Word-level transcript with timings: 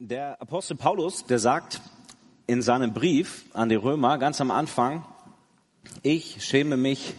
Der 0.00 0.40
Apostel 0.40 0.76
Paulus, 0.76 1.26
der 1.26 1.40
sagt 1.40 1.80
in 2.46 2.62
seinem 2.62 2.92
Brief 2.92 3.46
an 3.52 3.68
die 3.68 3.74
Römer 3.74 4.16
ganz 4.18 4.40
am 4.40 4.52
Anfang, 4.52 5.04
ich 6.04 6.44
schäme 6.44 6.76
mich 6.76 7.14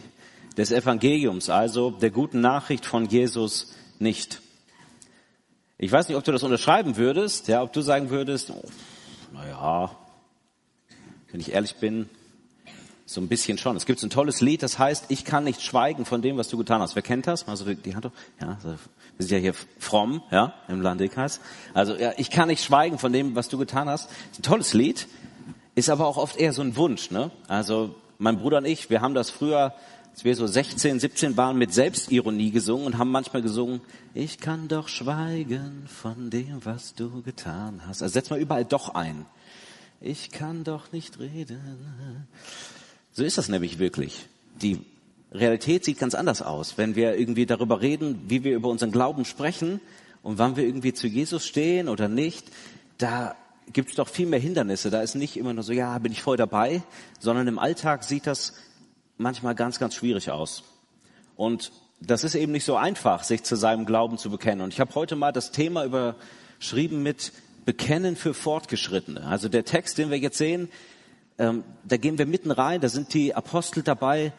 des 0.56 0.72
Evangeliums, 0.72 1.50
also 1.50 1.90
der 1.90 2.08
guten 2.08 2.40
Nachricht 2.40 2.86
von 2.86 3.04
Jesus 3.04 3.74
nicht. 3.98 4.40
Ich 5.76 5.92
weiß 5.92 6.08
nicht, 6.08 6.16
ob 6.16 6.24
du 6.24 6.32
das 6.32 6.42
unterschreiben 6.42 6.96
würdest, 6.96 7.48
ja, 7.48 7.62
ob 7.62 7.74
du 7.74 7.82
sagen 7.82 8.08
würdest, 8.08 8.48
oh, 8.48 8.64
naja, 9.34 9.94
wenn 11.32 11.40
ich 11.40 11.52
ehrlich 11.52 11.76
bin, 11.76 12.08
so 13.10 13.20
ein 13.20 13.26
bisschen 13.26 13.58
schon. 13.58 13.76
Es 13.76 13.86
gibt 13.86 13.98
so 13.98 14.06
ein 14.06 14.10
tolles 14.10 14.40
Lied, 14.40 14.62
das 14.62 14.78
heißt, 14.78 15.06
ich 15.08 15.24
kann 15.24 15.42
nicht 15.42 15.62
schweigen 15.62 16.04
von 16.04 16.22
dem, 16.22 16.36
was 16.36 16.48
du 16.48 16.56
getan 16.56 16.80
hast. 16.80 16.94
Wer 16.94 17.02
kennt 17.02 17.26
das? 17.26 17.48
Also 17.48 17.74
die 17.74 17.94
Hand 17.96 18.04
hoch. 18.04 18.12
Ja, 18.40 18.56
wir 18.62 18.78
sind 19.18 19.32
ja 19.32 19.38
hier 19.38 19.54
fromm, 19.80 20.22
ja, 20.30 20.54
im 20.68 20.80
Landekreis. 20.80 21.40
Also 21.74 21.96
ja, 21.96 22.12
ich 22.18 22.30
kann 22.30 22.46
nicht 22.46 22.62
schweigen 22.62 22.98
von 22.98 23.12
dem, 23.12 23.34
was 23.34 23.48
du 23.48 23.58
getan 23.58 23.88
hast. 23.88 24.10
Ist 24.30 24.38
ein 24.38 24.42
tolles 24.44 24.74
Lied, 24.74 25.08
ist 25.74 25.90
aber 25.90 26.06
auch 26.06 26.18
oft 26.18 26.36
eher 26.36 26.52
so 26.52 26.62
ein 26.62 26.76
Wunsch. 26.76 27.10
Ne? 27.10 27.32
Also 27.48 27.96
mein 28.18 28.38
Bruder 28.38 28.58
und 28.58 28.64
ich, 28.64 28.90
wir 28.90 29.00
haben 29.00 29.14
das 29.14 29.28
früher, 29.28 29.74
als 30.12 30.22
wir 30.22 30.36
so 30.36 30.46
16, 30.46 31.00
17 31.00 31.36
waren, 31.36 31.58
mit 31.58 31.74
Selbstironie 31.74 32.52
gesungen 32.52 32.86
und 32.86 32.98
haben 32.98 33.10
manchmal 33.10 33.42
gesungen, 33.42 33.80
ich 34.14 34.38
kann 34.38 34.68
doch 34.68 34.86
schweigen 34.86 35.88
von 35.88 36.30
dem, 36.30 36.64
was 36.64 36.94
du 36.94 37.22
getan 37.22 37.82
hast. 37.88 38.02
Also 38.04 38.12
setz 38.12 38.30
mal 38.30 38.38
überall 38.38 38.64
doch 38.64 38.94
ein. 38.94 39.26
Ich 40.00 40.30
kann 40.30 40.62
doch 40.62 40.92
nicht 40.92 41.18
reden. 41.18 42.28
So 43.20 43.26
ist 43.26 43.36
das 43.36 43.50
nämlich 43.50 43.78
wirklich. 43.78 44.28
Die 44.62 44.80
Realität 45.30 45.84
sieht 45.84 45.98
ganz 45.98 46.14
anders 46.14 46.40
aus. 46.40 46.78
Wenn 46.78 46.96
wir 46.96 47.18
irgendwie 47.18 47.44
darüber 47.44 47.82
reden, 47.82 48.18
wie 48.28 48.44
wir 48.44 48.56
über 48.56 48.70
unseren 48.70 48.92
Glauben 48.92 49.26
sprechen 49.26 49.82
und 50.22 50.38
wann 50.38 50.56
wir 50.56 50.64
irgendwie 50.64 50.94
zu 50.94 51.06
Jesus 51.06 51.46
stehen 51.46 51.90
oder 51.90 52.08
nicht, 52.08 52.46
da 52.96 53.36
gibt 53.74 53.90
es 53.90 53.96
doch 53.96 54.08
viel 54.08 54.26
mehr 54.26 54.38
Hindernisse. 54.38 54.88
Da 54.88 55.02
ist 55.02 55.16
nicht 55.16 55.36
immer 55.36 55.52
nur 55.52 55.62
so, 55.64 55.74
ja, 55.74 55.98
bin 55.98 56.12
ich 56.12 56.22
voll 56.22 56.38
dabei, 56.38 56.82
sondern 57.18 57.46
im 57.46 57.58
Alltag 57.58 58.04
sieht 58.04 58.26
das 58.26 58.54
manchmal 59.18 59.54
ganz, 59.54 59.78
ganz 59.78 59.96
schwierig 59.96 60.30
aus. 60.30 60.64
Und 61.36 61.72
das 62.00 62.24
ist 62.24 62.34
eben 62.34 62.52
nicht 62.52 62.64
so 62.64 62.76
einfach, 62.76 63.22
sich 63.22 63.42
zu 63.42 63.54
seinem 63.54 63.84
Glauben 63.84 64.16
zu 64.16 64.30
bekennen. 64.30 64.62
Und 64.62 64.72
ich 64.72 64.80
habe 64.80 64.94
heute 64.94 65.14
mal 65.14 65.32
das 65.32 65.52
Thema 65.52 65.84
überschrieben 65.84 67.02
mit 67.02 67.34
Bekennen 67.66 68.16
für 68.16 68.32
Fortgeschrittene. 68.32 69.26
Also 69.26 69.50
der 69.50 69.66
Text, 69.66 69.98
den 69.98 70.08
wir 70.08 70.16
jetzt 70.16 70.38
sehen, 70.38 70.70
ähm, 71.40 71.64
da 71.84 71.96
gehen 71.96 72.18
wir 72.18 72.26
mitten 72.26 72.50
rein, 72.50 72.82
da 72.82 72.90
sind 72.90 73.14
die 73.14 73.34
Apostel 73.34 73.82
dabei, 73.82 74.32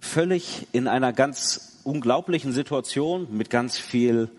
völlig 0.00 0.66
in 0.72 0.88
einer 0.88 1.12
ganz 1.12 1.78
unglaublichen 1.84 2.52
Situation 2.52 3.28
mit 3.30 3.50
ganz 3.50 3.76
viel 3.76 4.30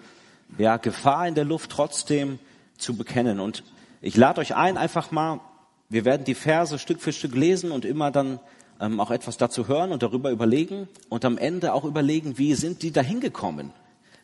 ja, 0.57 0.77
Gefahr 0.77 1.27
in 1.27 1.35
der 1.35 1.45
Luft 1.45 1.69
trotzdem 1.69 2.39
zu 2.77 2.97
bekennen. 2.97 3.39
Und 3.39 3.63
ich 4.01 4.17
lade 4.17 4.41
euch 4.41 4.55
ein, 4.55 4.75
einfach 4.75 5.11
mal, 5.11 5.39
wir 5.87 6.03
werden 6.03 6.25
die 6.25 6.33
Verse 6.33 6.79
Stück 6.79 6.99
für 6.99 7.13
Stück 7.13 7.35
lesen 7.35 7.71
und 7.71 7.85
immer 7.85 8.09
dann 8.09 8.39
ähm, 8.81 8.99
auch 8.99 9.11
etwas 9.11 9.37
dazu 9.37 9.67
hören 9.67 9.91
und 9.91 10.01
darüber 10.01 10.31
überlegen 10.31 10.87
und 11.09 11.25
am 11.25 11.37
Ende 11.37 11.73
auch 11.73 11.85
überlegen, 11.85 12.39
wie 12.39 12.55
sind 12.55 12.81
die 12.81 12.91
dahin 12.91 13.19
gekommen? 13.19 13.71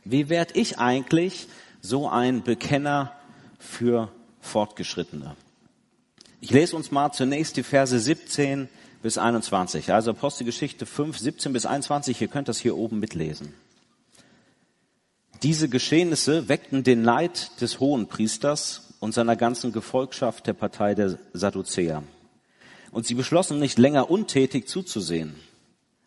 Wie 0.03 0.27
werde 0.27 0.55
ich 0.55 0.79
eigentlich 0.79 1.47
so 1.81 2.09
ein 2.09 2.41
Bekenner 2.41 3.11
für 3.59 4.11
Fortgeschrittene? 4.41 5.35
Ich 6.41 6.51
lese 6.51 6.75
uns 6.75 6.91
mal 6.91 7.11
zunächst 7.11 7.57
die 7.57 7.63
Verse 7.63 7.97
17 7.97 8.69
bis 9.01 9.17
21. 9.17 9.91
Also 9.91 10.11
Apostelgeschichte 10.11 10.85
5, 10.85 11.17
17 11.17 11.53
bis 11.53 11.65
21. 11.65 12.21
Ihr 12.21 12.27
könnt 12.29 12.47
das 12.47 12.59
hier 12.59 12.77
oben 12.77 12.99
mitlesen. 12.99 13.53
Diese 15.43 15.69
Geschehnisse 15.69 16.47
weckten 16.47 16.83
den 16.83 17.01
Neid 17.01 17.61
des 17.61 17.79
Hohenpriesters 17.79 18.93
und 18.99 19.13
seiner 19.13 19.35
ganzen 19.35 19.71
Gefolgschaft 19.71 20.47
der 20.47 20.53
Partei 20.53 20.95
der 20.95 21.17
Sadduzäer. 21.33 22.03
Und 22.91 23.05
sie 23.05 23.13
beschlossen 23.13 23.59
nicht 23.59 23.77
länger 23.77 24.09
untätig 24.09 24.67
zuzusehen. 24.67 25.35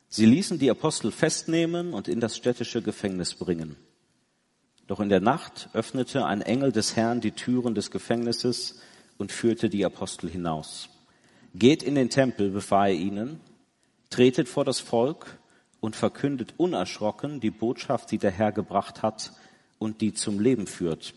Sie 0.09 0.27
ließen 0.27 0.59
die 0.59 0.71
Apostel 0.71 1.13
festnehmen 1.13 1.95
und 1.95 2.09
in 2.09 2.21
das 2.21 2.37
städtische 2.37 2.83
Gefängnis 2.83 3.35
bringen. 3.35 3.77
Doch 4.87 5.01
in 5.01 5.09
der 5.09 5.21
Nacht 5.21 5.71
öffnete 5.73 6.27
ein 6.27 6.43
Engel 6.43 6.73
des 6.73 6.97
Herrn 6.97 7.21
die 7.21 7.31
Türen 7.31 7.75
des 7.75 7.91
Gefängnisses 7.91 8.81
und 9.19 9.33
führte 9.33 9.69
die 9.69 9.85
Apostel 9.85 10.29
hinaus. 10.29 10.89
Geht 11.55 11.83
in 11.83 11.95
den 11.95 12.11
Tempel, 12.11 12.51
befahl 12.51 12.89
er 12.89 12.95
ihnen, 12.95 13.41
tretet 14.11 14.49
vor 14.49 14.65
das 14.65 14.81
Volk 14.81 15.39
und 15.81 15.97
verkündet 15.97 16.55
unerschrocken 16.57 17.41
die 17.41 17.51
Botschaft, 17.51 18.11
die 18.11 18.19
der 18.19 18.31
Herr 18.31 18.53
gebracht 18.53 19.03
hat 19.03 19.33
und 19.79 20.01
die 20.01 20.15
zum 20.15 20.41
Leben 20.41 20.67
führt. 20.67 21.15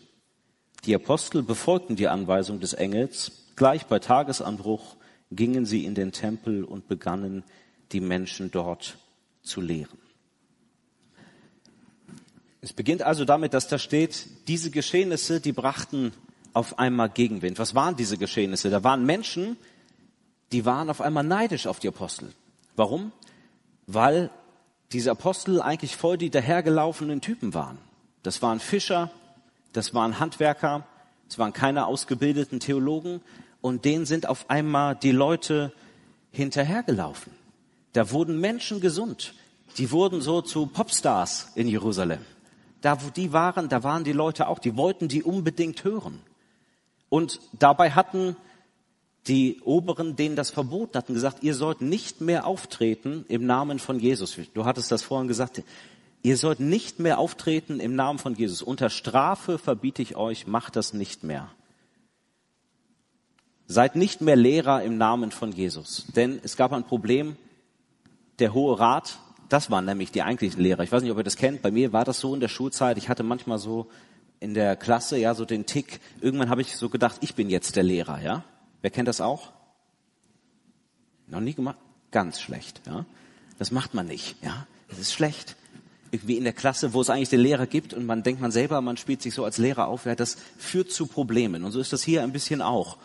Die 0.84 0.94
Apostel 0.94 1.42
befolgten 1.42 1.96
die 1.96 2.08
Anweisung 2.08 2.60
des 2.60 2.72
Engels. 2.72 3.46
Gleich 3.56 3.86
bei 3.86 3.98
Tagesanbruch 3.98 4.96
gingen 5.30 5.66
sie 5.66 5.84
in 5.84 5.94
den 5.94 6.12
Tempel 6.12 6.64
und 6.64 6.88
begannen, 6.88 7.44
die 7.92 8.00
Menschen 8.00 8.50
dort 8.50 8.98
zu 9.42 9.60
lehren. 9.60 9.98
Es 12.60 12.72
beginnt 12.72 13.02
also 13.02 13.24
damit, 13.24 13.54
dass 13.54 13.68
da 13.68 13.78
steht, 13.78 14.26
diese 14.48 14.70
Geschehnisse, 14.70 15.40
die 15.40 15.52
brachten 15.52 16.12
auf 16.56 16.78
einmal 16.78 17.10
Gegenwind. 17.10 17.58
Was 17.58 17.74
waren 17.74 17.96
diese 17.96 18.16
Geschehnisse? 18.16 18.70
Da 18.70 18.82
waren 18.82 19.04
Menschen, 19.04 19.58
die 20.52 20.64
waren 20.64 20.88
auf 20.88 21.02
einmal 21.02 21.22
neidisch 21.22 21.66
auf 21.66 21.80
die 21.80 21.88
Apostel. 21.88 22.32
Warum? 22.76 23.12
Weil 23.86 24.30
diese 24.92 25.10
Apostel 25.10 25.60
eigentlich 25.60 25.96
voll 25.96 26.16
die 26.16 26.30
dahergelaufenen 26.30 27.20
Typen 27.20 27.52
waren. 27.52 27.76
Das 28.22 28.40
waren 28.40 28.58
Fischer, 28.58 29.10
das 29.74 29.92
waren 29.92 30.18
Handwerker, 30.18 30.86
es 31.28 31.38
waren 31.38 31.52
keine 31.52 31.86
ausgebildeten 31.86 32.58
Theologen 32.58 33.20
und 33.60 33.84
denen 33.84 34.06
sind 34.06 34.26
auf 34.26 34.48
einmal 34.48 34.96
die 34.96 35.12
Leute 35.12 35.72
hinterhergelaufen. 36.30 37.32
Da 37.92 38.10
wurden 38.10 38.40
Menschen 38.40 38.80
gesund. 38.80 39.34
Die 39.76 39.90
wurden 39.90 40.22
so 40.22 40.40
zu 40.40 40.66
Popstars 40.66 41.48
in 41.54 41.68
Jerusalem. 41.68 42.20
Da, 42.80 43.02
wo 43.02 43.10
die 43.10 43.34
waren, 43.34 43.68
da 43.68 43.82
waren 43.82 44.04
die 44.04 44.12
Leute 44.12 44.48
auch. 44.48 44.58
Die 44.58 44.76
wollten 44.76 45.08
die 45.08 45.22
unbedingt 45.22 45.84
hören. 45.84 46.22
Und 47.16 47.40
dabei 47.58 47.92
hatten 47.92 48.36
die 49.26 49.62
Oberen 49.62 50.16
denen 50.16 50.36
das 50.36 50.50
verboten, 50.50 50.98
hatten 50.98 51.14
gesagt, 51.14 51.42
ihr 51.42 51.54
sollt 51.54 51.80
nicht 51.80 52.20
mehr 52.20 52.46
auftreten 52.46 53.24
im 53.28 53.46
Namen 53.46 53.78
von 53.78 53.98
Jesus. 53.98 54.36
Du 54.52 54.66
hattest 54.66 54.92
das 54.92 55.02
vorhin 55.02 55.26
gesagt. 55.26 55.62
Ihr 56.20 56.36
sollt 56.36 56.60
nicht 56.60 57.00
mehr 57.00 57.18
auftreten 57.18 57.80
im 57.80 57.96
Namen 57.96 58.18
von 58.18 58.34
Jesus. 58.34 58.60
Unter 58.60 58.90
Strafe 58.90 59.56
verbiete 59.56 60.02
ich 60.02 60.14
euch, 60.14 60.46
macht 60.46 60.76
das 60.76 60.92
nicht 60.92 61.24
mehr. 61.24 61.48
Seid 63.66 63.96
nicht 63.96 64.20
mehr 64.20 64.36
Lehrer 64.36 64.82
im 64.82 64.98
Namen 64.98 65.30
von 65.30 65.52
Jesus. 65.52 66.08
Denn 66.14 66.38
es 66.42 66.58
gab 66.58 66.74
ein 66.74 66.84
Problem. 66.84 67.38
Der 68.40 68.52
Hohe 68.52 68.78
Rat, 68.78 69.20
das 69.48 69.70
waren 69.70 69.86
nämlich 69.86 70.10
die 70.10 70.20
eigentlichen 70.20 70.60
Lehrer. 70.60 70.82
Ich 70.82 70.92
weiß 70.92 71.02
nicht, 71.02 71.12
ob 71.12 71.16
ihr 71.16 71.24
das 71.24 71.36
kennt. 71.36 71.62
Bei 71.62 71.70
mir 71.70 71.94
war 71.94 72.04
das 72.04 72.20
so 72.20 72.34
in 72.34 72.40
der 72.40 72.48
Schulzeit. 72.48 72.98
Ich 72.98 73.08
hatte 73.08 73.22
manchmal 73.22 73.56
so 73.56 73.86
in 74.40 74.54
der 74.54 74.76
Klasse 74.76 75.18
ja 75.18 75.34
so 75.34 75.44
den 75.44 75.66
Tick. 75.66 76.00
Irgendwann 76.20 76.50
habe 76.50 76.60
ich 76.60 76.76
so 76.76 76.88
gedacht, 76.88 77.16
ich 77.20 77.34
bin 77.34 77.50
jetzt 77.50 77.76
der 77.76 77.82
Lehrer, 77.82 78.20
ja? 78.22 78.44
Wer 78.82 78.90
kennt 78.90 79.08
das 79.08 79.20
auch? 79.20 79.52
Noch 81.26 81.40
nie 81.40 81.54
gemacht? 81.54 81.78
Ganz 82.10 82.40
schlecht, 82.40 82.82
ja? 82.86 83.04
Das 83.58 83.70
macht 83.70 83.94
man 83.94 84.06
nicht, 84.06 84.36
ja? 84.42 84.66
Das 84.88 84.98
ist 84.98 85.12
schlecht. 85.12 85.56
Irgendwie 86.12 86.36
in 86.36 86.44
der 86.44 86.52
Klasse, 86.52 86.92
wo 86.92 87.00
es 87.00 87.10
eigentlich 87.10 87.30
den 87.30 87.40
Lehrer 87.40 87.66
gibt 87.66 87.92
und 87.92 88.06
man 88.06 88.22
denkt 88.22 88.40
man 88.40 88.52
selber, 88.52 88.80
man 88.80 88.96
spielt 88.96 89.22
sich 89.22 89.34
so 89.34 89.44
als 89.44 89.58
Lehrer 89.58 89.88
auf, 89.88 90.06
ja, 90.06 90.14
das 90.14 90.36
führt 90.56 90.92
zu 90.92 91.06
Problemen. 91.06 91.64
Und 91.64 91.72
so 91.72 91.80
ist 91.80 91.92
das 91.92 92.02
hier 92.02 92.22
ein 92.22 92.32
bisschen 92.32 92.62
auch. 92.62 92.98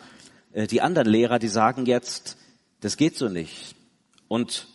Äh, 0.52 0.66
die 0.66 0.80
anderen 0.80 1.08
Lehrer, 1.08 1.38
die 1.38 1.48
sagen 1.48 1.86
jetzt, 1.86 2.36
das 2.80 2.96
geht 2.96 3.16
so 3.16 3.28
nicht. 3.28 3.74
Und 4.28 4.68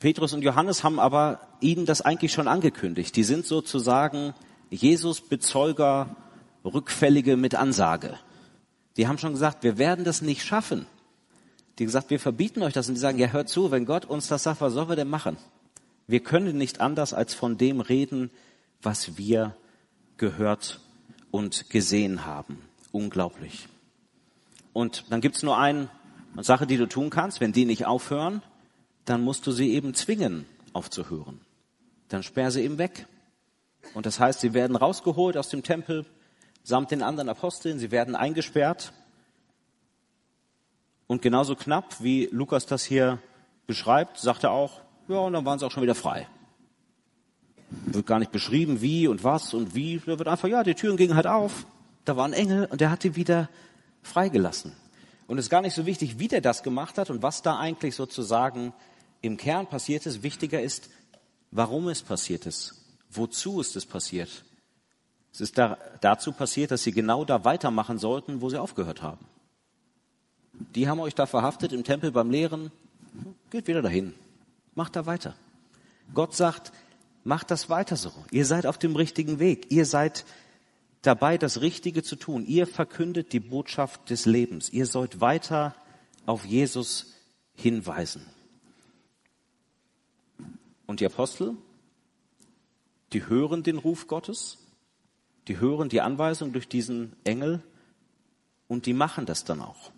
Petrus 0.00 0.32
und 0.32 0.42
Johannes 0.42 0.84
haben 0.84 1.00
aber 1.00 1.40
ihnen 1.60 1.86
das 1.86 2.00
eigentlich 2.00 2.32
schon 2.32 2.48
angekündigt. 2.48 3.16
Die 3.16 3.24
sind 3.24 3.46
sozusagen 3.46 4.34
Jesus 4.70 5.20
Bezeuger, 5.20 6.16
Rückfällige 6.64 7.36
mit 7.36 7.54
Ansage. 7.54 8.18
Die 8.96 9.06
haben 9.06 9.18
schon 9.18 9.32
gesagt, 9.32 9.62
wir 9.62 9.78
werden 9.78 10.04
das 10.04 10.22
nicht 10.22 10.44
schaffen. 10.44 10.86
Die 11.78 11.84
gesagt, 11.84 12.10
wir 12.10 12.18
verbieten 12.18 12.62
euch 12.62 12.72
das. 12.72 12.88
Und 12.88 12.94
die 12.94 13.00
sagen, 13.00 13.18
ja, 13.18 13.28
hört 13.28 13.48
zu, 13.48 13.70
wenn 13.70 13.86
Gott 13.86 14.04
uns 14.04 14.26
das 14.28 14.42
sagt, 14.42 14.60
was 14.60 14.72
sollen 14.72 14.88
wir 14.88 14.96
denn 14.96 15.08
machen? 15.08 15.36
Wir 16.06 16.20
können 16.20 16.58
nicht 16.58 16.80
anders 16.80 17.14
als 17.14 17.34
von 17.34 17.56
dem 17.56 17.80
reden, 17.80 18.30
was 18.82 19.16
wir 19.16 19.54
gehört 20.16 20.80
und 21.30 21.70
gesehen 21.70 22.26
haben. 22.26 22.58
Unglaublich. 22.92 23.68
Und 24.72 25.04
dann 25.10 25.20
gibt's 25.20 25.42
nur 25.42 25.58
eine 25.58 25.88
Sache, 26.36 26.66
die 26.66 26.76
du 26.76 26.86
tun 26.86 27.10
kannst. 27.10 27.40
Wenn 27.40 27.52
die 27.52 27.64
nicht 27.64 27.86
aufhören, 27.86 28.42
dann 29.04 29.22
musst 29.22 29.46
du 29.46 29.52
sie 29.52 29.72
eben 29.72 29.94
zwingen, 29.94 30.46
aufzuhören. 30.72 31.40
Dann 32.08 32.22
sperr 32.22 32.50
sie 32.50 32.62
eben 32.62 32.78
weg. 32.78 33.06
Und 33.94 34.06
das 34.06 34.20
heißt, 34.20 34.40
sie 34.40 34.54
werden 34.54 34.76
rausgeholt 34.76 35.36
aus 35.36 35.48
dem 35.48 35.62
Tempel 35.62 36.04
samt 36.68 36.90
den 36.90 37.02
anderen 37.02 37.30
Aposteln, 37.30 37.78
sie 37.78 37.90
werden 37.90 38.14
eingesperrt. 38.14 38.92
Und 41.06 41.22
genauso 41.22 41.56
knapp, 41.56 42.02
wie 42.02 42.28
Lukas 42.30 42.66
das 42.66 42.84
hier 42.84 43.18
beschreibt, 43.66 44.18
sagt 44.18 44.44
er 44.44 44.50
auch, 44.50 44.82
ja, 45.08 45.16
und 45.16 45.32
dann 45.32 45.46
waren 45.46 45.58
sie 45.58 45.64
auch 45.64 45.70
schon 45.70 45.82
wieder 45.82 45.94
frei. 45.94 46.28
Wird 47.70 48.06
gar 48.06 48.18
nicht 48.18 48.32
beschrieben, 48.32 48.82
wie 48.82 49.08
und 49.08 49.24
was 49.24 49.54
und 49.54 49.74
wie. 49.74 49.98
Da 50.04 50.18
wird 50.18 50.28
einfach, 50.28 50.48
ja, 50.48 50.62
die 50.62 50.74
Türen 50.74 50.98
gingen 50.98 51.16
halt 51.16 51.26
auf. 51.26 51.64
Da 52.04 52.16
war 52.16 52.26
ein 52.26 52.34
Engel 52.34 52.66
und 52.66 52.82
der 52.82 52.90
hat 52.90 53.02
die 53.02 53.16
wieder 53.16 53.48
freigelassen. 54.02 54.72
Und 55.26 55.38
es 55.38 55.46
ist 55.46 55.50
gar 55.50 55.62
nicht 55.62 55.74
so 55.74 55.86
wichtig, 55.86 56.18
wie 56.18 56.28
der 56.28 56.42
das 56.42 56.62
gemacht 56.62 56.98
hat 56.98 57.08
und 57.08 57.22
was 57.22 57.40
da 57.40 57.58
eigentlich 57.58 57.94
sozusagen 57.94 58.74
im 59.22 59.38
Kern 59.38 59.66
passiert 59.66 60.04
ist. 60.04 60.22
Wichtiger 60.22 60.60
ist, 60.60 60.90
warum 61.50 61.88
es 61.88 62.02
passiert 62.02 62.44
ist. 62.44 62.77
Wozu 63.10 63.60
ist 63.60 63.76
es 63.76 63.86
passiert? 63.86 64.44
Es 65.32 65.40
ist 65.40 65.58
da, 65.58 65.78
dazu 66.00 66.32
passiert, 66.32 66.70
dass 66.70 66.82
sie 66.82 66.92
genau 66.92 67.24
da 67.24 67.44
weitermachen 67.44 67.98
sollten, 67.98 68.40
wo 68.40 68.50
sie 68.50 68.60
aufgehört 68.60 69.02
haben. 69.02 69.24
Die 70.74 70.88
haben 70.88 71.00
euch 71.00 71.14
da 71.14 71.26
verhaftet 71.26 71.72
im 71.72 71.84
Tempel 71.84 72.10
beim 72.10 72.30
Lehren. 72.30 72.72
Geht 73.50 73.68
wieder 73.68 73.82
dahin. 73.82 74.14
Macht 74.74 74.96
da 74.96 75.06
weiter. 75.06 75.34
Gott 76.14 76.34
sagt, 76.34 76.72
macht 77.24 77.50
das 77.50 77.70
weiter 77.70 77.96
so. 77.96 78.12
Ihr 78.30 78.46
seid 78.46 78.66
auf 78.66 78.78
dem 78.78 78.96
richtigen 78.96 79.38
Weg. 79.38 79.70
Ihr 79.70 79.86
seid 79.86 80.24
dabei, 81.02 81.38
das 81.38 81.60
Richtige 81.60 82.02
zu 82.02 82.16
tun. 82.16 82.44
Ihr 82.44 82.66
verkündet 82.66 83.32
die 83.32 83.40
Botschaft 83.40 84.10
des 84.10 84.26
Lebens. 84.26 84.70
Ihr 84.70 84.86
sollt 84.86 85.20
weiter 85.20 85.74
auf 86.26 86.44
Jesus 86.44 87.14
hinweisen. 87.54 88.26
Und 90.86 91.00
die 91.00 91.06
Apostel, 91.06 91.56
die 93.12 93.26
hören 93.26 93.62
den 93.62 93.78
Ruf 93.78 94.06
Gottes, 94.06 94.58
die 95.46 95.60
hören 95.60 95.88
die 95.88 96.00
Anweisung 96.00 96.52
durch 96.52 96.68
diesen 96.68 97.14
Engel 97.24 97.62
und 98.66 98.86
die 98.86 98.92
machen 98.92 99.26
das 99.26 99.44
dann 99.44 99.60
auch. 99.60 99.90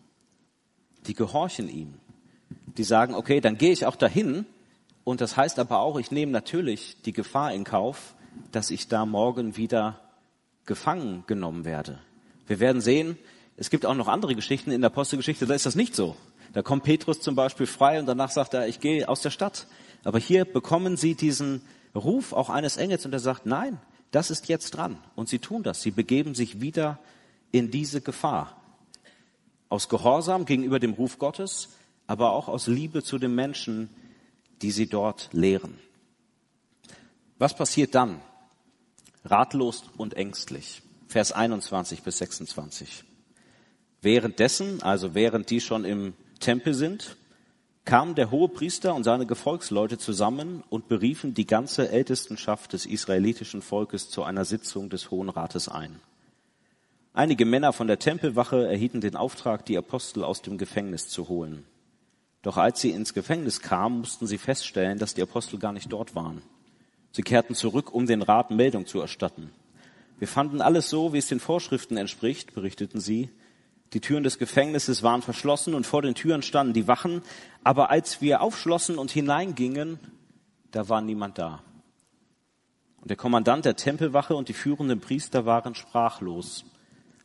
Die 1.06 1.14
gehorchen 1.14 1.68
ihm. 1.68 1.94
Die 2.76 2.84
sagen, 2.84 3.14
okay, 3.14 3.40
dann 3.40 3.58
gehe 3.58 3.72
ich 3.72 3.86
auch 3.86 3.96
dahin 3.96 4.46
und 5.02 5.20
das 5.20 5.36
heißt 5.36 5.58
aber 5.58 5.80
auch, 5.80 5.98
ich 5.98 6.10
nehme 6.10 6.30
natürlich 6.30 7.02
die 7.02 7.12
Gefahr 7.12 7.52
in 7.52 7.64
Kauf, 7.64 8.14
dass 8.52 8.70
ich 8.70 8.88
da 8.88 9.06
morgen 9.06 9.56
wieder 9.56 10.00
gefangen 10.66 11.24
genommen 11.26 11.64
werde. 11.64 11.98
Wir 12.46 12.60
werden 12.60 12.80
sehen, 12.80 13.18
es 13.56 13.70
gibt 13.70 13.86
auch 13.86 13.94
noch 13.94 14.08
andere 14.08 14.34
Geschichten 14.34 14.70
in 14.70 14.82
der 14.82 14.90
Apostelgeschichte, 14.90 15.46
da 15.46 15.54
ist 15.54 15.66
das 15.66 15.74
nicht 15.74 15.96
so. 15.96 16.16
Da 16.52 16.62
kommt 16.62 16.84
Petrus 16.84 17.20
zum 17.20 17.34
Beispiel 17.34 17.66
frei 17.66 17.98
und 18.00 18.06
danach 18.06 18.30
sagt 18.30 18.54
er, 18.54 18.66
ich 18.66 18.80
gehe 18.80 19.08
aus 19.08 19.20
der 19.20 19.30
Stadt. 19.30 19.66
Aber 20.02 20.18
hier 20.18 20.44
bekommen 20.44 20.96
sie 20.96 21.14
diesen 21.14 21.62
Ruf 21.94 22.32
auch 22.32 22.50
eines 22.50 22.76
Engels 22.76 23.04
und 23.04 23.12
er 23.12 23.18
sagt, 23.18 23.46
nein, 23.46 23.78
das 24.10 24.30
ist 24.30 24.48
jetzt 24.48 24.70
dran. 24.70 24.98
Und 25.14 25.28
sie 25.28 25.38
tun 25.38 25.62
das. 25.62 25.82
Sie 25.82 25.90
begeben 25.90 26.34
sich 26.34 26.60
wieder 26.60 26.98
in 27.52 27.70
diese 27.70 28.00
Gefahr. 28.00 28.56
Aus 29.68 29.88
Gehorsam 29.88 30.44
gegenüber 30.44 30.78
dem 30.78 30.94
Ruf 30.94 31.18
Gottes, 31.18 31.70
aber 32.06 32.32
auch 32.32 32.48
aus 32.48 32.66
Liebe 32.66 33.02
zu 33.02 33.18
den 33.18 33.34
Menschen, 33.34 33.88
die 34.62 34.70
sie 34.70 34.86
dort 34.86 35.28
lehren. 35.32 35.78
Was 37.38 37.54
passiert 37.54 37.94
dann? 37.94 38.20
Ratlos 39.24 39.84
und 39.96 40.14
ängstlich. 40.14 40.82
Vers 41.08 41.32
21 41.32 42.02
bis 42.02 42.18
26. 42.18 43.04
Währenddessen, 44.02 44.82
also 44.82 45.14
während 45.14 45.50
die 45.50 45.60
schon 45.60 45.84
im 45.84 46.14
Tempel 46.40 46.74
sind, 46.74 47.16
kamen 47.90 48.14
der 48.14 48.30
hohe 48.30 48.48
Priester 48.48 48.94
und 48.94 49.02
seine 49.02 49.26
Gefolgsleute 49.26 49.98
zusammen 49.98 50.62
und 50.70 50.86
beriefen 50.86 51.34
die 51.34 51.44
ganze 51.44 51.90
Ältestenschaft 51.90 52.72
des 52.72 52.86
israelitischen 52.86 53.62
Volkes 53.62 54.08
zu 54.08 54.22
einer 54.22 54.44
Sitzung 54.44 54.90
des 54.90 55.10
Hohen 55.10 55.28
Rates 55.28 55.68
ein. 55.68 55.98
Einige 57.14 57.44
Männer 57.44 57.72
von 57.72 57.88
der 57.88 57.98
Tempelwache 57.98 58.68
erhielten 58.68 59.00
den 59.00 59.16
Auftrag, 59.16 59.66
die 59.66 59.76
Apostel 59.76 60.22
aus 60.22 60.40
dem 60.40 60.56
Gefängnis 60.56 61.08
zu 61.08 61.28
holen. 61.28 61.64
Doch 62.42 62.58
als 62.58 62.80
sie 62.80 62.90
ins 62.90 63.12
Gefängnis 63.12 63.60
kamen, 63.60 63.98
mussten 63.98 64.28
sie 64.28 64.38
feststellen, 64.38 65.00
dass 65.00 65.14
die 65.14 65.22
Apostel 65.22 65.58
gar 65.58 65.72
nicht 65.72 65.90
dort 65.92 66.14
waren. 66.14 66.42
Sie 67.10 67.22
kehrten 67.22 67.56
zurück, 67.56 67.92
um 67.92 68.06
den 68.06 68.22
Rat 68.22 68.52
Meldung 68.52 68.86
zu 68.86 69.00
erstatten. 69.00 69.50
Wir 70.20 70.28
fanden 70.28 70.60
alles 70.60 70.90
so, 70.90 71.12
wie 71.12 71.18
es 71.18 71.26
den 71.26 71.40
Vorschriften 71.40 71.96
entspricht, 71.96 72.54
berichteten 72.54 73.00
sie. 73.00 73.30
Die 73.92 74.00
Türen 74.00 74.22
des 74.22 74.38
Gefängnisses 74.38 75.02
waren 75.02 75.22
verschlossen 75.22 75.74
und 75.74 75.86
vor 75.86 76.02
den 76.02 76.14
Türen 76.14 76.42
standen 76.42 76.72
die 76.72 76.86
Wachen. 76.86 77.22
Aber 77.64 77.90
als 77.90 78.20
wir 78.20 78.40
aufschlossen 78.40 78.98
und 78.98 79.10
hineingingen, 79.10 79.98
da 80.70 80.88
war 80.88 81.00
niemand 81.00 81.38
da. 81.38 81.62
Und 83.00 83.10
der 83.10 83.16
Kommandant 83.16 83.64
der 83.64 83.76
Tempelwache 83.76 84.36
und 84.36 84.48
die 84.48 84.54
führenden 84.54 85.00
Priester 85.00 85.46
waren 85.46 85.74
sprachlos, 85.74 86.64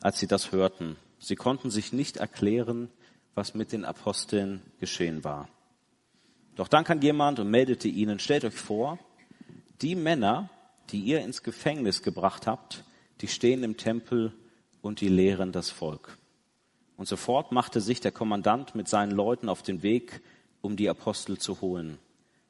als 0.02 0.20
sie 0.20 0.28
das 0.28 0.52
hörten. 0.52 0.96
Sie 1.20 1.36
konnten 1.36 1.70
sich 1.70 1.94
nicht 1.94 2.18
erklären, 2.18 2.90
was 3.36 3.54
mit 3.54 3.72
den 3.72 3.86
Aposteln 3.86 4.62
geschehen 4.80 5.24
war. 5.24 5.50
Doch 6.56 6.70
dann 6.70 6.86
kam 6.86 7.02
jemand 7.02 7.40
und 7.40 7.50
meldete 7.52 7.90
ihnen, 7.90 8.20
stellt 8.20 8.46
euch 8.46 8.56
vor, 8.56 8.98
die 9.82 9.96
Männer, 9.96 10.50
die 10.90 11.02
ihr 11.02 11.22
ins 11.22 11.44
Gefängnis 11.44 12.02
gebracht 12.02 12.48
habt, 12.48 12.86
die 13.22 13.28
stehen 13.28 13.64
im 13.64 13.76
Tempel 13.76 14.32
und 14.82 15.02
die 15.02 15.10
lehren 15.10 15.52
das 15.52 15.70
Volk. 15.70 16.18
Und 16.98 17.08
sofort 17.08 17.52
machte 17.52 17.82
sich 17.82 18.00
der 18.00 18.12
Kommandant 18.12 18.76
mit 18.76 18.88
seinen 18.88 19.12
Leuten 19.12 19.50
auf 19.50 19.62
den 19.62 19.84
Weg, 19.84 20.22
um 20.62 20.76
die 20.76 20.90
Apostel 20.90 21.38
zu 21.38 21.62
holen. 21.62 21.98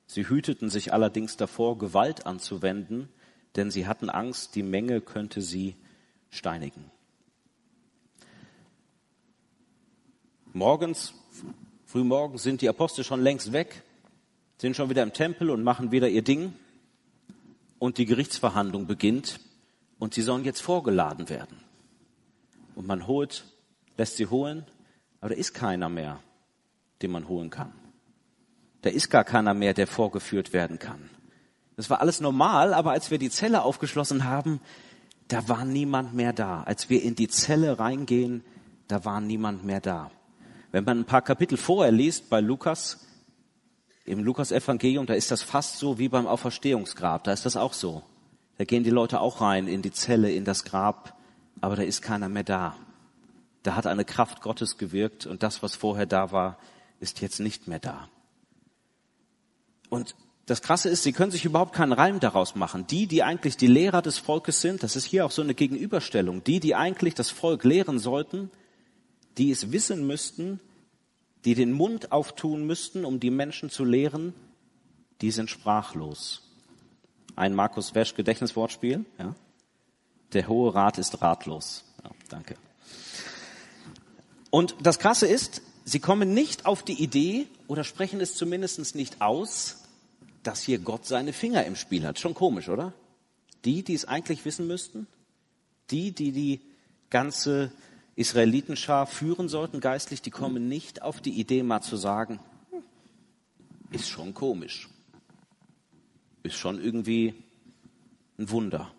Sie 0.08 0.30
hüteten 0.30 0.70
sich 0.70 0.94
allerdings 0.94 1.36
davor, 1.36 1.78
Gewalt 1.78 2.26
anzuwenden, 2.26 3.10
denn 3.56 3.72
sie 3.72 3.88
hatten 3.88 4.10
Angst, 4.10 4.56
die 4.56 4.64
Menge 4.64 5.02
könnte 5.02 5.42
sie 5.42 5.76
steinigen. 6.30 6.92
Morgens, 10.54 11.14
frühmorgens 11.86 12.44
sind 12.44 12.62
die 12.62 12.70
Apostel 12.70 13.04
schon 13.04 13.22
längst 13.22 13.52
weg, 13.52 13.84
sind 14.58 14.76
schon 14.76 14.90
wieder 14.90 15.04
im 15.04 15.14
Tempel 15.14 15.50
und 15.50 15.64
machen 15.64 15.92
wieder 15.92 16.08
ihr 16.08 16.22
Ding. 16.22 16.54
Und 17.78 17.98
die 17.98 18.06
Gerichtsverhandlung 18.06 18.88
beginnt 18.88 19.40
und 20.00 20.14
sie 20.14 20.22
sollen 20.22 20.46
jetzt 20.46 20.62
vorgeladen 20.62 21.30
werden. 21.30 21.60
Und 22.76 22.88
man 22.88 23.06
holt, 23.06 23.46
lässt 23.98 24.18
sie 24.18 24.28
holen, 24.28 24.66
aber 25.20 25.30
da 25.30 25.36
ist 25.36 25.54
keiner 25.54 25.90
mehr, 25.90 26.20
den 27.02 27.12
man 27.12 27.28
holen 27.28 27.50
kann. 27.50 27.74
Da 28.82 28.90
ist 28.90 29.10
gar 29.10 29.24
keiner 29.24 29.54
mehr, 29.54 29.74
der 29.74 29.88
vorgeführt 29.88 30.54
werden 30.54 30.80
kann. 30.80 31.10
Das 31.76 31.90
war 31.90 32.02
alles 32.02 32.22
normal, 32.22 32.74
aber 32.74 32.92
als 32.92 33.12
wir 33.12 33.18
die 33.18 33.30
Zelle 33.30 33.64
aufgeschlossen 33.64 34.26
haben, 34.26 34.62
da 35.28 35.48
war 35.50 35.66
niemand 35.66 36.14
mehr 36.14 36.34
da. 36.34 36.64
Als 36.64 36.90
wir 36.90 37.02
in 37.02 37.16
die 37.16 37.28
Zelle 37.28 37.80
reingehen, 37.80 38.44
da 38.88 39.04
war 39.04 39.20
niemand 39.20 39.66
mehr 39.66 39.82
da. 39.82 40.12
Wenn 40.72 40.84
man 40.84 41.00
ein 41.00 41.06
paar 41.06 41.22
Kapitel 41.22 41.58
vorher 41.58 41.92
liest 41.92 42.30
bei 42.30 42.42
Lukas, 42.42 43.08
im 44.06 44.24
Lukas-Evangelium, 44.24 45.08
da 45.08 45.16
ist 45.16 45.32
das 45.32 45.42
fast 45.42 45.80
so 45.80 45.98
wie 45.98 46.10
beim 46.10 46.28
Auferstehungsgrab. 46.28 47.24
Da 47.24 47.34
ist 47.34 47.46
das 47.46 47.58
auch 47.58 47.74
so. 47.74 48.04
Da 48.58 48.64
gehen 48.64 48.84
die 48.84 48.92
Leute 48.92 49.20
auch 49.20 49.42
rein 49.42 49.68
in 49.68 49.82
die 49.82 49.92
Zelle, 49.92 50.32
in 50.32 50.46
das 50.46 50.64
Grab, 50.64 51.18
aber 51.60 51.76
da 51.76 51.82
ist 51.82 52.02
keiner 52.02 52.30
mehr 52.30 52.44
da. 52.44 52.76
Da 53.66 53.76
hat 53.76 53.88
eine 53.88 54.06
Kraft 54.06 54.42
Gottes 54.42 54.78
gewirkt 54.78 55.26
und 55.26 55.42
das, 55.42 55.64
was 55.64 55.76
vorher 55.76 56.06
da 56.06 56.32
war, 56.32 56.60
ist 57.00 57.20
jetzt 57.22 57.40
nicht 57.40 57.68
mehr 57.68 57.80
da. 57.80 58.10
Und 59.90 60.16
das 60.46 60.62
Krasse 60.62 60.88
ist, 60.90 61.02
sie 61.02 61.14
können 61.14 61.32
sich 61.32 61.46
überhaupt 61.46 61.74
keinen 61.74 61.92
Reim 61.92 62.20
daraus 62.20 62.54
machen. 62.54 62.86
Die, 62.86 63.08
die 63.08 63.24
eigentlich 63.24 63.58
die 63.58 63.66
Lehrer 63.66 64.04
des 64.04 64.20
Volkes 64.20 64.62
sind, 64.62 64.84
das 64.84 64.96
ist 64.96 65.06
hier 65.06 65.26
auch 65.26 65.32
so 65.32 65.42
eine 65.42 65.56
Gegenüberstellung. 65.56 66.44
Die, 66.44 66.60
die 66.60 66.76
eigentlich 66.76 67.16
das 67.16 67.32
Volk 67.32 67.64
lehren 67.64 67.98
sollten, 67.98 68.52
die 69.40 69.50
es 69.50 69.72
wissen 69.72 70.06
müssten, 70.06 70.60
die 71.44 71.56
den 71.56 71.72
Mund 71.72 72.12
auftun 72.12 72.68
müssten, 72.68 73.04
um 73.04 73.20
die 73.20 73.32
Menschen 73.32 73.72
zu 73.72 73.84
lehren, 73.84 74.36
die 75.22 75.32
sind 75.32 75.50
sprachlos. 75.50 76.44
Ein 77.36 77.56
Markus 77.56 77.96
Wesch 77.96 78.14
Gedächtniswortspiel, 78.14 79.06
ja. 79.18 79.34
Der 80.34 80.48
Hohe 80.48 80.76
Rat 80.76 81.00
ist 81.00 81.20
ratlos. 81.24 81.84
Ja, 82.04 82.12
danke. 82.30 82.58
Und 84.56 84.78
das 84.82 85.00
Krasse 85.00 85.28
ist, 85.28 85.62
sie 85.84 86.00
kommen 86.00 86.34
nicht 86.34 86.66
auf 86.66 86.82
die 86.82 87.04
Idee 87.04 87.48
oder 87.68 87.84
sprechen 87.84 88.22
es 88.22 88.36
zumindest 88.36 88.96
nicht 88.96 89.22
aus, 89.22 89.84
dass 90.44 90.62
hier 90.62 90.80
Gott 90.80 91.06
seine 91.06 91.34
Finger 91.34 91.66
im 91.66 91.76
Spiel 91.76 92.08
hat. 92.08 92.20
Schon 92.20 92.34
komisch, 92.34 92.70
oder? 92.70 92.94
Die, 93.66 93.84
die 93.84 93.94
es 93.94 94.06
eigentlich 94.06 94.46
wissen 94.46 94.66
müssten, 94.66 95.08
die, 95.92 96.14
die 96.14 96.32
die 96.32 96.62
ganze 97.10 97.70
Israelitenschar 98.16 99.08
führen 99.08 99.50
sollten 99.50 99.82
geistlich, 99.82 100.22
die 100.22 100.32
kommen 100.32 100.70
nicht 100.70 101.02
auf 101.02 101.20
die 101.20 101.38
Idee, 101.38 101.62
mal 101.62 101.82
zu 101.82 101.98
sagen, 101.98 102.40
ist 103.92 104.08
schon 104.08 104.34
komisch. 104.34 104.88
Ist 106.44 106.56
schon 106.56 106.82
irgendwie 106.82 107.36
ein 108.40 108.50
Wunder. 108.50 108.90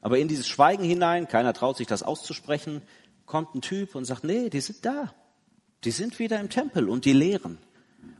Aber 0.00 0.18
in 0.18 0.26
dieses 0.26 0.48
Schweigen 0.48 0.82
hinein, 0.82 1.28
keiner 1.28 1.54
traut 1.54 1.76
sich 1.76 1.86
das 1.86 2.02
auszusprechen, 2.02 2.82
kommt 3.26 3.54
ein 3.54 3.60
Typ 3.60 3.94
und 3.94 4.04
sagt, 4.04 4.24
nee, 4.24 4.50
die 4.50 4.60
sind 4.60 4.84
da. 4.84 5.14
Die 5.84 5.90
sind 5.90 6.18
wieder 6.18 6.40
im 6.40 6.50
Tempel 6.50 6.88
und 6.88 7.04
die 7.04 7.12
lehren. 7.12 7.58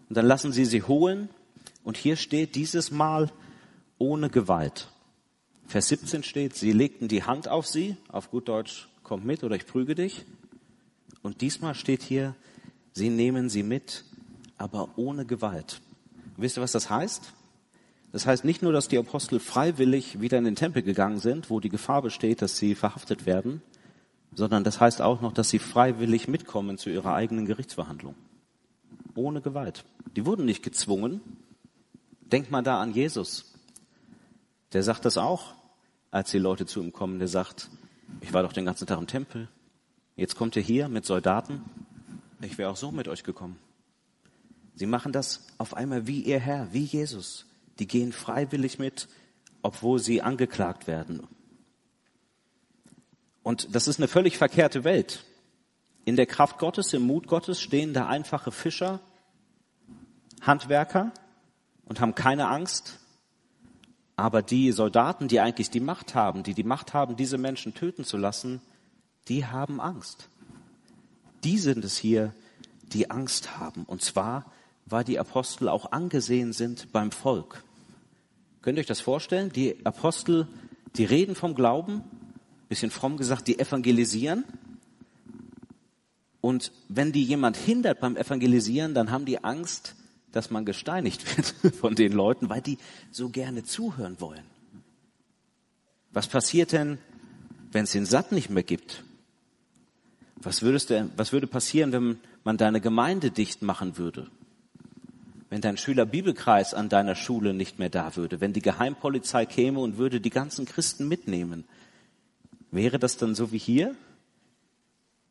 Und 0.08 0.16
dann 0.16 0.26
lassen 0.26 0.52
sie 0.52 0.64
sie 0.64 0.82
holen. 0.82 1.28
Und 1.82 1.96
hier 1.96 2.16
steht 2.16 2.54
dieses 2.54 2.90
Mal 2.90 3.30
ohne 3.99 4.30
Gewalt. 4.30 4.88
Vers 5.66 5.88
17 5.88 6.23
steht, 6.23 6.54
sie 6.56 6.73
legten 6.73 7.08
die 7.08 7.23
Hand 7.23 7.49
auf 7.49 7.66
sie, 7.66 7.96
auf 8.08 8.30
gut 8.30 8.49
Deutsch 8.49 8.88
komm 9.02 9.25
mit 9.25 9.44
oder 9.44 9.56
ich 9.56 9.66
prüge 9.66 9.94
dich. 9.94 10.25
Und 11.23 11.40
diesmal 11.40 11.75
steht 11.75 12.02
hier, 12.02 12.34
sie 12.92 13.08
nehmen 13.08 13.49
sie 13.49 13.62
mit, 13.62 14.04
aber 14.58 14.90
ohne 14.96 15.25
Gewalt. 15.25 15.80
Und 16.37 16.42
wisst 16.42 16.58
ihr, 16.58 16.62
was 16.62 16.73
das 16.73 16.90
heißt? 16.90 17.32
Das 18.12 18.26
heißt 18.26 18.44
nicht 18.44 18.62
nur, 18.62 18.73
dass 18.73 18.88
die 18.88 18.99
Apostel 18.99 19.40
freiwillig 19.40 20.20
wieder 20.20 20.38
in 20.38 20.44
den 20.44 20.54
Tempel 20.54 20.82
gegangen 20.82 21.18
sind, 21.18 21.50
wo 21.50 21.61
die 21.61 21.68
Gefahr 21.68 22.02
besteht, 22.02 22.42
dass 22.42 22.56
sie 22.56 22.75
verhaftet 22.75 23.26
werden, 23.26 23.62
sondern 24.35 24.64
das 24.64 24.81
heißt 24.81 25.00
auch 25.00 25.21
noch, 25.21 25.33
dass 25.33 25.50
sie 25.50 25.59
freiwillig 25.59 26.29
mitkommen 26.29 26.79
zu 26.79 26.91
ihrer 26.91 27.14
eigenen 27.14 27.47
Gerichtsverhandlung. 27.47 28.14
Ohne 29.14 29.41
Gewalt. 29.41 29.85
Die 30.17 30.26
wurden 30.26 30.45
nicht 30.45 30.62
gezwungen. 30.62 31.21
Denkt 32.21 32.50
mal 32.50 32.62
da 32.62 32.81
an 32.81 32.93
Jesus. 32.93 33.55
Der 34.73 34.83
sagt 34.83 35.05
das 35.05 35.19
auch, 35.19 35.55
als 36.11 36.31
die 36.31 36.38
Leute 36.38 36.67
zu 36.67 36.83
ihm 36.83 36.93
kommen. 36.93 37.19
Der 37.19 37.29
sagt, 37.29 37.71
ich 38.21 38.33
war 38.33 38.43
doch 38.43 38.53
den 38.53 38.64
ganzen 38.64 38.87
Tag 38.87 38.99
im 38.99 39.07
Tempel. 39.07 39.49
Jetzt 40.17 40.37
kommt 40.37 40.57
ihr 40.57 40.62
hier 40.62 40.88
mit 40.88 41.05
Soldaten. 41.05 41.62
Ich 42.41 42.59
wäre 42.59 42.71
auch 42.71 42.76
so 42.76 42.91
mit 42.91 43.09
euch 43.09 43.25
gekommen. 43.25 43.59
Sie 44.75 44.87
machen 44.87 45.12
das 45.12 45.47
auf 45.59 45.75
einmal 45.75 46.07
wie 46.07 46.21
ihr 46.21 46.41
Herr, 46.41 46.73
wie 46.73 46.85
Jesus. 46.85 47.47
Die 47.79 47.87
gehen 47.87 48.12
freiwillig 48.12 48.79
mit, 48.79 49.09
obwohl 49.62 49.99
sie 49.99 50.23
angeklagt 50.23 50.87
werden. 50.87 51.23
Und 53.45 53.75
das 53.75 53.87
ist 53.87 54.01
eine 54.01 54.09
völlig 54.09 54.39
verkehrte 54.39 54.83
Welt. 54.83 55.23
In 56.05 56.17
der 56.17 56.27
Kraft 56.27 56.59
Gottes, 56.59 56.93
im 56.95 57.03
Mut 57.03 57.29
Gottes 57.29 57.61
stehen 57.61 57.93
da 57.93 58.09
einfache 58.09 58.51
Fischer, 58.51 59.01
Handwerker 60.41 61.13
und 61.85 62.01
haben 62.01 62.15
keine 62.15 62.49
Angst. 62.49 62.99
Aber 64.17 64.43
die 64.43 64.73
Soldaten, 64.73 65.29
die 65.29 65.41
eigentlich 65.41 65.71
die 65.71 65.81
Macht 65.81 66.15
haben, 66.15 66.43
die 66.43 66.55
die 66.55 66.65
Macht 66.65 66.95
haben, 66.95 67.17
diese 67.17 67.37
Menschen 67.37 67.75
töten 67.75 68.05
zu 68.05 68.17
lassen, 68.17 68.63
die 69.29 69.45
haben 69.47 69.81
Angst. 69.81 70.29
Die 71.45 71.59
sind 71.59 71.85
es 71.85 71.99
hier, 71.99 72.35
die 72.93 73.11
Angst 73.11 73.59
haben. 73.59 73.85
Und 73.85 74.01
zwar, 74.01 74.51
weil 74.87 75.05
die 75.05 75.19
Apostel 75.19 75.69
auch 75.69 75.93
angesehen 75.93 76.55
sind 76.55 76.93
beim 76.93 77.11
Volk. 77.11 77.63
Könnt 78.63 78.79
ihr 78.79 78.81
euch 78.81 78.87
das 78.87 79.01
vorstellen? 79.01 79.53
Die 79.53 79.85
Apostel, 79.85 80.49
die 80.97 81.05
reden 81.05 81.35
vom 81.35 81.55
Glauben, 81.55 82.05
bisschen 82.75 82.90
fromm 82.90 83.16
gesagt, 83.16 83.47
die 83.47 83.61
evangelisieren. 83.61 84.45
Und 86.40 86.73
wenn 86.88 87.12
die 87.12 87.23
jemand 87.23 87.57
hindert 87.57 88.00
beim 88.00 88.16
Evangelisieren, 88.16 88.95
dann 88.95 89.12
haben 89.12 89.26
die 89.26 89.45
Angst, 89.45 89.95
dass 90.33 90.50
man 90.50 90.64
gesteinigt 90.64 91.25
wird 91.62 91.76
von 91.76 91.95
den 91.95 92.12
Leuten, 92.12 92.49
weil 92.49 92.61
die 92.62 92.78
so 93.12 93.28
gerne 93.28 93.62
zuhören 93.62 94.21
wollen. 94.21 94.43
Was 96.11 96.26
passiert 96.26 96.73
denn, 96.73 96.99
wenn 97.71 97.85
es 97.85 97.93
den 97.93 98.07
Satt 98.07 98.33
nicht 98.33 98.50
mehr 98.50 98.64
gibt? 98.64 99.04
Was, 100.37 100.62
würdest 100.62 100.90
du, 100.90 101.09
was 101.16 101.33
würde 101.33 101.47
passieren, 101.47 101.93
wenn 101.93 102.19
man 102.43 102.57
deine 102.57 102.81
Gemeinde 102.81 103.31
dicht 103.31 103.62
machen 103.62 103.99
würde? 103.99 104.26
wenn 105.50 105.61
dein 105.61 105.76
Schüler 105.76 106.04
Bibelkreis 106.04 106.75
an 106.75 106.88
deiner 106.88 107.14
Schule 107.14 107.54
nicht 107.54 107.78
mehr 107.78 107.88
da 107.88 108.16
würde, 108.16 108.40
wenn 108.40 108.52
die 108.52 108.61
Geheimpolizei 108.61 109.47
käme 109.47 109.78
und 109.78 109.99
würde 109.99 110.21
die 110.21 110.31
ganzen 110.31 110.64
Christen 110.64 111.07
mitnehmen, 111.07 111.64
wäre 112.75 112.99
das 112.99 113.16
dann 113.16 113.35
so 113.35 113.52
wie 113.52 113.59
hier, 113.59 113.95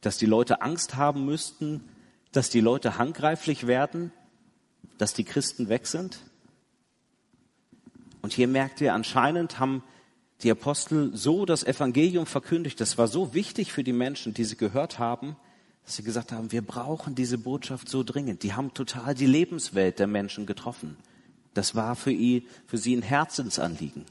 dass 0.01 0.17
die 0.17 0.25
Leute 0.25 0.61
Angst 0.61 0.95
haben 0.95 1.25
müssten, 1.25 1.83
dass 2.31 2.49
die 2.49 2.61
Leute 2.61 2.97
handgreiflich 2.97 3.67
werden, 3.67 4.11
dass 4.97 5.13
die 5.13 5.23
Christen 5.23 5.69
weg 5.69 5.87
sind? 5.87 6.19
Und 8.21 8.33
hier 8.33 8.47
merkt 8.47 8.81
ihr, 8.81 8.93
anscheinend 8.93 9.59
haben 9.59 9.83
die 10.41 10.51
Apostel 10.51 11.15
so 11.15 11.45
das 11.45 11.63
Evangelium 11.63 12.25
verkündigt, 12.25 12.79
das 12.81 12.97
war 12.97 13.07
so 13.07 13.33
wichtig 13.33 13.71
für 13.71 13.83
die 13.83 13.93
Menschen, 13.93 14.33
die 14.33 14.45
sie 14.45 14.57
gehört 14.57 14.99
haben, 14.99 15.35
dass 15.85 15.97
sie 15.97 16.03
gesagt 16.03 16.31
haben, 16.31 16.51
wir 16.51 16.61
brauchen 16.61 17.15
diese 17.15 17.37
Botschaft 17.37 17.89
so 17.89 18.03
dringend. 18.03 18.43
Die 18.43 18.53
haben 18.53 18.73
total 18.73 19.15
die 19.15 19.25
Lebenswelt 19.25 19.99
der 19.99 20.07
Menschen 20.07 20.45
getroffen. 20.45 20.97
Das 21.53 21.75
war 21.75 21.95
für, 21.95 22.11
ihn, 22.11 22.47
für 22.65 22.77
sie 22.77 22.95
ein 22.95 23.01
Herzensanliegen. 23.01 24.05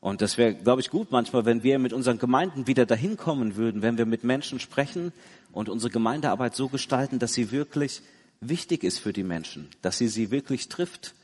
Und 0.00 0.22
das 0.22 0.38
wäre, 0.38 0.54
glaube 0.54 0.80
ich, 0.80 0.90
gut 0.90 1.10
manchmal, 1.10 1.44
wenn 1.44 1.62
wir 1.62 1.78
mit 1.78 1.92
unseren 1.92 2.18
Gemeinden 2.18 2.66
wieder 2.66 2.86
dahin 2.86 3.16
kommen 3.16 3.56
würden, 3.56 3.82
wenn 3.82 3.98
wir 3.98 4.06
mit 4.06 4.24
Menschen 4.24 4.58
sprechen 4.58 5.12
und 5.52 5.68
unsere 5.68 5.92
Gemeindearbeit 5.92 6.56
so 6.56 6.68
gestalten, 6.68 7.18
dass 7.18 7.34
sie 7.34 7.50
wirklich 7.50 8.00
wichtig 8.40 8.82
ist 8.82 8.98
für 8.98 9.12
die 9.12 9.24
Menschen, 9.24 9.68
dass 9.82 9.98
sie 9.98 10.08
sie 10.08 10.30
wirklich 10.30 10.68
trifft. 10.68 11.14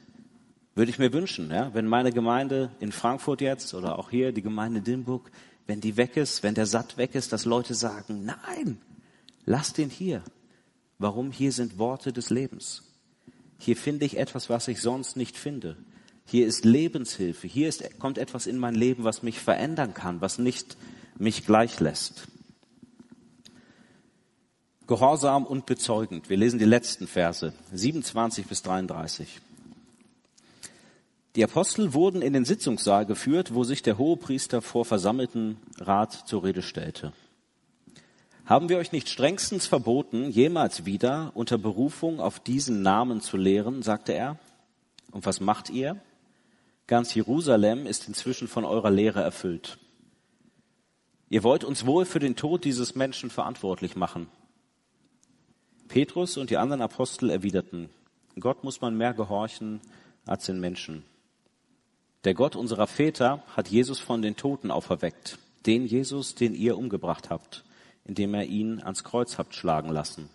Würde 0.74 0.90
ich 0.90 0.98
mir 0.98 1.12
wünschen, 1.14 1.50
ja, 1.50 1.72
wenn 1.72 1.86
meine 1.86 2.12
Gemeinde 2.12 2.70
in 2.80 2.92
Frankfurt 2.92 3.40
jetzt 3.40 3.72
oder 3.72 3.98
auch 3.98 4.10
hier 4.10 4.32
die 4.32 4.42
Gemeinde 4.42 4.82
Dimburg, 4.82 5.30
wenn 5.66 5.80
die 5.80 5.96
weg 5.96 6.18
ist, 6.18 6.42
wenn 6.42 6.54
der 6.54 6.66
Satt 6.66 6.98
weg 6.98 7.14
ist, 7.14 7.32
dass 7.32 7.46
Leute 7.46 7.72
sagen, 7.72 8.26
nein, 8.26 8.78
Lass 9.46 9.72
den 9.72 9.88
hier. 9.88 10.22
Warum? 10.98 11.30
Hier 11.30 11.52
sind 11.52 11.78
Worte 11.78 12.12
des 12.12 12.30
Lebens. 12.30 12.82
Hier 13.58 13.76
finde 13.76 14.04
ich 14.04 14.18
etwas, 14.18 14.50
was 14.50 14.66
ich 14.68 14.82
sonst 14.82 15.16
nicht 15.16 15.36
finde. 15.38 15.76
Hier 16.28 16.46
ist 16.46 16.64
Lebenshilfe. 16.64 17.46
Hier 17.46 17.68
ist, 17.68 17.98
kommt 18.00 18.18
etwas 18.18 18.46
in 18.46 18.58
mein 18.58 18.74
Leben, 18.74 19.04
was 19.04 19.22
mich 19.22 19.38
verändern 19.38 19.94
kann, 19.94 20.20
was 20.20 20.38
nicht 20.38 20.76
mich 21.18 21.46
gleich 21.46 21.78
lässt. 21.78 22.26
Gehorsam 24.88 25.46
und 25.46 25.66
bezeugend. 25.66 26.28
Wir 26.28 26.36
lesen 26.36 26.58
die 26.58 26.64
letzten 26.64 27.06
Verse, 27.06 27.52
27 27.72 28.46
bis 28.46 28.62
33. 28.62 29.40
Die 31.36 31.44
Apostel 31.44 31.92
wurden 31.94 32.22
in 32.22 32.32
den 32.32 32.44
Sitzungssaal 32.44 33.06
geführt, 33.06 33.54
wo 33.54 33.62
sich 33.62 33.82
der 33.82 33.98
Hohepriester 33.98 34.62
vor 34.62 34.84
versammelten 34.84 35.58
Rat 35.78 36.12
zur 36.26 36.42
Rede 36.44 36.62
stellte. 36.62 37.12
Haben 38.46 38.68
wir 38.68 38.78
euch 38.78 38.90
nicht 38.90 39.08
strengstens 39.08 39.66
verboten, 39.66 40.30
jemals 40.30 40.86
wieder 40.86 41.32
unter 41.34 41.58
Berufung 41.58 42.20
auf 42.20 42.40
diesen 42.40 42.82
Namen 42.82 43.20
zu 43.20 43.36
lehren, 43.36 43.82
sagte 43.82 44.12
er. 44.12 44.38
Und 45.10 45.26
was 45.26 45.40
macht 45.40 45.70
ihr? 45.70 46.00
Ganz 46.86 47.14
Jerusalem 47.14 47.86
ist 47.86 48.06
inzwischen 48.08 48.48
von 48.48 48.64
eurer 48.64 48.90
Lehre 48.90 49.22
erfüllt. 49.22 49.78
Ihr 51.28 51.42
wollt 51.42 51.64
uns 51.64 51.86
wohl 51.86 52.04
für 52.04 52.20
den 52.20 52.36
Tod 52.36 52.64
dieses 52.64 52.94
Menschen 52.94 53.30
verantwortlich 53.30 53.96
machen. 53.96 54.28
Petrus 55.88 56.36
und 56.36 56.50
die 56.50 56.56
anderen 56.56 56.82
Apostel 56.82 57.30
erwiderten, 57.30 57.88
Gott 58.38 58.64
muss 58.64 58.80
man 58.80 58.96
mehr 58.96 59.14
gehorchen 59.14 59.80
als 60.26 60.46
den 60.46 60.60
Menschen. 60.60 61.04
Der 62.24 62.34
Gott 62.34 62.54
unserer 62.56 62.86
Väter 62.86 63.42
hat 63.56 63.68
Jesus 63.68 63.98
von 63.98 64.22
den 64.22 64.36
Toten 64.36 64.70
auferweckt, 64.70 65.38
den 65.64 65.86
Jesus, 65.86 66.34
den 66.34 66.54
ihr 66.54 66.76
umgebracht 66.76 67.30
habt 67.30 67.64
indem 68.06 68.34
er 68.34 68.44
ihn 68.44 68.80
ans 68.80 69.04
Kreuz 69.04 69.36
habt 69.36 69.54
schlagen 69.54 69.90
lassen. 69.90 70.30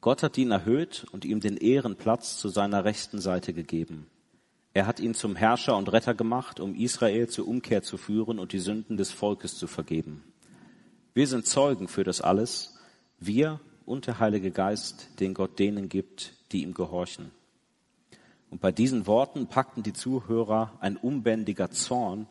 Gott 0.00 0.22
hat 0.22 0.36
ihn 0.36 0.50
erhöht 0.50 1.06
und 1.12 1.24
ihm 1.24 1.40
den 1.40 1.56
Ehrenplatz 1.56 2.38
zu 2.38 2.48
seiner 2.48 2.84
rechten 2.84 3.20
Seite 3.20 3.54
gegeben. 3.54 4.06
Er 4.74 4.88
hat 4.88 4.98
ihn 4.98 5.14
zum 5.14 5.36
Herrscher 5.36 5.76
und 5.76 5.92
Retter 5.92 6.14
gemacht, 6.14 6.58
um 6.58 6.74
Israel 6.74 7.28
zur 7.28 7.46
Umkehr 7.46 7.84
zu 7.84 7.96
führen 7.96 8.40
und 8.40 8.52
die 8.52 8.58
Sünden 8.58 8.96
des 8.96 9.12
Volkes 9.12 9.56
zu 9.56 9.68
vergeben. 9.68 10.24
Wir 11.14 11.28
sind 11.28 11.46
Zeugen 11.46 11.86
für 11.86 12.02
das 12.02 12.20
alles, 12.20 12.76
wir 13.20 13.60
und 13.86 14.08
der 14.08 14.18
Heilige 14.18 14.50
Geist, 14.50 15.20
den 15.20 15.32
Gott 15.32 15.60
denen 15.60 15.88
gibt, 15.88 16.34
die 16.50 16.62
ihm 16.62 16.74
gehorchen. 16.74 17.30
Und 18.50 18.60
bei 18.60 18.72
diesen 18.72 19.06
Worten 19.06 19.46
packten 19.46 19.84
die 19.84 19.92
Zuhörer 19.92 20.72
ein 20.80 20.96
unbändiger 20.96 21.70
Zorn 21.70 22.26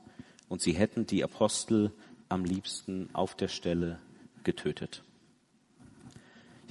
und 0.50 0.62
sie 0.62 0.73
hätten 0.73 1.07
die 1.07 1.23
Apostel 1.23 1.93
am 2.27 2.43
liebsten 2.43 3.09
auf 3.13 3.35
der 3.35 3.47
Stelle 3.47 4.00
getötet. 4.43 5.01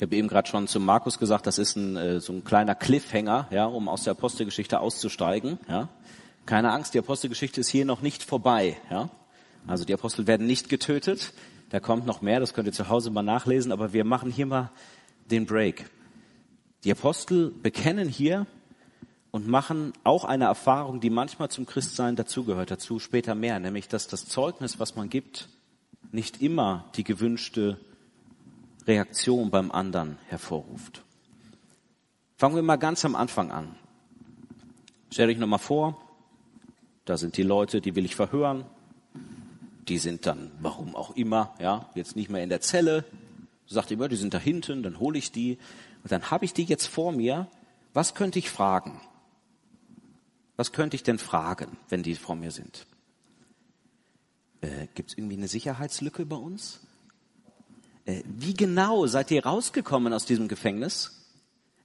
Ich 0.02 0.04
habe 0.04 0.16
eben 0.16 0.26
gerade 0.26 0.48
schon 0.48 0.66
zu 0.66 0.80
Markus 0.80 1.20
gesagt, 1.20 1.46
das 1.46 1.58
ist 1.58 1.76
ein, 1.76 1.96
äh, 1.96 2.18
so 2.18 2.32
ein 2.32 2.42
kleiner 2.42 2.74
Cliffhanger, 2.74 3.46
ja, 3.52 3.66
um 3.66 3.88
aus 3.88 4.02
der 4.02 4.10
Apostelgeschichte 4.10 4.80
auszusteigen. 4.80 5.60
Ja. 5.68 5.90
Keine 6.44 6.72
Angst, 6.72 6.94
die 6.94 6.98
Apostelgeschichte 6.98 7.60
ist 7.60 7.68
hier 7.68 7.84
noch 7.84 8.02
nicht 8.02 8.24
vorbei. 8.24 8.76
Ja. 8.90 9.10
Also 9.64 9.84
die 9.84 9.94
Apostel 9.94 10.26
werden 10.26 10.48
nicht 10.48 10.68
getötet. 10.68 11.32
Da 11.70 11.78
kommt 11.78 12.04
noch 12.04 12.20
mehr, 12.20 12.40
das 12.40 12.52
könnt 12.52 12.66
ihr 12.66 12.72
zu 12.72 12.88
Hause 12.88 13.12
mal 13.12 13.22
nachlesen, 13.22 13.70
aber 13.70 13.92
wir 13.92 14.04
machen 14.04 14.32
hier 14.32 14.46
mal 14.46 14.72
den 15.30 15.46
Break. 15.46 15.88
Die 16.82 16.90
Apostel 16.90 17.52
bekennen 17.52 18.08
hier 18.08 18.48
und 19.30 19.46
machen 19.46 19.92
auch 20.02 20.24
eine 20.24 20.46
Erfahrung, 20.46 20.98
die 20.98 21.10
manchmal 21.10 21.48
zum 21.48 21.64
Christsein 21.64 22.16
dazugehört, 22.16 22.72
dazu 22.72 22.98
später 22.98 23.36
mehr, 23.36 23.60
nämlich 23.60 23.86
dass 23.86 24.08
das 24.08 24.26
Zeugnis, 24.26 24.80
was 24.80 24.96
man 24.96 25.08
gibt, 25.08 25.48
nicht 26.10 26.42
immer 26.42 26.90
die 26.96 27.04
gewünschte 27.04 27.78
Reaktion 28.86 29.50
beim 29.50 29.70
anderen 29.70 30.18
hervorruft. 30.28 31.04
Fangen 32.36 32.56
wir 32.56 32.62
mal 32.62 32.76
ganz 32.76 33.04
am 33.04 33.14
Anfang 33.14 33.50
an. 33.50 33.76
Stell 35.10 35.28
dich 35.28 35.38
nochmal 35.38 35.58
vor, 35.58 36.00
da 37.04 37.16
sind 37.16 37.36
die 37.36 37.42
Leute, 37.42 37.80
die 37.80 37.94
will 37.94 38.04
ich 38.04 38.16
verhören. 38.16 38.64
Die 39.88 39.98
sind 39.98 40.26
dann, 40.26 40.52
warum 40.60 40.94
auch 40.94 41.16
immer, 41.16 41.54
ja, 41.58 41.90
jetzt 41.94 42.16
nicht 42.16 42.30
mehr 42.30 42.42
in 42.42 42.48
der 42.48 42.60
Zelle. 42.60 43.04
Sagt 43.66 43.90
immer, 43.90 44.08
die 44.08 44.16
sind 44.16 44.34
da 44.34 44.38
hinten, 44.38 44.82
dann 44.82 44.98
hole 44.98 45.18
ich 45.18 45.32
die. 45.32 45.58
Und 46.02 46.12
dann 46.12 46.30
habe 46.30 46.44
ich 46.44 46.54
die 46.54 46.64
jetzt 46.64 46.86
vor 46.86 47.12
mir. 47.12 47.48
Was 47.94 48.14
könnte 48.14 48.38
ich 48.38 48.50
fragen? 48.50 49.00
Was 50.56 50.72
könnte 50.72 50.96
ich 50.96 51.02
denn 51.02 51.18
fragen, 51.18 51.76
wenn 51.88 52.02
die 52.02 52.14
vor 52.14 52.36
mir 52.36 52.50
sind? 52.50 52.86
äh, 54.62 54.86
gibt 54.94 55.10
es 55.10 55.18
irgendwie 55.18 55.36
eine 55.36 55.48
Sicherheitslücke 55.48 56.24
bei 56.24 56.36
uns? 56.36 56.80
Äh, 58.04 58.22
wie 58.26 58.54
genau 58.54 59.06
seid 59.06 59.30
ihr 59.30 59.44
rausgekommen 59.44 60.12
aus 60.12 60.24
diesem 60.24 60.48
Gefängnis? 60.48 61.22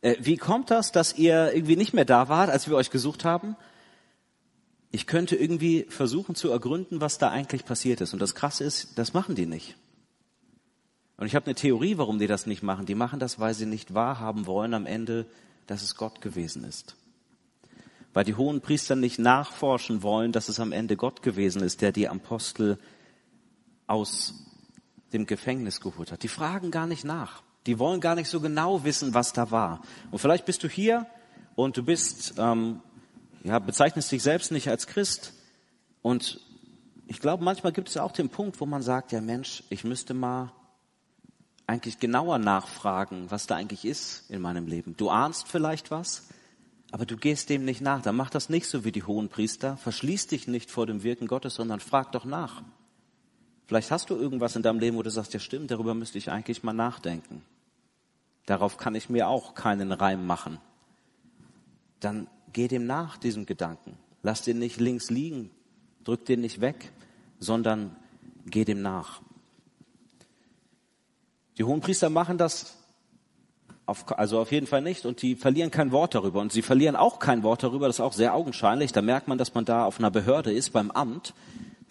Äh, 0.02 0.16
wie 0.20 0.38
kommt 0.38 0.72
das, 0.72 0.92
dass 0.92 1.18
ihr 1.18 1.54
irgendwie 1.54 1.76
nicht 1.76 1.94
mehr 1.94 2.06
da 2.06 2.30
wart, 2.30 2.50
als 2.50 2.68
wir 2.68 2.76
euch 2.76 2.90
gesucht 2.90 3.26
haben? 3.26 3.56
Ich 4.92 5.06
könnte 5.06 5.36
irgendwie 5.36 5.86
versuchen 5.90 6.36
zu 6.36 6.50
ergründen, 6.50 7.02
was 7.02 7.18
da 7.18 7.30
eigentlich 7.30 7.66
passiert 7.66 8.02
ist. 8.02 8.14
Und 8.14 8.22
das 8.22 8.36
Krasse 8.36 8.64
ist, 8.64 8.98
das 8.98 9.14
machen 9.14 9.36
die 9.36 9.46
nicht. 9.46 9.76
Und 11.18 11.26
ich 11.26 11.36
habe 11.36 11.48
eine 11.48 11.56
Theorie, 11.56 11.98
warum 11.98 12.20
die 12.20 12.28
das 12.28 12.46
nicht 12.46 12.64
machen. 12.64 12.86
Die 12.86 12.96
machen 12.96 13.20
das, 13.20 13.40
weil 13.40 13.54
sie 13.54 13.66
nicht 13.66 13.94
wahrhaben 13.94 14.46
wollen 14.46 14.74
am 14.74 14.86
Ende, 14.86 15.26
dass 15.66 15.82
es 15.82 15.96
Gott 15.96 16.22
gewesen 16.22 16.64
ist. 16.64 16.96
Weil 18.14 18.24
die 18.24 18.36
hohen 18.36 18.62
Priester 18.62 18.96
nicht 18.96 19.20
nachforschen 19.20 20.04
wollen, 20.04 20.32
dass 20.32 20.48
es 20.48 20.60
am 20.60 20.72
Ende 20.72 20.96
Gott 20.96 21.22
gewesen 21.22 21.62
ist, 21.62 21.82
der 21.82 21.92
die 21.92 22.08
Apostel 22.08 22.78
aus 23.88 24.47
dem 25.14 25.26
Gefängnis 25.26 25.82
geholt 25.82 26.12
hat. 26.12 26.24
Die 26.24 26.28
fragen 26.28 26.72
gar 26.72 26.88
nicht 26.88 27.04
nach. 27.04 27.44
Die 27.66 27.80
wollen 27.80 28.00
gar 28.00 28.16
nicht 28.16 28.30
so 28.30 28.40
genau 28.40 28.84
wissen, 28.84 29.14
was 29.14 29.34
da 29.34 29.52
war. 29.52 29.82
Und 30.12 30.20
vielleicht 30.20 30.46
bist 30.46 30.64
du 30.64 30.70
hier 30.70 31.06
und 31.56 31.76
du 31.78 31.84
bist, 31.84 32.36
ähm, 32.38 32.82
ja, 33.44 33.60
bezeichnest 33.60 34.12
dich 34.12 34.24
selbst 34.24 34.52
nicht 34.52 34.70
als 34.70 34.88
Christ. 34.88 35.34
Und 36.02 36.40
ich 37.08 37.20
glaube, 37.20 37.44
manchmal 37.44 37.74
gibt 37.74 37.90
es 37.90 37.98
auch 37.98 38.12
den 38.12 38.30
Punkt, 38.30 38.60
wo 38.62 38.66
man 38.66 38.82
sagt, 38.82 39.12
ja 39.12 39.22
Mensch, 39.22 39.64
ich 39.70 39.84
müsste 39.84 40.14
mal 40.14 40.52
eigentlich 41.66 42.00
genauer 42.00 42.38
nachfragen, 42.38 43.30
was 43.30 43.48
da 43.48 43.56
eigentlich 43.56 43.84
ist 43.84 44.30
in 44.30 44.42
meinem 44.42 44.68
Leben. 44.68 44.96
Du 44.96 45.10
ahnst 45.10 45.48
vielleicht 45.48 45.92
was, 45.92 46.28
aber 46.92 47.06
du 47.06 47.18
gehst 47.18 47.50
dem 47.50 47.66
nicht 47.66 47.82
nach. 47.82 48.02
Dann 48.02 48.16
mach 48.16 48.30
das 48.30 48.50
nicht 48.50 48.68
so 48.68 48.86
wie 48.86 48.94
die 48.94 49.04
hohen 49.04 49.28
Priester. 49.28 49.76
Verschließ 49.78 50.28
dich 50.28 50.48
nicht 50.48 50.72
vor 50.72 50.86
dem 50.86 51.04
Wirken 51.04 51.28
Gottes, 51.28 51.56
sondern 51.56 51.82
frag 51.82 52.14
doch 52.14 52.24
nach. 52.24 52.64
Vielleicht 53.68 53.92
hast 53.92 54.10
du 54.10 54.16
irgendwas 54.16 54.56
in 54.56 54.64
deinem 54.64 54.80
Leben, 54.80 54.98
wo 54.98 55.04
du 55.04 55.10
sagst, 55.10 55.34
ja 55.34 55.40
stimmt, 55.40 55.72
darüber 55.72 55.94
müsste 55.94 56.18
ich 56.18 56.32
eigentlich 56.32 56.64
mal 56.64 56.74
nachdenken. 56.74 57.44
Darauf 58.46 58.78
kann 58.78 58.96
ich 58.96 59.10
mir 59.10 59.28
auch 59.28 59.56
keinen 59.56 59.92
Reim 59.92 60.26
machen. 60.26 60.58
Dann 62.00 62.28
geh 62.54 62.70
dem 62.70 62.86
nach, 62.86 63.18
diesem 63.18 63.46
Gedanken. 63.46 63.98
Lass 64.24 64.42
den 64.42 64.60
nicht 64.60 64.80
links 64.80 65.10
liegen, 65.10 65.52
drück 66.06 66.26
den 66.26 66.40
nicht 66.40 66.62
weg, 66.62 66.92
sondern 67.40 67.96
geh 68.46 68.64
dem 68.64 68.82
nach. 68.82 69.22
Die 71.58 71.66
hohen 71.66 71.82
Priester 71.82 72.10
machen 72.10 72.38
das 72.38 72.78
auf, 73.86 74.18
also 74.18 74.40
auf 74.40 74.52
jeden 74.52 74.68
Fall 74.68 74.82
nicht 74.82 75.06
und 75.06 75.22
die 75.22 75.36
verlieren 75.36 75.72
kein 75.72 75.92
Wort 75.92 76.16
darüber 76.16 76.40
und 76.40 76.54
sie 76.54 76.62
verlieren 76.62 76.96
auch 76.96 77.20
kein 77.20 77.44
Wort 77.44 77.64
darüber, 77.64 77.88
das 77.88 77.98
ist 77.98 78.02
auch 78.02 78.14
sehr 78.14 78.34
augenscheinlich, 78.34 78.92
da 78.92 79.02
merkt 79.02 79.28
man, 79.28 79.38
dass 79.38 79.54
man 79.54 79.66
da 79.66 79.86
auf 79.86 80.00
einer 80.00 80.12
Behörde 80.12 80.54
ist, 80.54 80.72
beim 80.72 80.92
Amt. 80.92 81.34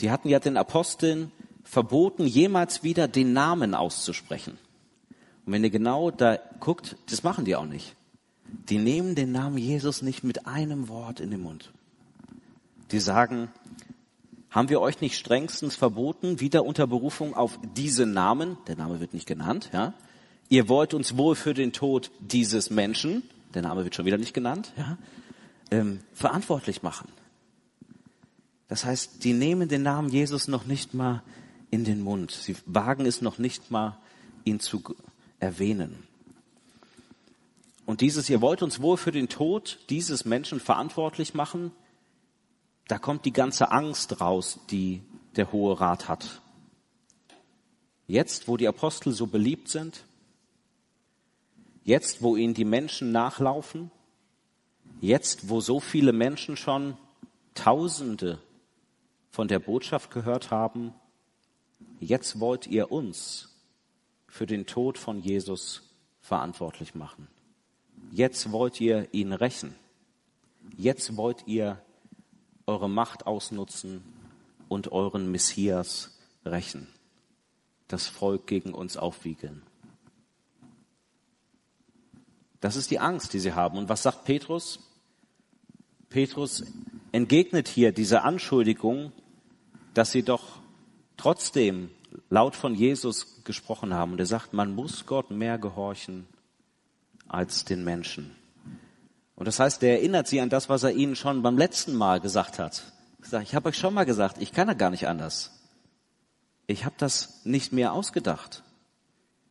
Die 0.00 0.11
hatten 0.11 0.28
ja 0.28 0.38
den 0.38 0.56
Aposteln 0.56 1.33
verboten, 1.66 2.26
jemals 2.26 2.82
wieder 2.82 3.08
den 3.08 3.32
Namen 3.32 3.75
auszusprechen. 3.75 4.56
Und 5.44 5.52
wenn 5.52 5.64
ihr 5.64 5.70
genau 5.70 6.11
da 6.11 6.38
guckt, 6.61 6.96
das 7.11 7.23
machen 7.23 7.44
die 7.44 7.56
auch 7.56 7.66
nicht. 7.66 7.94
Die 8.68 8.78
nehmen 8.78 9.14
den 9.14 9.32
Namen 9.32 9.58
Jesus 9.58 10.00
nicht 10.00 10.25
mit 10.25 10.46
einem 10.46 10.88
Wort 10.88 11.20
in 11.20 11.30
den 11.30 11.42
Mund. 11.42 11.73
Die 12.92 13.00
sagen, 13.00 13.49
haben 14.50 14.68
wir 14.68 14.80
euch 14.80 15.00
nicht 15.00 15.18
strengstens 15.18 15.75
verboten, 15.75 16.40
wieder 16.40 16.64
unter 16.64 16.87
Berufung 16.87 17.35
auf 17.35 17.58
diese 17.76 18.06
Namen, 18.06 18.56
der 18.68 18.76
Name 18.76 19.00
wird 19.00 19.12
nicht 19.12 19.26
genannt, 19.26 19.70
ja? 19.73 19.92
Ihr 20.49 20.68
wollt 20.68 20.94
uns 20.94 21.16
wohl 21.16 21.35
für 21.35 21.54
den 21.54 21.73
Tod 21.73 22.12
dieses 22.20 22.70
Menschen, 22.70 23.25
der 23.54 23.62
Name 23.62 23.82
wird 23.82 23.96
schon 23.96 24.06
wieder 24.06 24.18
nicht 24.18 24.35
genannt, 24.35 24.73
ja? 24.76 24.96
Ähm, 25.73 25.99
verantwortlich 26.14 26.85
machen. 26.85 27.08
Das 28.68 28.85
heißt, 28.85 29.25
die 29.25 29.32
nehmen 29.32 29.68
den 29.68 29.82
Namen 29.82 30.08
Jesus 30.08 30.46
noch 30.46 30.66
nicht 30.66 30.94
mal 30.94 31.23
in 31.70 31.85
den 31.85 32.00
Mund. 32.00 32.30
Sie 32.30 32.56
wagen 32.66 33.06
es 33.06 33.23
noch 33.23 33.38
nicht 33.38 33.70
mal, 33.70 33.99
ihn 34.44 34.61
zu 34.61 34.82
erwähnen. 35.40 36.06
Und 37.85 38.00
dieses, 38.00 38.28
ihr 38.28 38.40
wollt 38.40 38.62
uns 38.62 38.80
wohl 38.80 38.96
für 38.96 39.12
den 39.12 39.28
Tod 39.28 39.78
dieses 39.90 40.25
Menschen 40.25 40.61
verantwortlich 40.61 41.35
machen, 41.35 41.73
da 42.88 42.99
kommt 42.99 43.25
die 43.25 43.32
ganze 43.32 43.70
Angst 43.70 44.20
raus, 44.20 44.61
die 44.70 45.02
der 45.37 45.52
Hohe 45.52 45.80
Rat 45.80 46.08
hat. 46.08 46.40
Jetzt, 48.06 48.46
wo 48.46 48.56
die 48.56 48.68
Apostel 48.68 49.12
so 49.12 49.26
beliebt 49.26 49.68
sind, 49.68 50.04
jetzt, 51.82 52.23
wo 52.23 52.37
ihnen 52.37 52.54
die 52.54 52.64
Menschen 52.64 53.10
nachlaufen, 53.10 53.90
jetzt, 55.00 55.49
wo 55.49 55.60
so 55.60 55.80
viele 55.80 56.12
Menschen 56.12 56.56
schon 56.56 56.97
Tausende 57.54 58.38
von 59.30 59.49
der 59.49 59.58
Botschaft 59.58 60.10
gehört 60.10 60.50
haben, 60.50 60.93
jetzt 62.00 62.41
wollt 62.41 62.67
ihr 62.67 62.91
uns 62.93 63.49
für 64.28 64.47
den 64.47 64.67
Tod 64.67 64.99
von 64.99 65.21
Jesus 65.21 65.82
verantwortlich 66.21 66.95
machen. 66.95 67.28
Jetzt 68.11 68.52
wollt 68.52 68.80
ihr 68.80 69.09
ihn 69.13 69.32
rächen. 69.32 69.75
Jetzt 70.76 71.17
wollt 71.17 71.47
ihr 71.47 71.82
eure 72.67 72.91
Macht 72.91 73.26
ausnutzen 73.26 74.02
und 74.69 74.93
euren 74.93 75.30
Messias 75.30 76.19
rächen. 76.45 76.89
Das 77.89 78.06
Volk 78.06 78.47
gegen 78.47 78.75
uns 78.75 78.97
aufwiegeln. 78.97 79.63
Das 82.61 82.76
ist 82.76 82.91
die 82.91 82.99
Angst, 82.99 83.32
die 83.32 83.39
sie 83.39 83.52
haben. 83.52 83.78
Und 83.78 83.89
was 83.89 84.02
sagt 84.02 84.25
Petrus? 84.25 84.80
Petrus 86.09 86.65
entgegnet 87.13 87.69
hier 87.69 87.93
diese 87.93 88.23
Anschuldigung, 88.23 89.13
dass 89.95 90.11
sie 90.11 90.23
doch 90.23 90.59
trotzdem 91.26 91.91
laut 92.30 92.54
von 92.54 92.76
Jesus 92.76 93.43
gesprochen 93.43 93.93
haben. 93.93 94.12
Und 94.12 94.21
er 94.21 94.26
sagt, 94.26 94.52
man 94.52 94.76
muss 94.76 95.06
Gott 95.06 95.32
mehr 95.32 95.58
gehorchen 95.58 96.25
als 97.26 97.65
den 97.65 97.82
Menschen. 97.82 98.30
Und 99.34 99.49
das 99.49 99.58
heißt, 99.58 99.82
er 99.82 99.95
erinnert 99.95 100.28
sie 100.28 100.41
an 100.41 100.50
das, 100.50 100.69
was 100.69 100.84
er 100.84 100.93
ihnen 100.93 101.17
schon 101.17 101.43
beim 101.43 101.58
letzten 101.58 101.97
Mal 101.97 102.21
gesagt 102.21 102.60
hat. 102.60 102.84
Ich 103.43 103.56
habe 103.56 103.71
euch 103.71 103.76
schon 103.76 103.93
mal 103.93 104.04
gesagt, 104.04 104.41
ich 104.41 104.52
kann 104.52 104.69
ja 104.69 104.75
gar 104.75 104.91
nicht 104.91 105.08
anders. 105.08 105.50
Ich 106.69 106.84
habe 106.84 106.95
das 106.97 107.45
nicht 107.45 107.73
mehr 107.73 107.93
ausgedacht. 107.93 108.62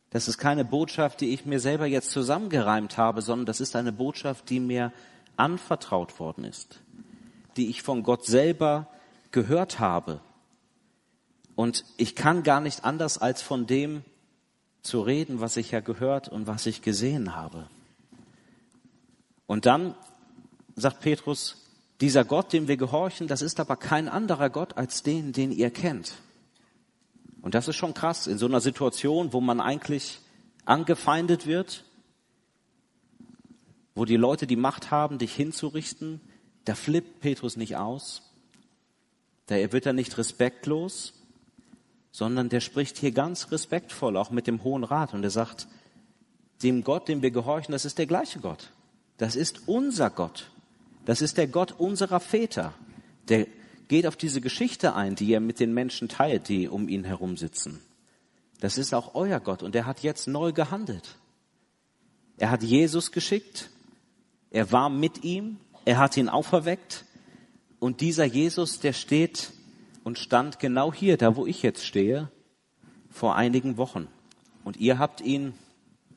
Das 0.08 0.28
ist 0.28 0.38
keine 0.38 0.64
Botschaft, 0.64 1.20
die 1.20 1.34
ich 1.34 1.44
mir 1.44 1.60
selber 1.60 1.84
jetzt 1.84 2.10
zusammengereimt 2.10 2.96
habe, 2.96 3.20
sondern 3.20 3.44
das 3.44 3.60
ist 3.60 3.76
eine 3.76 3.92
Botschaft, 3.92 4.48
die 4.48 4.60
mir 4.60 4.94
anvertraut 5.36 6.18
worden 6.20 6.44
ist, 6.44 6.80
die 7.58 7.68
ich 7.68 7.82
von 7.82 8.02
Gott 8.02 8.24
selber 8.24 8.88
gehört 9.30 9.78
habe, 9.78 10.22
und 11.56 11.84
ich 11.96 12.14
kann 12.14 12.42
gar 12.42 12.60
nicht 12.60 12.84
anders, 12.84 13.18
als 13.18 13.42
von 13.42 13.66
dem 13.66 14.04
zu 14.82 15.00
reden, 15.00 15.40
was 15.40 15.56
ich 15.56 15.72
ja 15.72 15.80
gehört 15.80 16.28
und 16.28 16.46
was 16.46 16.66
ich 16.66 16.82
gesehen 16.82 17.34
habe. 17.34 17.68
Und 19.46 19.66
dann 19.66 19.94
sagt 20.76 21.00
Petrus, 21.00 21.64
dieser 22.00 22.24
Gott, 22.24 22.52
dem 22.52 22.68
wir 22.68 22.76
gehorchen, 22.76 23.26
das 23.26 23.40
ist 23.42 23.58
aber 23.58 23.76
kein 23.76 24.08
anderer 24.08 24.50
Gott 24.50 24.76
als 24.76 25.02
den, 25.02 25.32
den 25.32 25.50
ihr 25.50 25.70
kennt. 25.70 26.14
Und 27.40 27.54
das 27.54 27.68
ist 27.68 27.76
schon 27.76 27.94
krass, 27.94 28.26
in 28.26 28.38
so 28.38 28.46
einer 28.46 28.60
Situation, 28.60 29.32
wo 29.32 29.40
man 29.40 29.60
eigentlich 29.60 30.20
angefeindet 30.66 31.46
wird, 31.46 31.84
wo 33.94 34.04
die 34.04 34.16
Leute 34.16 34.46
die 34.46 34.56
Macht 34.56 34.90
haben, 34.90 35.16
dich 35.16 35.34
hinzurichten, 35.34 36.20
da 36.66 36.74
flippt 36.74 37.20
Petrus 37.20 37.56
nicht 37.56 37.76
aus, 37.76 38.22
da 39.46 39.54
wird 39.72 39.86
er 39.86 39.94
nicht 39.94 40.18
respektlos, 40.18 41.15
sondern 42.16 42.48
der 42.48 42.60
spricht 42.60 42.96
hier 42.96 43.12
ganz 43.12 43.52
respektvoll, 43.52 44.16
auch 44.16 44.30
mit 44.30 44.46
dem 44.46 44.64
Hohen 44.64 44.84
Rat. 44.84 45.12
Und 45.12 45.22
er 45.22 45.28
sagt, 45.28 45.68
dem 46.62 46.82
Gott, 46.82 47.08
dem 47.08 47.20
wir 47.20 47.30
gehorchen, 47.30 47.72
das 47.72 47.84
ist 47.84 47.98
der 47.98 48.06
gleiche 48.06 48.40
Gott. 48.40 48.72
Das 49.18 49.36
ist 49.36 49.68
unser 49.68 50.08
Gott. 50.08 50.50
Das 51.04 51.20
ist 51.20 51.36
der 51.36 51.46
Gott 51.46 51.72
unserer 51.72 52.18
Väter. 52.18 52.72
Der 53.28 53.46
geht 53.88 54.06
auf 54.06 54.16
diese 54.16 54.40
Geschichte 54.40 54.94
ein, 54.94 55.14
die 55.14 55.30
er 55.30 55.40
mit 55.40 55.60
den 55.60 55.74
Menschen 55.74 56.08
teilt, 56.08 56.48
die 56.48 56.68
um 56.68 56.88
ihn 56.88 57.04
herum 57.04 57.36
sitzen. 57.36 57.80
Das 58.60 58.78
ist 58.78 58.94
auch 58.94 59.14
euer 59.14 59.38
Gott 59.38 59.62
und 59.62 59.76
er 59.76 59.84
hat 59.84 60.02
jetzt 60.02 60.26
neu 60.26 60.52
gehandelt. 60.52 61.16
Er 62.38 62.50
hat 62.50 62.62
Jesus 62.62 63.12
geschickt, 63.12 63.68
er 64.50 64.72
war 64.72 64.88
mit 64.88 65.22
ihm, 65.22 65.58
er 65.84 65.98
hat 65.98 66.16
ihn 66.16 66.30
auferweckt 66.30 67.04
und 67.78 68.00
dieser 68.00 68.24
Jesus, 68.24 68.80
der 68.80 68.94
steht 68.94 69.52
und 70.06 70.20
stand 70.20 70.60
genau 70.60 70.92
hier, 70.92 71.16
da 71.16 71.34
wo 71.34 71.46
ich 71.46 71.62
jetzt 71.62 71.84
stehe, 71.84 72.30
vor 73.10 73.34
einigen 73.34 73.76
Wochen. 73.76 74.06
Und 74.62 74.76
ihr 74.76 75.00
habt 75.00 75.20
ihn, 75.20 75.52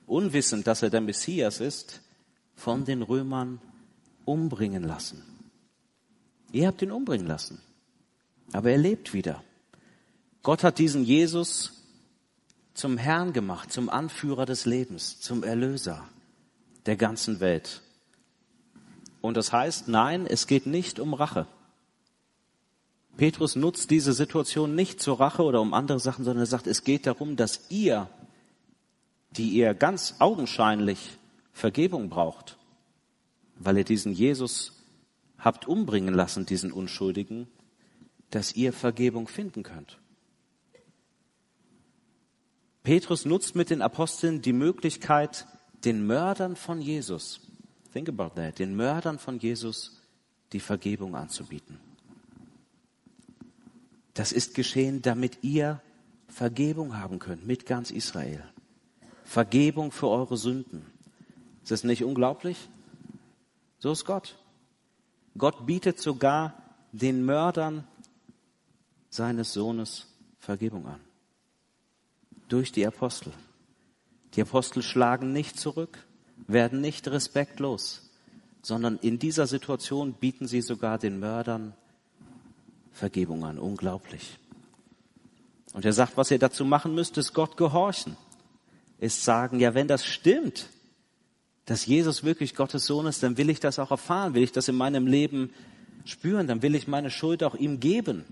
unwissend, 0.05 0.67
dass 0.67 0.83
er 0.83 0.91
der 0.91 1.01
Messias 1.01 1.59
ist, 1.59 2.01
von 2.55 2.85
den 2.85 3.01
Römern 3.01 3.59
umbringen 4.25 4.83
lassen. 4.83 5.23
Ihr 6.51 6.67
habt 6.67 6.83
ihn 6.83 6.91
umbringen 6.91 7.25
lassen. 7.25 7.61
Aber 8.53 8.69
er 8.69 8.77
lebt 8.77 9.15
wieder. 9.15 9.43
Gott 10.43 10.63
hat 10.63 10.77
diesen 10.77 11.03
Jesus 11.03 11.73
zum 12.75 12.95
Herrn 12.95 13.33
gemacht, 13.33 13.73
zum 13.73 13.89
Anführer 13.89 14.45
des 14.45 14.67
Lebens, 14.67 15.19
zum 15.19 15.41
Erlöser 15.41 16.07
der 16.85 16.95
ganzen 16.95 17.39
Welt. 17.39 17.81
Und 19.21 19.35
das 19.35 19.51
heißt, 19.51 19.87
nein, 19.87 20.27
es 20.27 20.45
geht 20.45 20.67
nicht 20.67 20.99
um 20.99 21.15
Rache. 21.15 21.47
Petrus 23.19 23.57
nutzt 23.57 23.91
diese 23.91 24.13
Situation 24.13 24.75
nicht 24.75 25.01
zur 25.01 25.19
Rache 25.19 25.43
oder 25.43 25.59
um 25.59 25.73
andere 25.73 25.99
Sachen, 25.99 26.23
sondern 26.23 26.43
er 26.43 26.47
sagt, 26.47 26.67
es 26.67 26.85
geht 26.85 27.05
darum, 27.05 27.35
dass 27.35 27.69
ihr, 27.69 28.09
die 29.31 29.49
ihr 29.49 29.73
ganz 29.73 30.15
augenscheinlich 30.19 31.17
Vergebung 31.51 32.07
braucht, 32.07 32.57
weil 33.57 33.77
ihr 33.77 33.83
diesen 33.83 34.13
Jesus 34.13 34.85
habt 35.37 35.67
umbringen 35.67 36.13
lassen, 36.13 36.45
diesen 36.45 36.71
Unschuldigen, 36.71 37.49
dass 38.29 38.55
ihr 38.55 38.71
Vergebung 38.71 39.27
finden 39.27 39.63
könnt. 39.63 39.99
Petrus 42.83 43.25
nutzt 43.25 43.53
mit 43.53 43.69
den 43.69 43.81
Aposteln 43.81 44.41
die 44.41 44.53
Möglichkeit, 44.53 45.45
den 45.83 46.07
Mördern 46.07 46.55
von 46.55 46.79
Jesus, 46.79 47.41
think 47.91 48.07
about 48.07 48.39
that, 48.39 48.59
den 48.59 48.77
Mördern 48.77 49.19
von 49.19 49.39
Jesus 49.39 50.01
die 50.53 50.61
Vergebung 50.61 51.17
anzubieten. 51.17 51.88
Das 54.19 54.33
ist 54.33 54.53
geschehen, 54.53 55.01
damit 55.01 55.45
ihr 55.45 55.81
Vergebung 56.27 56.97
haben 56.97 57.19
könnt 57.19 57.47
mit 57.47 57.65
ganz 57.65 57.89
Israel. 57.89 58.43
Vergebung 59.23 59.93
für 59.93 60.09
eure 60.09 60.35
Sünden. 60.35 60.85
Ist 61.63 61.71
das 61.71 61.85
nicht 61.85 62.03
unglaublich? 62.03 62.67
So 63.77 63.93
ist 63.93 64.03
Gott. 64.03 64.37
Gott 65.37 65.65
bietet 65.65 66.01
sogar 66.01 66.61
den 66.91 67.23
Mördern 67.23 67.87
seines 69.09 69.53
Sohnes 69.53 70.07
Vergebung 70.37 70.85
an. 70.85 70.99
Durch 72.49 72.73
die 72.73 72.85
Apostel. 72.85 73.31
Die 74.33 74.41
Apostel 74.41 74.83
schlagen 74.83 75.31
nicht 75.31 75.57
zurück, 75.57 76.05
werden 76.45 76.81
nicht 76.81 77.07
respektlos, 77.07 78.11
sondern 78.63 78.97
in 78.97 79.17
dieser 79.17 79.47
Situation 79.47 80.11
bieten 80.11 80.45
sie 80.45 80.59
sogar 80.59 80.97
den 80.97 81.21
Mördern 81.21 81.73
Vergebung 82.99 83.43
an. 83.43 83.57
Unglaublich. 83.57 84.37
Und 85.73 85.85
er 85.85 85.93
sagt, 85.93 86.17
was 86.17 86.31
ihr 86.31 86.39
dazu 86.39 86.65
machen 86.65 86.93
müsst, 86.93 87.17
ist 87.17 87.33
Gott 87.33 87.57
gehorchen. 87.57 88.17
Ist 88.99 89.23
sagen, 89.23 89.59
ja, 89.59 89.73
wenn 89.73 89.87
das 89.87 90.05
stimmt, 90.05 90.69
dass 91.65 91.85
Jesus 91.85 92.23
wirklich 92.23 92.55
Gottes 92.55 92.85
Sohn 92.85 93.05
ist, 93.05 93.23
dann 93.23 93.37
will 93.37 93.49
ich 93.49 93.59
das 93.59 93.79
auch 93.79 93.91
erfahren, 93.91 94.33
will 94.33 94.43
ich 94.43 94.51
das 94.51 94.67
in 94.67 94.75
meinem 94.75 95.07
Leben 95.07 95.51
spüren, 96.03 96.47
dann 96.47 96.61
will 96.61 96.75
ich 96.75 96.87
meine 96.87 97.11
Schuld 97.11 97.43
auch 97.43 97.55
ihm 97.55 97.79
geben. 97.79 98.25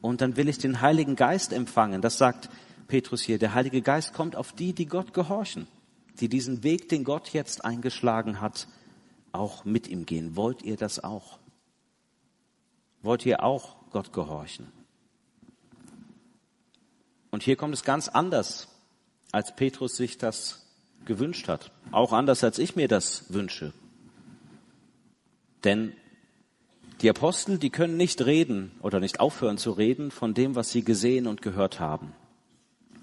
Und 0.00 0.20
dann 0.20 0.36
will 0.36 0.48
ich 0.48 0.58
den 0.58 0.80
Heiligen 0.80 1.16
Geist 1.16 1.52
empfangen. 1.52 2.00
Das 2.00 2.18
sagt 2.18 2.48
Petrus 2.86 3.22
hier. 3.22 3.38
Der 3.38 3.54
Heilige 3.54 3.82
Geist 3.82 4.14
kommt 4.14 4.36
auf 4.36 4.52
die, 4.52 4.72
die 4.72 4.86
Gott 4.86 5.12
gehorchen, 5.12 5.66
die 6.20 6.28
diesen 6.28 6.62
Weg, 6.62 6.88
den 6.88 7.04
Gott 7.04 7.30
jetzt 7.30 7.64
eingeschlagen 7.64 8.40
hat, 8.40 8.68
auch 9.32 9.64
mit 9.64 9.88
ihm 9.88 10.06
gehen. 10.06 10.36
Wollt 10.36 10.62
ihr 10.62 10.76
das 10.76 11.02
auch? 11.02 11.38
Wollt 13.02 13.24
ihr 13.24 13.42
auch 13.42 13.79
Gott 13.90 14.12
gehorchen? 14.12 14.66
Und 17.30 17.42
hier 17.42 17.56
kommt 17.56 17.74
es 17.74 17.84
ganz 17.84 18.08
anders, 18.08 18.68
als 19.32 19.54
Petrus 19.54 19.96
sich 19.96 20.18
das 20.18 20.66
gewünscht 21.04 21.48
hat. 21.48 21.70
Auch 21.92 22.12
anders, 22.12 22.44
als 22.44 22.58
ich 22.58 22.76
mir 22.76 22.88
das 22.88 23.32
wünsche. 23.32 23.72
Denn 25.64 25.92
die 27.00 27.10
Apostel, 27.10 27.58
die 27.58 27.70
können 27.70 27.96
nicht 27.96 28.24
reden 28.26 28.72
oder 28.82 29.00
nicht 29.00 29.20
aufhören 29.20 29.58
zu 29.58 29.70
reden 29.70 30.10
von 30.10 30.34
dem, 30.34 30.54
was 30.54 30.70
sie 30.70 30.84
gesehen 30.84 31.26
und 31.26 31.40
gehört 31.42 31.80
haben. 31.80 32.12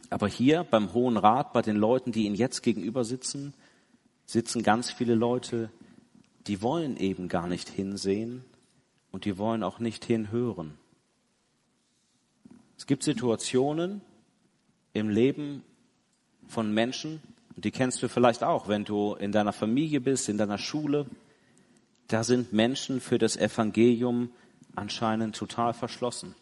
Aber 0.10 0.28
hier 0.28 0.64
beim 0.64 0.94
Hohen 0.94 1.18
Rat, 1.18 1.54
bei 1.54 1.62
den 1.62 1.76
Leuten, 1.76 2.12
die 2.12 2.26
ihnen 2.26 2.36
jetzt 2.36 2.62
gegenüber 2.62 3.04
sitzen, 3.04 3.54
sitzen 4.26 4.62
ganz 4.64 4.92
viele 4.92 5.16
Leute, 5.16 5.72
die 6.48 6.62
wollen 6.62 6.98
eben 6.98 7.28
gar 7.28 7.48
nicht 7.48 7.70
hinsehen 7.70 8.46
und 9.12 9.26
die 9.26 9.38
wollen 9.38 9.64
auch 9.64 9.80
nicht 9.80 10.06
hinhören. 10.06 10.78
Es 12.78 12.86
gibt 12.86 13.04
Situationen 13.04 14.02
im 14.94 15.10
Leben 15.10 15.64
von 16.48 16.74
Menschen, 16.74 17.22
und 17.56 17.66
die 17.66 17.72
kennst 17.72 18.04
du 18.04 18.08
vielleicht 18.08 18.44
auch, 18.44 18.68
wenn 18.68 18.86
du 18.86 19.16
in 19.16 19.32
deiner 19.32 19.54
Familie 19.54 20.00
bist, 20.00 20.30
in 20.30 20.38
deiner 20.38 20.60
Schule, 20.60 21.08
da 22.08 22.24
sind 22.24 22.54
Menschen 22.54 23.02
für 23.02 23.18
das 23.18 23.36
Evangelium 23.36 24.30
anscheinend 24.76 25.36
total 25.36 25.74
verschlossen. 25.74 26.36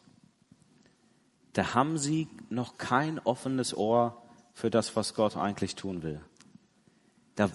Da 1.54 1.74
haben 1.74 1.98
sie 1.98 2.28
noch 2.50 2.78
kein 2.78 3.18
offenes 3.20 3.76
Ohr 3.76 4.22
für 4.54 4.70
das, 4.70 4.96
was 4.96 5.14
Gott 5.14 5.38
eigentlich 5.38 5.76
tun 5.76 6.04
will. 6.04 6.20
Da 7.36 7.50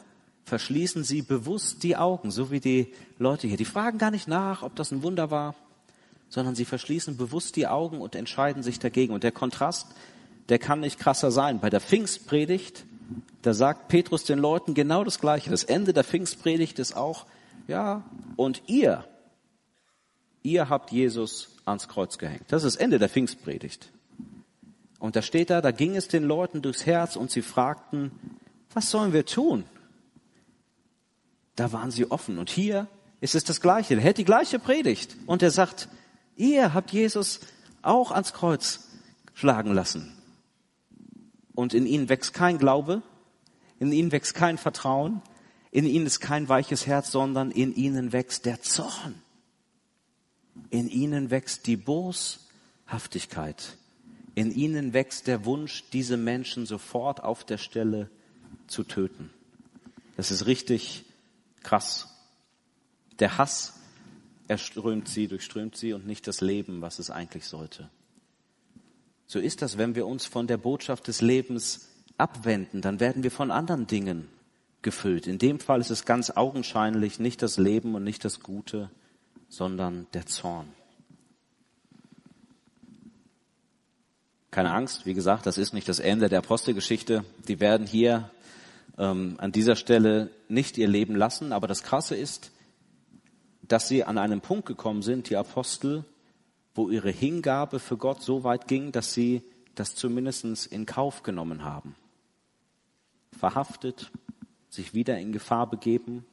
verschließen 0.50 1.04
sie 1.04 1.22
bewusst 1.22 1.84
die 1.84 1.96
Augen, 1.96 2.32
so 2.32 2.50
wie 2.50 2.58
die 2.58 2.92
Leute 3.18 3.46
hier. 3.46 3.56
Die 3.56 3.64
fragen 3.64 3.98
gar 3.98 4.10
nicht 4.10 4.26
nach, 4.26 4.64
ob 4.64 4.74
das 4.74 4.90
ein 4.90 5.04
Wunder 5.04 5.30
war, 5.30 5.54
sondern 6.28 6.56
sie 6.56 6.64
verschließen 6.64 7.16
bewusst 7.16 7.54
die 7.54 7.68
Augen 7.68 8.00
und 8.00 8.16
entscheiden 8.16 8.64
sich 8.64 8.80
dagegen. 8.80 9.14
Und 9.14 9.22
der 9.22 9.30
Kontrast, 9.30 9.86
der 10.48 10.58
kann 10.58 10.80
nicht 10.80 10.98
krasser 10.98 11.30
sein. 11.30 11.60
Bei 11.60 11.70
der 11.70 11.80
Pfingstpredigt, 11.80 12.84
da 13.42 13.54
sagt 13.54 13.86
Petrus 13.86 14.24
den 14.24 14.40
Leuten 14.40 14.74
genau 14.74 15.04
das 15.04 15.20
Gleiche. 15.20 15.50
Das 15.50 15.62
Ende 15.62 15.92
der 15.92 16.02
Pfingstpredigt 16.02 16.80
ist 16.80 16.96
auch, 16.96 17.26
ja, 17.68 18.02
und 18.34 18.62
ihr, 18.66 19.04
ihr 20.42 20.68
habt 20.68 20.90
Jesus 20.90 21.50
ans 21.64 21.86
Kreuz 21.86 22.18
gehängt. 22.18 22.46
Das 22.48 22.64
ist 22.64 22.74
das 22.74 22.82
Ende 22.82 22.98
der 22.98 23.08
Pfingstpredigt. 23.08 23.92
Und 24.98 25.14
da 25.14 25.22
steht 25.22 25.50
da, 25.50 25.60
da 25.60 25.70
ging 25.70 25.94
es 25.94 26.08
den 26.08 26.24
Leuten 26.24 26.60
durchs 26.60 26.86
Herz 26.86 27.14
und 27.14 27.30
sie 27.30 27.42
fragten, 27.42 28.10
was 28.74 28.90
sollen 28.90 29.12
wir 29.12 29.24
tun? 29.24 29.64
Da 31.60 31.72
waren 31.72 31.90
sie 31.90 32.10
offen. 32.10 32.38
Und 32.38 32.48
hier 32.48 32.88
ist 33.20 33.34
es 33.34 33.44
das 33.44 33.60
Gleiche. 33.60 33.92
Er 33.92 34.00
hält 34.00 34.16
die 34.16 34.24
gleiche 34.24 34.58
Predigt. 34.58 35.14
Und 35.26 35.42
er 35.42 35.50
sagt, 35.50 35.90
ihr 36.36 36.72
habt 36.72 36.90
Jesus 36.90 37.40
auch 37.82 38.12
ans 38.12 38.32
Kreuz 38.32 38.88
schlagen 39.34 39.74
lassen. 39.74 40.16
Und 41.54 41.74
in 41.74 41.84
ihnen 41.84 42.08
wächst 42.08 42.32
kein 42.32 42.56
Glaube, 42.56 43.02
in 43.78 43.92
ihnen 43.92 44.10
wächst 44.10 44.32
kein 44.32 44.56
Vertrauen, 44.56 45.20
in 45.70 45.84
ihnen 45.84 46.06
ist 46.06 46.20
kein 46.20 46.48
weiches 46.48 46.86
Herz, 46.86 47.10
sondern 47.10 47.50
in 47.50 47.74
ihnen 47.74 48.14
wächst 48.14 48.46
der 48.46 48.62
Zorn. 48.62 49.20
In 50.70 50.88
ihnen 50.88 51.30
wächst 51.30 51.66
die 51.66 51.76
Boshaftigkeit. 51.76 53.76
In 54.34 54.50
ihnen 54.50 54.94
wächst 54.94 55.26
der 55.26 55.44
Wunsch, 55.44 55.84
diese 55.92 56.16
Menschen 56.16 56.64
sofort 56.64 57.22
auf 57.22 57.44
der 57.44 57.58
Stelle 57.58 58.08
zu 58.66 58.82
töten. 58.82 59.28
Das 60.16 60.30
ist 60.30 60.46
richtig 60.46 61.04
krass. 61.62 62.08
Der 63.18 63.38
Hass 63.38 63.74
erströmt 64.48 65.08
sie, 65.08 65.28
durchströmt 65.28 65.76
sie 65.76 65.92
und 65.92 66.06
nicht 66.06 66.26
das 66.26 66.40
Leben, 66.40 66.80
was 66.80 66.98
es 66.98 67.10
eigentlich 67.10 67.46
sollte. 67.46 67.88
So 69.26 69.38
ist 69.38 69.62
das, 69.62 69.78
wenn 69.78 69.94
wir 69.94 70.06
uns 70.06 70.26
von 70.26 70.46
der 70.46 70.56
Botschaft 70.56 71.06
des 71.06 71.20
Lebens 71.20 71.88
abwenden, 72.18 72.82
dann 72.82 72.98
werden 72.98 73.22
wir 73.22 73.30
von 73.30 73.50
anderen 73.50 73.86
Dingen 73.86 74.28
gefüllt. 74.82 75.26
In 75.26 75.38
dem 75.38 75.60
Fall 75.60 75.80
ist 75.80 75.90
es 75.90 76.04
ganz 76.04 76.30
augenscheinlich 76.30 77.20
nicht 77.20 77.42
das 77.42 77.58
Leben 77.58 77.94
und 77.94 78.02
nicht 78.02 78.24
das 78.24 78.40
Gute, 78.40 78.90
sondern 79.48 80.06
der 80.14 80.26
Zorn. 80.26 80.72
Keine 84.50 84.72
Angst, 84.72 85.06
wie 85.06 85.14
gesagt, 85.14 85.46
das 85.46 85.58
ist 85.58 85.74
nicht 85.74 85.88
das 85.88 86.00
Ende 86.00 86.28
der 86.28 86.40
Apostelgeschichte. 86.40 87.24
Die 87.46 87.60
werden 87.60 87.86
hier 87.86 88.30
ähm, 89.00 89.36
an 89.38 89.50
dieser 89.50 89.76
Stelle 89.76 90.30
nicht 90.48 90.76
ihr 90.76 90.86
Leben 90.86 91.16
lassen, 91.16 91.52
aber 91.52 91.66
das 91.66 91.82
Krasse 91.82 92.14
ist, 92.14 92.52
dass 93.62 93.88
sie 93.88 94.04
an 94.04 94.18
einem 94.18 94.42
Punkt 94.42 94.66
gekommen 94.66 95.00
sind, 95.02 95.30
die 95.30 95.36
Apostel, 95.36 96.04
wo 96.74 96.90
ihre 96.90 97.10
Hingabe 97.10 97.78
für 97.78 97.96
Gott 97.96 98.22
so 98.22 98.44
weit 98.44 98.68
ging, 98.68 98.92
dass 98.92 99.14
sie 99.14 99.42
das 99.74 99.94
zumindest 99.94 100.66
in 100.66 100.84
Kauf 100.84 101.22
genommen 101.22 101.64
haben. 101.64 101.96
Verhaftet, 103.32 104.10
sich 104.68 104.92
wieder 104.92 105.18
in 105.18 105.32
Gefahr 105.32 105.68
begeben, 105.68 106.26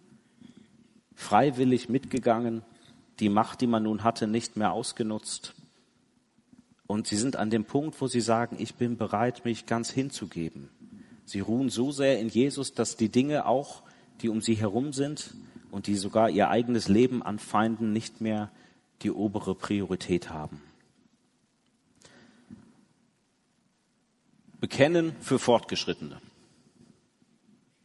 freiwillig 1.16 1.90
mitgegangen, 1.90 2.64
die 3.20 3.30
Macht, 3.30 3.62
die 3.62 3.68
man 3.68 3.84
nun 3.84 4.04
hatte, 4.04 4.28
nicht 4.28 4.58
mehr 4.58 4.74
ausgenutzt. 4.74 5.56
Und 6.86 7.08
sie 7.08 7.16
sind 7.18 7.36
an 7.38 7.50
dem 7.50 7.66
Punkt, 7.66 8.00
wo 8.02 8.08
sie 8.08 8.22
sagen, 8.22 8.58
ich 8.60 8.76
bin 8.76 8.98
bereit, 8.98 9.46
mich 9.46 9.66
ganz 9.66 9.90
hinzugeben. 9.90 10.70
Sie 11.28 11.42
ruhen 11.42 11.68
so 11.70 11.92
sehr 11.92 12.22
in 12.22 12.30
Jesus, 12.30 12.74
dass 12.74 12.96
die 12.96 13.10
Dinge 13.10 13.46
auch, 13.46 13.84
die 14.22 14.30
um 14.30 14.40
sie 14.40 14.56
herum 14.56 14.94
sind 14.94 15.34
und 15.72 15.88
die 15.88 15.96
sogar 15.96 16.30
ihr 16.30 16.50
eigenes 16.50 16.88
Leben 16.88 17.22
anfeinden, 17.22 17.92
nicht 17.92 18.22
mehr 18.22 18.50
die 19.02 19.12
obere 19.12 19.54
Priorität 19.54 20.30
haben. 20.30 20.62
Bekennen 24.62 25.18
für 25.20 25.38
Fortgeschrittene. 25.38 26.22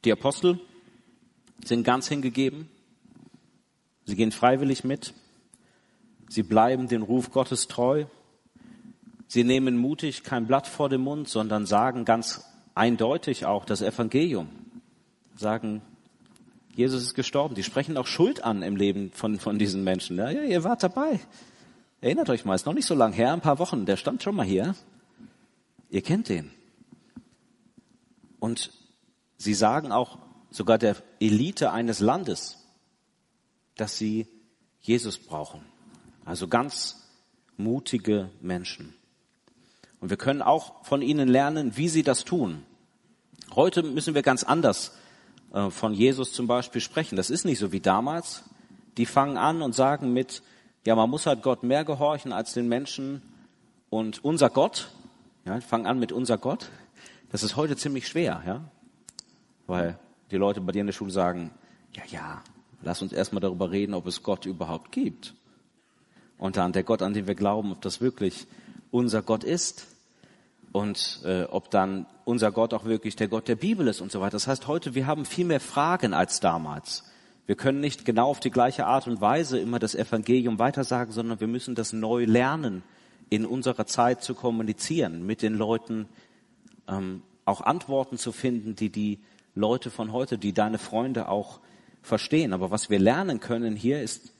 Die 0.04 0.12
Apostel 0.12 0.60
sind 1.64 1.82
ganz 1.82 2.06
hingegeben. 2.06 2.68
Sie 4.04 4.14
gehen 4.14 4.30
freiwillig 4.30 4.84
mit. 4.84 5.14
Sie 6.28 6.44
bleiben 6.44 6.86
den 6.86 7.02
Ruf 7.02 7.32
Gottes 7.32 7.66
treu. 7.66 8.04
Sie 9.26 9.42
nehmen 9.42 9.76
mutig 9.76 10.22
kein 10.22 10.46
Blatt 10.46 10.68
vor 10.68 10.88
den 10.88 11.00
Mund, 11.00 11.28
sondern 11.28 11.66
sagen 11.66 12.04
ganz 12.04 12.44
eindeutig 12.74 13.46
auch 13.46 13.64
das 13.64 13.82
Evangelium. 13.82 14.48
Sagen, 15.36 15.82
Jesus 16.74 17.02
ist 17.02 17.14
gestorben. 17.14 17.54
Die 17.54 17.62
sprechen 17.62 17.96
auch 17.96 18.06
Schuld 18.06 18.44
an 18.44 18.62
im 18.62 18.76
Leben 18.76 19.10
von, 19.12 19.38
von 19.38 19.58
diesen 19.58 19.84
Menschen. 19.84 20.16
Ja, 20.16 20.30
ja, 20.30 20.42
ihr 20.42 20.64
wart 20.64 20.82
dabei. 20.82 21.20
Erinnert 22.00 22.30
euch 22.30 22.44
mal, 22.44 22.54
ist 22.54 22.66
noch 22.66 22.74
nicht 22.74 22.86
so 22.86 22.94
lang 22.94 23.12
her, 23.12 23.32
ein 23.32 23.40
paar 23.40 23.58
Wochen. 23.58 23.86
Der 23.86 23.96
stand 23.96 24.22
schon 24.22 24.34
mal 24.34 24.46
hier. 24.46 24.74
Ihr 25.90 26.02
kennt 26.02 26.28
den. 26.28 26.50
Und 28.40 28.70
Sie 29.42 29.54
sagen 29.54 29.90
auch 29.90 30.18
sogar 30.52 30.78
der 30.78 30.94
Elite 31.18 31.72
eines 31.72 31.98
Landes, 31.98 32.58
dass 33.74 33.98
sie 33.98 34.28
Jesus 34.80 35.18
brauchen. 35.18 35.62
Also 36.24 36.46
ganz 36.46 37.10
mutige 37.56 38.30
Menschen. 38.40 38.94
Und 40.02 40.10
wir 40.10 40.16
können 40.16 40.42
auch 40.42 40.84
von 40.84 41.00
ihnen 41.00 41.28
lernen, 41.28 41.76
wie 41.76 41.88
sie 41.88 42.02
das 42.02 42.24
tun. 42.24 42.64
Heute 43.54 43.84
müssen 43.84 44.16
wir 44.16 44.22
ganz 44.22 44.42
anders 44.42 44.98
äh, 45.54 45.70
von 45.70 45.94
Jesus 45.94 46.32
zum 46.32 46.48
Beispiel 46.48 46.80
sprechen. 46.80 47.14
Das 47.14 47.30
ist 47.30 47.44
nicht 47.44 47.60
so 47.60 47.70
wie 47.70 47.78
damals. 47.78 48.42
Die 48.96 49.06
fangen 49.06 49.36
an 49.36 49.62
und 49.62 49.76
sagen 49.76 50.12
mit, 50.12 50.42
ja, 50.84 50.96
man 50.96 51.08
muss 51.08 51.26
halt 51.26 51.42
Gott 51.42 51.62
mehr 51.62 51.84
gehorchen 51.84 52.32
als 52.32 52.52
den 52.52 52.68
Menschen. 52.68 53.22
Und 53.90 54.24
unser 54.24 54.50
Gott, 54.50 54.90
ja, 55.44 55.60
fangen 55.60 55.86
an 55.86 56.00
mit 56.00 56.10
unser 56.10 56.36
Gott. 56.36 56.70
Das 57.30 57.44
ist 57.44 57.54
heute 57.54 57.76
ziemlich 57.76 58.08
schwer, 58.08 58.42
ja. 58.44 58.60
Weil 59.68 60.00
die 60.32 60.36
Leute 60.36 60.60
bei 60.60 60.72
dir 60.72 60.80
in 60.80 60.88
der 60.88 60.94
Schule 60.94 61.12
sagen, 61.12 61.52
ja, 61.94 62.02
ja, 62.10 62.42
lass 62.82 63.02
uns 63.02 63.12
erstmal 63.12 63.40
darüber 63.40 63.70
reden, 63.70 63.94
ob 63.94 64.08
es 64.08 64.24
Gott 64.24 64.46
überhaupt 64.46 64.90
gibt. 64.90 65.34
Und 66.38 66.56
dann 66.56 66.72
der 66.72 66.82
Gott, 66.82 67.02
an 67.02 67.14
den 67.14 67.28
wir 67.28 67.36
glauben, 67.36 67.70
ob 67.70 67.80
das 67.82 68.00
wirklich 68.00 68.48
unser 68.92 69.22
Gott 69.22 69.42
ist 69.42 69.88
und 70.70 71.20
äh, 71.24 71.44
ob 71.44 71.70
dann 71.70 72.06
unser 72.24 72.52
Gott 72.52 72.72
auch 72.72 72.84
wirklich 72.84 73.16
der 73.16 73.26
Gott 73.26 73.48
der 73.48 73.56
Bibel 73.56 73.88
ist 73.88 74.00
und 74.00 74.12
so 74.12 74.20
weiter. 74.20 74.32
Das 74.32 74.46
heißt, 74.46 74.68
heute 74.68 74.94
wir 74.94 75.08
haben 75.08 75.24
viel 75.24 75.44
mehr 75.44 75.60
Fragen 75.60 76.14
als 76.14 76.38
damals. 76.38 77.04
Wir 77.46 77.56
können 77.56 77.80
nicht 77.80 78.04
genau 78.04 78.28
auf 78.28 78.38
die 78.38 78.50
gleiche 78.50 78.86
Art 78.86 79.08
und 79.08 79.20
Weise 79.20 79.58
immer 79.58 79.80
das 79.80 79.96
Evangelium 79.96 80.60
weitersagen, 80.60 81.12
sondern 81.12 81.40
wir 81.40 81.48
müssen 81.48 81.74
das 81.74 81.92
neu 81.92 82.24
lernen, 82.24 82.84
in 83.30 83.46
unserer 83.46 83.86
Zeit 83.86 84.22
zu 84.22 84.34
kommunizieren, 84.34 85.26
mit 85.26 85.42
den 85.42 85.54
Leuten 85.54 86.06
ähm, 86.86 87.22
auch 87.44 87.62
Antworten 87.62 88.18
zu 88.18 88.30
finden, 88.30 88.76
die 88.76 88.90
die 88.90 89.20
Leute 89.54 89.90
von 89.90 90.12
heute, 90.12 90.38
die 90.38 90.52
deine 90.52 90.78
Freunde 90.78 91.28
auch 91.28 91.60
verstehen. 92.02 92.52
Aber 92.52 92.70
was 92.70 92.90
wir 92.90 92.98
lernen 92.98 93.40
können 93.40 93.74
hier 93.74 94.02
ist 94.02 94.32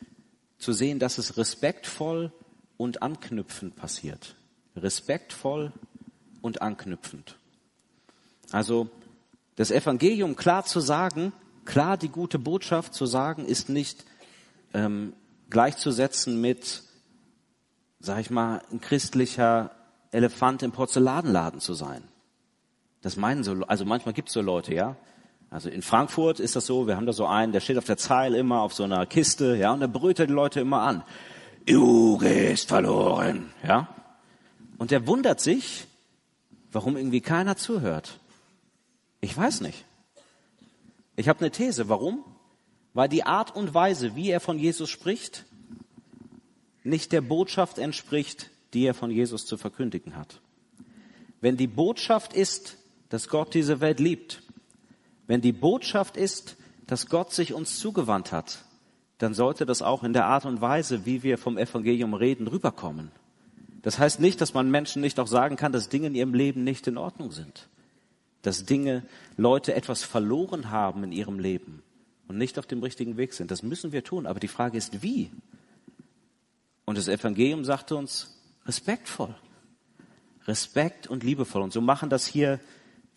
zu 0.58 0.72
sehen, 0.72 0.98
dass 0.98 1.18
es 1.18 1.36
respektvoll 1.38 2.32
und 2.76 3.02
anknüpfend 3.02 3.76
passiert. 3.76 4.36
Respektvoll 4.76 5.72
und 6.40 6.62
anknüpfend. 6.62 7.36
Also 8.50 8.88
das 9.56 9.70
Evangelium 9.70 10.36
klar 10.36 10.64
zu 10.64 10.80
sagen, 10.80 11.32
klar 11.64 11.96
die 11.96 12.08
gute 12.08 12.38
Botschaft 12.38 12.94
zu 12.94 13.06
sagen, 13.06 13.44
ist 13.44 13.68
nicht 13.68 14.04
ähm, 14.74 15.12
gleichzusetzen 15.50 16.40
mit, 16.40 16.82
sag 18.00 18.20
ich 18.20 18.30
mal, 18.30 18.62
ein 18.70 18.80
christlicher 18.80 19.70
Elefant 20.10 20.62
im 20.62 20.72
Porzellanladen 20.72 21.60
zu 21.60 21.74
sein. 21.74 22.02
Das 23.02 23.16
meinen 23.16 23.44
so, 23.44 23.52
also 23.66 23.84
manchmal 23.84 24.14
gibt 24.14 24.28
es 24.28 24.34
so 24.34 24.40
Leute, 24.40 24.74
ja. 24.74 24.96
Also 25.50 25.68
in 25.68 25.82
Frankfurt 25.82 26.40
ist 26.40 26.56
das 26.56 26.64
so, 26.64 26.86
wir 26.86 26.96
haben 26.96 27.04
da 27.04 27.12
so 27.12 27.26
einen, 27.26 27.52
der 27.52 27.60
steht 27.60 27.76
auf 27.76 27.84
der 27.84 27.98
Zeil 27.98 28.34
immer 28.34 28.60
auf 28.62 28.72
so 28.72 28.84
einer 28.84 29.04
Kiste, 29.04 29.56
ja, 29.56 29.72
und 29.72 29.80
der 29.80 29.88
brüllt 29.88 30.18
die 30.18 30.24
Leute 30.24 30.60
immer 30.60 30.82
an. 30.82 31.02
Du 31.66 32.16
gehst 32.18 32.68
verloren, 32.68 33.52
ja. 33.62 33.88
Und 34.82 34.90
der 34.90 35.06
wundert 35.06 35.38
sich, 35.38 35.86
warum 36.72 36.96
irgendwie 36.96 37.20
keiner 37.20 37.56
zuhört. 37.56 38.18
Ich 39.20 39.36
weiß 39.36 39.60
nicht. 39.60 39.84
Ich 41.14 41.28
habe 41.28 41.38
eine 41.38 41.52
These. 41.52 41.88
Warum? 41.88 42.24
Weil 42.92 43.08
die 43.08 43.22
Art 43.22 43.54
und 43.54 43.74
Weise, 43.74 44.16
wie 44.16 44.30
er 44.30 44.40
von 44.40 44.58
Jesus 44.58 44.90
spricht, 44.90 45.44
nicht 46.82 47.12
der 47.12 47.20
Botschaft 47.20 47.78
entspricht, 47.78 48.50
die 48.74 48.84
er 48.84 48.92
von 48.92 49.12
Jesus 49.12 49.46
zu 49.46 49.56
verkündigen 49.56 50.16
hat. 50.16 50.40
Wenn 51.40 51.56
die 51.56 51.68
Botschaft 51.68 52.32
ist, 52.32 52.76
dass 53.08 53.28
Gott 53.28 53.54
diese 53.54 53.78
Welt 53.78 54.00
liebt, 54.00 54.42
wenn 55.28 55.42
die 55.42 55.52
Botschaft 55.52 56.16
ist, 56.16 56.56
dass 56.88 57.06
Gott 57.06 57.32
sich 57.32 57.54
uns 57.54 57.78
zugewandt 57.78 58.32
hat, 58.32 58.64
dann 59.18 59.32
sollte 59.32 59.64
das 59.64 59.80
auch 59.80 60.02
in 60.02 60.12
der 60.12 60.26
Art 60.26 60.44
und 60.44 60.60
Weise, 60.60 61.06
wie 61.06 61.22
wir 61.22 61.38
vom 61.38 61.56
Evangelium 61.56 62.14
reden, 62.14 62.48
rüberkommen. 62.48 63.12
Das 63.82 63.98
heißt 63.98 64.20
nicht, 64.20 64.40
dass 64.40 64.54
man 64.54 64.70
Menschen 64.70 65.02
nicht 65.02 65.18
auch 65.18 65.26
sagen 65.26 65.56
kann, 65.56 65.72
dass 65.72 65.88
Dinge 65.88 66.06
in 66.06 66.14
ihrem 66.14 66.34
Leben 66.34 66.64
nicht 66.64 66.86
in 66.86 66.96
Ordnung 66.96 67.32
sind. 67.32 67.68
Dass 68.42 68.64
Dinge, 68.64 69.04
Leute 69.36 69.74
etwas 69.74 70.04
verloren 70.04 70.70
haben 70.70 71.04
in 71.04 71.12
ihrem 71.12 71.38
Leben 71.38 71.82
und 72.28 72.38
nicht 72.38 72.58
auf 72.58 72.66
dem 72.66 72.82
richtigen 72.82 73.16
Weg 73.16 73.34
sind. 73.34 73.50
Das 73.50 73.62
müssen 73.62 73.92
wir 73.92 74.04
tun. 74.04 74.26
Aber 74.26 74.40
die 74.40 74.48
Frage 74.48 74.78
ist, 74.78 75.02
wie? 75.02 75.30
Und 76.84 76.96
das 76.96 77.08
Evangelium 77.08 77.64
sagte 77.64 77.96
uns, 77.96 78.40
respektvoll. 78.66 79.34
Respekt 80.46 81.06
und 81.08 81.24
liebevoll. 81.24 81.62
Und 81.62 81.72
so 81.72 81.80
machen 81.80 82.08
das 82.08 82.26
hier 82.26 82.60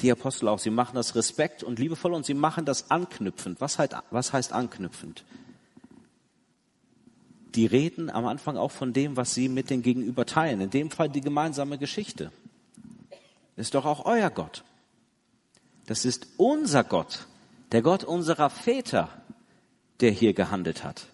die 0.01 0.11
Apostel 0.11 0.47
auch. 0.47 0.59
Sie 0.59 0.69
machen 0.69 0.95
das 0.95 1.15
respekt 1.15 1.63
und 1.63 1.79
liebevoll 1.79 2.13
und 2.13 2.25
sie 2.25 2.33
machen 2.33 2.65
das 2.65 2.91
anknüpfend. 2.91 3.61
Was 3.61 3.79
heißt, 3.79 3.95
was 4.11 4.33
heißt 4.33 4.51
anknüpfend? 4.51 5.23
Die 7.55 7.65
reden 7.65 8.09
am 8.09 8.25
Anfang 8.25 8.57
auch 8.57 8.71
von 8.71 8.91
dem, 8.91 9.15
was 9.15 9.33
sie 9.33 9.47
mit 9.47 9.69
den 9.69 9.81
Gegenüber 9.81 10.25
teilen. 10.25 10.59
In 10.59 10.69
dem 10.69 10.91
Fall 10.91 11.09
die 11.09 11.21
gemeinsame 11.21 11.77
Geschichte. 11.77 12.31
Ist 13.55 13.75
doch 13.75 13.85
auch 13.85 14.05
euer 14.05 14.29
Gott. 14.29 14.63
Das 15.85 16.03
ist 16.03 16.27
unser 16.37 16.83
Gott, 16.83 17.27
der 17.71 17.81
Gott 17.81 18.03
unserer 18.03 18.49
Väter, 18.49 19.09
der 20.01 20.11
hier 20.11 20.33
gehandelt 20.33 20.83
hat. 20.83 21.07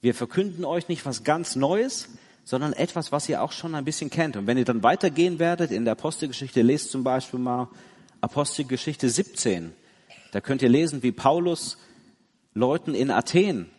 Wir 0.00 0.14
verkünden 0.14 0.64
euch 0.64 0.88
nicht 0.88 1.04
was 1.06 1.22
ganz 1.22 1.54
Neues, 1.54 2.08
sondern 2.44 2.72
etwas, 2.72 3.12
was 3.12 3.28
ihr 3.28 3.42
auch 3.42 3.52
schon 3.52 3.74
ein 3.74 3.84
bisschen 3.84 4.10
kennt. 4.10 4.36
Und 4.36 4.46
wenn 4.46 4.58
ihr 4.58 4.64
dann 4.64 4.82
weitergehen 4.82 5.38
werdet 5.38 5.70
in 5.70 5.84
der 5.84 5.92
Apostelgeschichte, 5.92 6.62
lest 6.62 6.90
zum 6.90 7.04
Beispiel 7.04 7.38
mal 7.38 7.68
Apostelgeschichte 8.20 9.08
17. 9.08 9.72
Da 10.32 10.40
könnt 10.40 10.62
ihr 10.62 10.68
lesen, 10.68 11.02
wie 11.02 11.12
Paulus 11.12 11.78
Leuten 12.54 12.94
in 12.94 13.10
Athen 13.10 13.70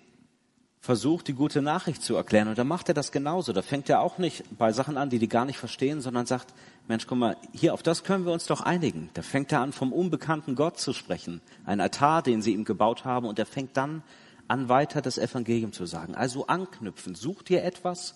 versucht, 0.82 1.28
die 1.28 1.34
gute 1.34 1.62
Nachricht 1.62 2.02
zu 2.02 2.16
erklären. 2.16 2.48
Und 2.48 2.58
da 2.58 2.64
macht 2.64 2.90
er 2.90 2.96
das 2.96 3.12
genauso. 3.12 3.54
Da 3.54 3.62
fängt 3.62 3.88
er 3.88 4.02
auch 4.02 4.18
nicht 4.18 4.44
bei 4.58 4.74
Sachen 4.74 4.98
an, 4.98 5.12
die 5.12 5.20
die 5.20 5.30
gar 5.30 5.46
nicht 5.46 5.60
verstehen, 5.60 6.02
sondern 6.02 6.26
sagt, 6.26 6.56
Mensch, 6.88 7.06
guck 7.06 7.20
mal, 7.20 7.38
hier 7.54 7.76
auf 7.76 7.84
das 7.84 8.04
können 8.04 8.26
wir 8.26 8.34
uns 8.34 8.48
doch 8.48 8.62
einigen. 8.62 9.12
Da 9.14 9.22
fängt 9.22 9.52
er 9.52 9.62
an, 9.62 9.74
vom 9.74 9.94
unbekannten 9.94 10.56
Gott 10.56 10.80
zu 10.80 10.94
sprechen. 10.94 11.40
Ein 11.66 11.82
Altar, 11.82 12.24
den 12.24 12.42
sie 12.42 12.54
ihm 12.54 12.66
gebaut 12.66 13.06
haben. 13.06 13.28
Und 13.28 13.38
er 13.38 13.46
fängt 13.46 13.78
dann 13.78 14.02
an, 14.48 14.70
weiter 14.70 15.04
das 15.04 15.20
Evangelium 15.20 15.72
zu 15.72 15.86
sagen. 15.86 16.16
Also 16.16 16.48
anknüpfen. 16.48 17.14
Such 17.14 17.44
dir 17.44 17.64
etwas 17.64 18.16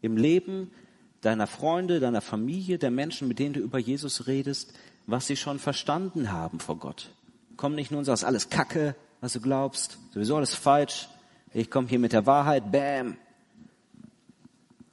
im 0.00 0.16
Leben 0.16 0.70
deiner 1.20 1.46
Freunde, 1.46 2.00
deiner 2.00 2.22
Familie, 2.22 2.78
der 2.78 2.90
Menschen, 2.90 3.28
mit 3.28 3.38
denen 3.38 3.52
du 3.52 3.60
über 3.60 3.78
Jesus 3.78 4.26
redest, 4.26 4.72
was 5.06 5.26
sie 5.26 5.36
schon 5.36 5.58
verstanden 5.58 6.32
haben 6.32 6.58
vor 6.58 6.78
Gott. 6.78 7.10
Komm 7.58 7.74
nicht 7.74 7.90
nur 7.90 7.98
und 7.98 8.04
sagst, 8.06 8.24
alles 8.24 8.48
Kacke, 8.48 8.94
was 9.20 9.34
du 9.34 9.40
glaubst, 9.40 9.98
sowieso 10.14 10.36
alles 10.36 10.54
falsch, 10.54 11.08
ich 11.52 11.70
komme 11.70 11.88
hier 11.88 11.98
mit 11.98 12.12
der 12.12 12.26
Wahrheit, 12.26 12.70
bam. 12.70 13.16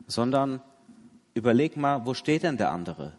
Sondern 0.07 0.61
überleg 1.33 1.77
mal, 1.77 2.05
wo 2.05 2.13
steht 2.13 2.43
denn 2.43 2.57
der 2.57 2.71
andere? 2.71 3.13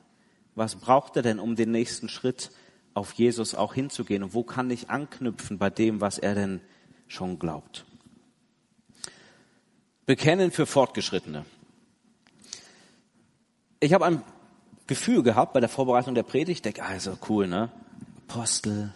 Was 0.55 0.77
braucht 0.77 1.16
er 1.16 1.22
denn, 1.22 1.38
um 1.38 1.57
den 1.57 1.70
nächsten 1.70 2.09
Schritt 2.09 2.51
auf 2.94 3.12
Jesus 3.12 3.55
auch 3.55 3.75
hinzugehen? 3.75 4.22
Und 4.22 4.35
wo 4.35 4.42
kann 4.42 4.70
ich 4.70 4.88
anknüpfen 4.88 5.59
bei 5.59 5.68
dem, 5.68 6.01
was 6.01 6.18
er 6.18 6.35
denn 6.35 6.61
schon 7.09 7.38
glaubt? 7.38 7.85
Bekennen 10.07 10.51
für 10.51 10.66
Fortgeschrittene. 10.66 11.44
Ich 13.81 13.92
habe 13.92 14.07
ein 14.07 14.22
Gefühl 14.87 15.22
gehabt 15.22 15.53
bei 15.53 15.61
der 15.61 15.68
Vorbereitung 15.68 16.14
der 16.14 16.22
Predigt, 16.22 16.64
denke, 16.64 16.85
also 16.85 17.18
cool, 17.29 17.49
ne? 17.49 17.70
Apostel 18.29 18.92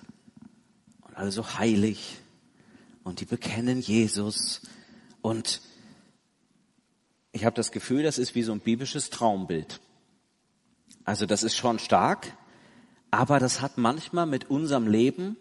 und 1.03 1.17
alle 1.17 1.33
so 1.33 1.59
heilig 1.59 2.20
und 3.03 3.21
die 3.21 3.25
bekennen 3.25 3.81
Jesus 3.81 4.63
und 5.23 5.61
ich 7.33 7.45
habe 7.45 7.55
das 7.55 7.71
Gefühl, 7.71 8.03
das 8.03 8.19
ist 8.19 8.35
wie 8.35 8.43
so 8.43 8.53
ein 8.53 8.61
biblisches 8.61 9.11
Traumbild. 9.11 9.81
Also 11.05 11.27
das 11.27 11.43
ist 11.43 11.57
schon 11.57 11.79
stark, 11.79 12.37
aber 13.11 13.39
das 13.39 13.61
hat 13.61 13.79
manchmal 13.79 14.27
mit 14.27 14.51
unserem 14.51 14.87
Leben, 14.87 15.37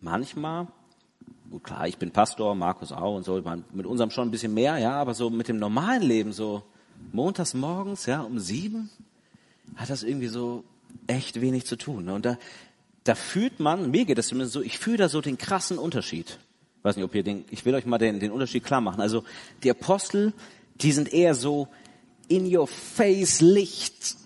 manchmal, 0.00 0.68
gut 1.50 1.64
klar, 1.64 1.88
ich 1.88 1.98
bin 1.98 2.10
Pastor, 2.10 2.54
Markus 2.54 2.92
auch 2.92 3.16
und 3.16 3.24
so, 3.24 3.42
mit 3.72 3.86
unserem 3.86 4.10
schon 4.10 4.28
ein 4.28 4.30
bisschen 4.30 4.54
mehr, 4.54 4.78
ja, 4.78 4.92
aber 4.92 5.14
so 5.14 5.30
mit 5.30 5.48
dem 5.48 5.58
normalen 5.58 6.02
Leben 6.02 6.32
so 6.32 6.62
montags 7.12 7.54
morgens, 7.54 8.06
ja, 8.06 8.22
um 8.22 8.38
sieben, 8.38 8.90
hat 9.76 9.90
das 9.90 10.02
irgendwie 10.02 10.28
so 10.28 10.64
echt 11.06 11.40
wenig 11.40 11.66
zu 11.66 11.76
tun. 11.76 12.06
Ne? 12.06 12.14
Und 12.14 12.24
da, 12.24 12.38
da 13.08 13.14
fühlt 13.14 13.58
man, 13.58 13.90
mir 13.90 14.04
geht 14.04 14.18
das 14.18 14.28
zumindest 14.28 14.52
so, 14.52 14.60
ich 14.60 14.78
fühle 14.78 14.98
da 14.98 15.08
so 15.08 15.22
den 15.22 15.38
krassen 15.38 15.78
Unterschied. 15.78 16.38
Ich 16.76 16.84
weiß 16.84 16.96
nicht, 16.96 17.04
ob 17.06 17.14
ihr 17.14 17.22
den, 17.22 17.46
ich 17.50 17.64
will 17.64 17.74
euch 17.74 17.86
mal 17.86 17.96
den, 17.96 18.20
den 18.20 18.30
Unterschied 18.30 18.64
klar 18.64 18.82
machen. 18.82 19.00
Also, 19.00 19.24
die 19.62 19.70
Apostel, 19.70 20.34
die 20.74 20.92
sind 20.92 21.10
eher 21.10 21.34
so 21.34 21.68
in 22.28 22.54
your 22.54 22.66
face 22.68 23.40
Licht. 23.40 24.16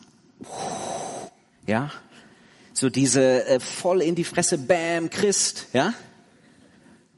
Ja? 1.65 1.93
So 2.73 2.91
diese 2.91 3.47
äh, 3.47 3.61
voll 3.61 4.03
in 4.03 4.17
die 4.17 4.25
Fresse, 4.25 4.59
bam, 4.59 5.11
Christ, 5.11 5.69
ja? 5.73 5.95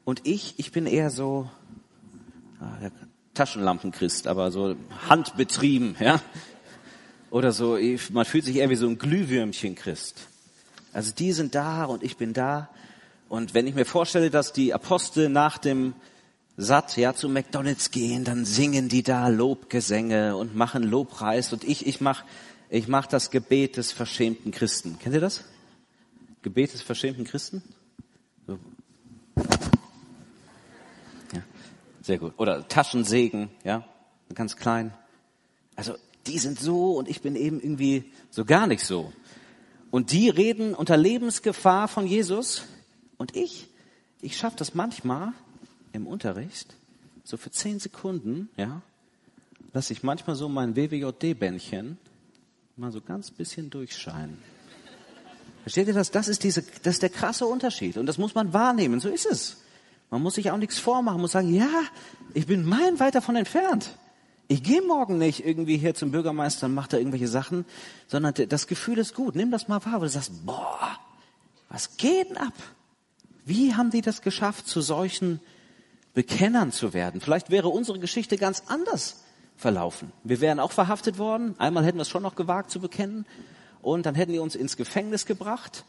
Und 0.03 0.21
ich, 0.27 0.53
ich 0.57 0.71
bin 0.71 0.85
eher 0.85 1.09
so, 1.09 1.49
ah, 2.59 2.77
Taschenlampenchrist, 3.33 4.27
aber 4.27 4.51
so 4.51 4.75
handbetrieben, 5.09 5.95
ja. 5.99 6.21
Oder 7.31 7.51
so, 7.51 7.79
man 8.11 8.25
fühlt 8.25 8.45
sich 8.45 8.57
eher 8.57 8.69
wie 8.69 8.75
so 8.75 8.87
ein 8.87 8.99
Glühwürmchen-Christ. 8.99 10.27
Also 10.95 11.11
die 11.11 11.33
sind 11.33 11.55
da 11.55 11.83
und 11.83 12.03
ich 12.03 12.15
bin 12.15 12.31
da. 12.31 12.69
Und 13.27 13.53
wenn 13.53 13.67
ich 13.67 13.75
mir 13.75 13.83
vorstelle, 13.83 14.29
dass 14.29 14.53
die 14.53 14.73
Apostel 14.73 15.27
nach 15.27 15.57
dem 15.57 15.93
Satt 16.55 16.95
ja 16.95 17.13
zu 17.13 17.27
McDonald's 17.27 17.91
gehen, 17.91 18.23
dann 18.23 18.45
singen 18.45 18.87
die 18.87 19.03
da 19.03 19.27
Lobgesänge 19.27 20.37
und 20.37 20.55
machen 20.55 20.83
Lobpreis 20.83 21.51
und 21.51 21.65
ich 21.65 21.85
ich 21.85 21.99
mach 21.99 22.23
ich 22.69 22.87
mache 22.87 23.09
das 23.09 23.29
Gebet 23.29 23.75
des 23.75 23.91
verschämten 23.91 24.53
Christen. 24.53 24.97
Kennt 24.97 25.13
ihr 25.13 25.19
das? 25.19 25.43
Gebet 26.43 26.71
des 26.71 26.81
verschämten 26.81 27.25
Christen? 27.25 27.61
Ja, 28.47 28.57
sehr 32.03 32.19
gut. 32.19 32.35
Oder 32.37 32.69
Taschensegen, 32.69 33.49
ja, 33.65 33.85
ganz 34.33 34.55
klein. 34.55 34.93
Also 35.75 35.95
die 36.25 36.39
sind 36.39 36.57
so 36.57 36.93
und 36.93 37.09
ich 37.09 37.21
bin 37.21 37.35
eben 37.35 37.59
irgendwie 37.59 38.05
so 38.29 38.45
gar 38.45 38.65
nicht 38.65 38.85
so. 38.85 39.11
Und 39.95 40.11
die 40.11 40.27
reden 40.27 40.73
unter 40.75 40.97
Lebensgefahr 40.97 41.87
von 41.87 42.05
Jesus 42.05 42.65
und 43.15 43.33
ich, 43.33 43.69
ich 44.19 44.35
schaffe 44.35 44.57
das 44.57 44.75
manchmal 44.75 45.31
im 45.93 46.05
Unterricht, 46.05 46.75
so 47.23 47.37
für 47.37 47.49
zehn 47.49 47.79
Sekunden, 47.79 48.49
ja, 48.57 48.81
lasse 49.71 49.93
ich 49.93 50.03
manchmal 50.03 50.35
so 50.35 50.49
mein 50.49 50.75
WWJD-Bändchen 50.75 51.97
mal 52.75 52.91
so 52.91 52.99
ganz 52.99 53.31
bisschen 53.31 53.69
durchscheinen. 53.69 54.37
Versteht 55.61 55.87
ihr 55.87 55.93
das? 55.93 56.11
Das 56.11 56.27
ist 56.27 56.43
diese, 56.43 56.61
das 56.83 56.95
ist 56.95 57.01
der 57.01 57.09
krasse 57.09 57.45
Unterschied. 57.45 57.95
Und 57.95 58.05
das 58.05 58.17
muss 58.17 58.35
man 58.35 58.51
wahrnehmen. 58.51 58.99
So 58.99 59.07
ist 59.07 59.25
es. 59.25 59.61
Man 60.09 60.21
muss 60.21 60.35
sich 60.35 60.51
auch 60.51 60.57
nichts 60.57 60.77
vormachen, 60.77 61.21
muss 61.21 61.31
sagen, 61.31 61.53
ja, 61.53 61.83
ich 62.33 62.47
bin 62.47 62.65
meilenweit 62.65 63.15
davon 63.15 63.37
entfernt. 63.37 63.97
Ich 64.47 64.61
gehe 64.61 64.81
morgen 64.81 65.17
nicht 65.17 65.45
irgendwie 65.45 65.77
hier 65.77 65.95
zum 65.95 66.11
Bürgermeister 66.11 66.67
und 66.67 66.75
mache 66.75 66.89
da 66.89 66.97
irgendwelche 66.97 67.27
Sachen, 67.27 67.65
sondern 68.07 68.33
das 68.47 68.67
Gefühl 68.67 68.99
ist 68.99 69.15
gut. 69.15 69.35
Nimm 69.35 69.49
das 69.51 69.67
mal 69.67 69.83
wahr, 69.85 69.95
wo 69.97 70.03
du 70.03 70.09
sagst, 70.09 70.45
boah, 70.45 70.99
was 71.69 71.97
geht 71.97 72.29
denn 72.29 72.37
ab? 72.37 72.53
Wie 73.43 73.73
haben 73.73 73.89
die 73.89 74.01
das 74.01 74.21
geschafft, 74.21 74.67
zu 74.67 74.81
solchen 74.81 75.39
Bekennern 76.13 76.71
zu 76.71 76.93
werden? 76.93 77.21
Vielleicht 77.21 77.49
wäre 77.49 77.69
unsere 77.69 77.99
Geschichte 77.99 78.37
ganz 78.37 78.63
anders 78.67 79.23
verlaufen. 79.57 80.11
Wir 80.23 80.41
wären 80.41 80.59
auch 80.59 80.71
verhaftet 80.71 81.17
worden. 81.17 81.55
Einmal 81.57 81.83
hätten 81.83 81.97
wir 81.97 82.03
es 82.03 82.09
schon 82.09 82.23
noch 82.23 82.35
gewagt 82.35 82.69
zu 82.69 82.79
bekennen. 82.79 83.25
Und 83.81 84.05
dann 84.05 84.15
hätten 84.15 84.33
die 84.33 84.39
uns 84.39 84.55
ins 84.55 84.77
Gefängnis 84.77 85.25
gebracht. 85.25 85.85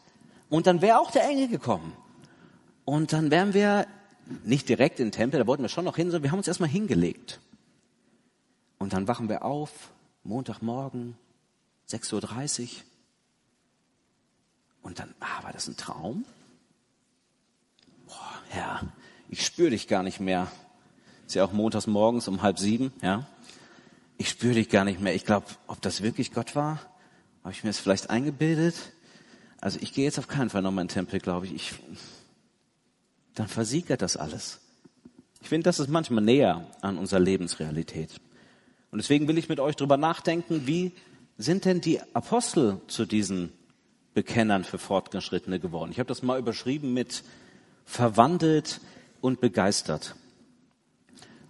Und 0.49 0.67
dann 0.67 0.81
wäre 0.81 0.99
auch 0.99 1.11
der 1.11 1.27
Engel 1.27 1.47
gekommen. 1.47 1.93
Und 2.85 3.13
dann 3.13 3.31
wären 3.31 3.53
wir 3.53 3.85
nicht 4.43 4.69
direkt 4.69 4.99
in 4.99 5.07
den 5.07 5.11
Tempel, 5.11 5.39
da 5.39 5.47
wollten 5.47 5.63
wir 5.63 5.69
schon 5.69 5.85
noch 5.85 5.95
hin, 5.95 6.07
sondern 6.07 6.23
wir 6.23 6.31
haben 6.31 6.39
uns 6.39 6.47
erstmal 6.47 6.69
hingelegt. 6.69 7.39
Und 8.77 8.93
dann 8.93 9.07
wachen 9.07 9.29
wir 9.29 9.43
auf, 9.43 9.91
Montagmorgen, 10.23 11.17
6.30 11.89 12.63
Uhr. 12.63 12.69
Und 14.83 14.99
dann, 14.99 15.13
ah, 15.19 15.43
war 15.43 15.53
das 15.53 15.67
ein 15.67 15.77
Traum? 15.77 16.25
Boah, 18.05 18.41
Herr, 18.49 18.81
ich 19.29 19.45
spüre 19.45 19.71
dich 19.71 19.87
gar 19.87 20.03
nicht 20.03 20.19
mehr. 20.19 20.51
Ist 21.25 21.35
ja 21.35 21.43
auch 21.43 21.51
montags 21.51 21.87
morgens 21.87 22.27
um 22.27 22.41
halb 22.41 22.59
sieben, 22.59 22.93
ja 23.01 23.27
ich 24.17 24.29
spüre 24.29 24.55
dich 24.55 24.69
gar 24.69 24.83
nicht 24.83 24.99
mehr. 24.99 25.15
Ich 25.15 25.25
glaube, 25.25 25.45
ob 25.67 25.81
das 25.81 26.01
wirklich 26.01 26.33
Gott 26.33 26.55
war, 26.55 26.81
habe 27.43 27.53
ich 27.53 27.63
mir 27.63 27.69
das 27.69 27.79
vielleicht 27.79 28.09
eingebildet. 28.09 28.75
Also 29.61 29.79
ich 29.81 29.93
gehe 29.93 30.05
jetzt 30.05 30.19
auf 30.19 30.27
keinen 30.27 30.49
Fall 30.49 30.61
nochmal 30.61 30.83
in 30.83 30.87
den 30.87 30.93
Tempel, 30.93 31.19
glaube 31.19 31.45
ich. 31.45 31.53
ich. 31.53 31.73
Dann 33.35 33.47
versiegert 33.47 34.01
das 34.01 34.17
alles. 34.17 34.59
Ich 35.41 35.49
finde, 35.49 35.65
das 35.65 35.79
ist 35.79 35.89
manchmal 35.89 36.23
näher 36.23 36.65
an 36.81 36.97
unserer 36.97 37.19
Lebensrealität. 37.19 38.19
Und 38.97 39.03
deswegen 39.03 39.27
will 39.27 39.37
ich 39.37 39.47
mit 39.47 39.59
euch 39.59 39.75
drüber 39.75 39.95
nachdenken, 39.95 40.65
wie 40.65 40.91
sind 41.37 41.65
denn 41.65 41.81
die 41.81 42.01
Apostel 42.15 42.81
zu 42.87 43.05
diesen 43.05 43.51
Bekennern 44.15 44.63
für 44.63 44.79
Fortgeschrittene 44.79 45.59
geworden? 45.59 45.91
Ich 45.91 45.99
habe 45.99 46.07
das 46.07 46.23
mal 46.23 46.39
überschrieben 46.39 46.95
mit 46.95 47.23
verwandelt 47.85 48.81
und 49.21 49.39
begeistert. 49.39 50.15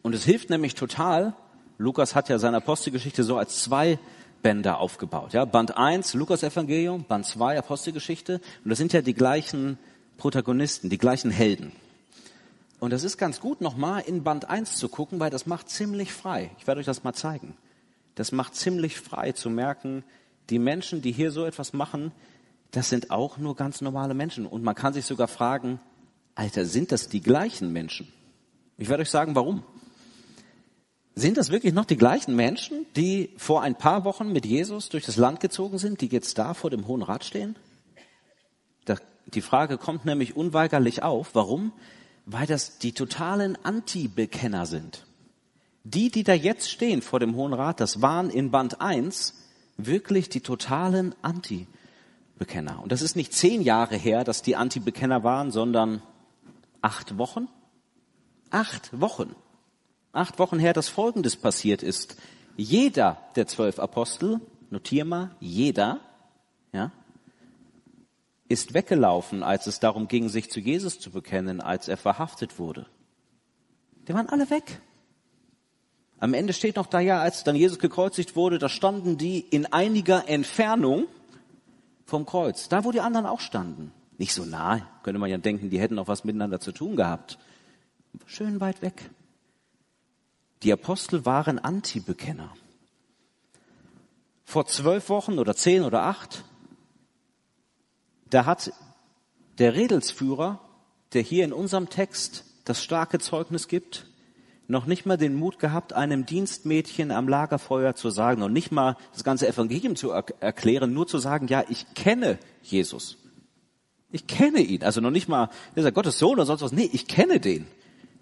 Und 0.02 0.14
es 0.14 0.26
hilft 0.26 0.50
nämlich 0.50 0.76
total, 0.76 1.38
Lukas 1.78 2.16
hat 2.16 2.28
ja 2.28 2.38
seine 2.38 2.58
Apostelgeschichte 2.58 3.24
so 3.24 3.38
als 3.38 3.64
zwei 3.64 3.98
Bänder 4.42 4.80
aufgebaut. 4.80 5.32
Ja, 5.32 5.46
Band 5.46 5.78
1, 5.78 6.16
Lukas 6.16 6.44
Evangelium, 6.44 7.06
Band 7.06 7.28
2, 7.28 7.60
Apostelgeschichte. 7.60 8.42
Und 8.66 8.72
das 8.72 8.78
sind 8.78 8.92
ja 8.92 9.02
die 9.02 9.14
gleichen 9.14 9.80
Protagonisten, 10.18 10.90
die 10.90 10.98
gleichen 10.98 11.32
Helden. 11.32 11.72
Und 12.80 12.92
das 12.92 13.04
ist 13.04 13.18
ganz 13.18 13.40
gut, 13.40 13.62
nochmal 13.62 14.04
in 14.06 14.24
Band 14.24 14.50
1 14.50 14.78
zu 14.78 14.88
gucken, 14.90 15.20
weil 15.20 15.32
das 15.32 15.46
macht 15.46 15.70
ziemlich 15.70 16.14
frei. 16.14 16.52
Ich 16.60 16.68
werde 16.68 16.80
euch 16.80 16.86
das 16.86 17.04
mal 17.04 17.14
zeigen. 17.14 17.58
Das 18.16 18.32
macht 18.32 18.56
ziemlich 18.56 19.00
frei 19.00 19.32
zu 19.32 19.50
merken, 19.50 20.04
die 20.50 20.60
Menschen, 20.60 21.02
die 21.02 21.12
hier 21.12 21.32
so 21.32 21.46
etwas 21.46 21.74
machen, 21.74 22.12
das 22.72 22.90
sind 22.90 23.12
auch 23.12 23.38
nur 23.38 23.56
ganz 23.56 23.82
normale 23.82 24.14
Menschen. 24.14 24.46
Und 24.46 24.64
man 24.64 24.76
kann 24.76 24.94
sich 24.94 25.06
sogar 25.06 25.28
fragen, 25.28 25.80
Alter, 26.36 26.66
sind 26.66 26.92
das 26.92 27.10
die 27.10 27.22
gleichen 27.22 27.74
Menschen? 27.74 28.12
Ich 28.78 28.90
werde 28.90 29.02
euch 29.02 29.10
sagen, 29.10 29.36
warum. 29.36 29.64
Sind 31.16 31.38
das 31.38 31.50
wirklich 31.50 31.74
noch 31.74 31.86
die 31.86 31.98
gleichen 31.98 32.36
Menschen, 32.36 32.86
die 32.96 33.32
vor 33.38 33.64
ein 33.64 33.76
paar 33.76 34.04
Wochen 34.04 34.32
mit 34.32 34.46
Jesus 34.46 34.90
durch 34.90 35.06
das 35.06 35.18
Land 35.18 35.40
gezogen 35.40 35.80
sind, 35.80 36.02
die 36.02 36.08
jetzt 36.08 36.38
da 36.38 36.54
vor 36.54 36.70
dem 36.70 36.88
Hohen 36.88 37.02
Rat 37.02 37.24
stehen? 37.24 37.56
Die 39.34 39.42
Frage 39.42 39.78
kommt 39.78 40.06
nämlich 40.06 40.38
unweigerlich 40.38 41.04
auf. 41.04 41.36
Warum? 41.36 41.74
Weil 42.28 42.46
das 42.46 42.78
die 42.78 42.92
totalen 42.92 43.58
Anti-Bekenner 43.64 44.68
sind. 44.68 45.08
Die, 45.84 46.12
die 46.12 46.24
da 46.24 46.34
jetzt 46.34 46.70
stehen 46.70 47.02
vor 47.02 47.20
dem 47.20 47.36
Hohen 47.36 47.54
Rat, 47.54 47.80
das 47.80 48.02
waren 48.02 48.30
in 48.30 48.52
Band 48.52 48.80
1 48.82 49.34
wirklich 49.78 50.30
die 50.30 50.42
totalen 50.42 51.16
Anti-Bekenner. 51.24 52.84
Und 52.84 52.92
das 52.92 53.02
ist 53.02 53.16
nicht 53.16 53.34
zehn 53.34 53.64
Jahre 53.64 53.96
her, 53.96 54.24
dass 54.24 54.44
die 54.44 54.56
Anti-Bekenner 54.56 55.24
waren, 55.24 55.50
sondern 55.50 56.04
acht 56.82 57.18
Wochen. 57.18 57.48
Acht 58.52 59.00
Wochen 59.00 59.34
acht 60.18 60.40
Wochen 60.40 60.60
her, 60.60 60.74
dass 60.74 60.90
Folgendes 60.90 61.36
passiert 61.36 61.84
ist. 61.84 62.18
Jeder 62.58 63.18
der 63.36 63.48
zwölf 63.48 63.80
Apostel, 63.80 64.42
notier 64.70 65.06
mal, 65.06 65.36
jeder, 65.40 66.00
ja, 66.74 66.92
ist 68.50 68.74
weggelaufen, 68.74 69.44
als 69.44 69.68
es 69.68 69.80
darum 69.80 70.08
ging, 70.08 70.30
sich 70.30 70.50
zu 70.50 70.60
Jesus 70.60 71.00
zu 71.00 71.12
bekennen, 71.12 71.62
als 71.62 71.88
er 71.88 71.98
verhaftet 71.98 72.60
wurde. 72.60 72.88
Die 74.08 74.14
waren 74.14 74.30
alle 74.30 74.50
weg. 74.50 74.82
Am 76.20 76.34
Ende 76.34 76.54
steht 76.54 76.78
noch 76.78 76.88
da 76.88 77.00
ja, 77.00 77.22
als 77.22 77.44
dann 77.44 77.56
Jesus 77.56 77.78
gekreuzigt 77.78 78.36
wurde, 78.36 78.58
da 78.58 78.70
standen 78.70 79.18
die 79.18 79.40
in 79.40 79.72
einiger 79.72 80.28
Entfernung 80.28 81.06
vom 82.06 82.26
Kreuz. 82.26 82.70
Da, 82.70 82.84
wo 82.86 82.92
die 82.92 83.02
anderen 83.02 83.26
auch 83.26 83.42
standen. 83.42 83.92
Nicht 84.18 84.34
so 84.34 84.46
nah, 84.46 84.82
könnte 85.04 85.20
man 85.20 85.30
ja 85.30 85.38
denken, 85.38 85.70
die 85.70 85.80
hätten 85.80 85.96
noch 85.96 86.08
was 86.08 86.24
miteinander 86.24 86.60
zu 86.60 86.72
tun 86.72 86.96
gehabt. 86.96 87.38
Schön 88.26 88.60
weit 88.60 88.82
weg. 88.82 89.12
Die 90.64 90.74
Apostel 90.74 91.26
waren 91.26 91.60
Anti-Bekenner. 91.60 92.52
Vor 94.44 94.66
zwölf 94.66 95.10
Wochen 95.10 95.38
oder 95.38 95.56
zehn 95.56 95.84
oder 95.84 96.04
acht, 96.04 96.46
da 98.30 98.46
hat 98.46 98.72
der 99.58 99.76
Redelsführer, 99.76 100.60
der 101.14 101.22
hier 101.22 101.46
in 101.46 101.54
unserem 101.54 101.90
Text 101.90 102.46
das 102.66 102.84
starke 102.84 103.20
Zeugnis 103.20 103.68
gibt, 103.68 104.08
noch 104.68 104.86
nicht 104.86 105.06
mal 105.06 105.18
den 105.18 105.36
Mut 105.36 105.60
gehabt, 105.60 105.94
einem 105.94 106.26
Dienstmädchen 106.26 107.12
am 107.12 107.28
Lagerfeuer 107.30 107.96
zu 107.96 108.10
sagen 108.10 108.44
und 108.44 108.52
nicht 108.52 108.72
mal 108.72 108.98
das 109.14 109.24
ganze 109.24 109.48
Evangelium 109.48 109.96
zu 109.96 110.12
er 110.12 110.26
erklären, 110.42 110.94
nur 110.94 111.08
zu 111.08 111.20
sagen, 111.20 111.48
ja, 111.48 111.64
ich 111.70 111.94
kenne 111.94 112.38
Jesus. 112.62 113.18
Ich 114.12 114.28
kenne 114.28 114.60
ihn. 114.60 114.84
Also 114.84 115.00
noch 115.00 115.12
nicht 115.12 115.30
mal, 115.30 115.50
ist 115.76 115.86
er 115.86 115.92
Gottes 115.92 116.20
Sohn 116.20 116.34
oder 116.34 116.46
sonst 116.46 116.62
was. 116.62 116.72
Nee, 116.74 116.90
ich 116.92 117.08
kenne 117.08 117.40
den. 117.40 117.68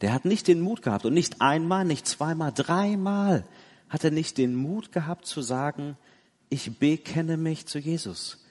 Der 0.01 0.13
hat 0.13 0.25
nicht 0.25 0.47
den 0.47 0.61
Mut 0.61 0.81
gehabt 0.83 1.05
und 1.05 1.13
nicht 1.13 1.41
einmal, 1.41 1.85
nicht 1.85 2.07
zweimal, 2.07 2.51
dreimal 2.53 3.45
hat 3.89 4.03
er 4.03 4.11
nicht 4.11 4.37
den 4.37 4.55
Mut 4.55 4.91
gehabt 4.91 5.25
zu 5.25 5.41
sagen, 5.41 5.97
ich 6.49 6.79
bekenne 6.79 7.37
mich 7.37 7.65
zu 7.65 7.79
Jesus. 7.79 8.44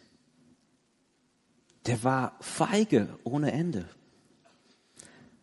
Der 1.86 2.02
war 2.02 2.32
feige 2.40 3.08
ohne 3.24 3.52
Ende. 3.52 3.88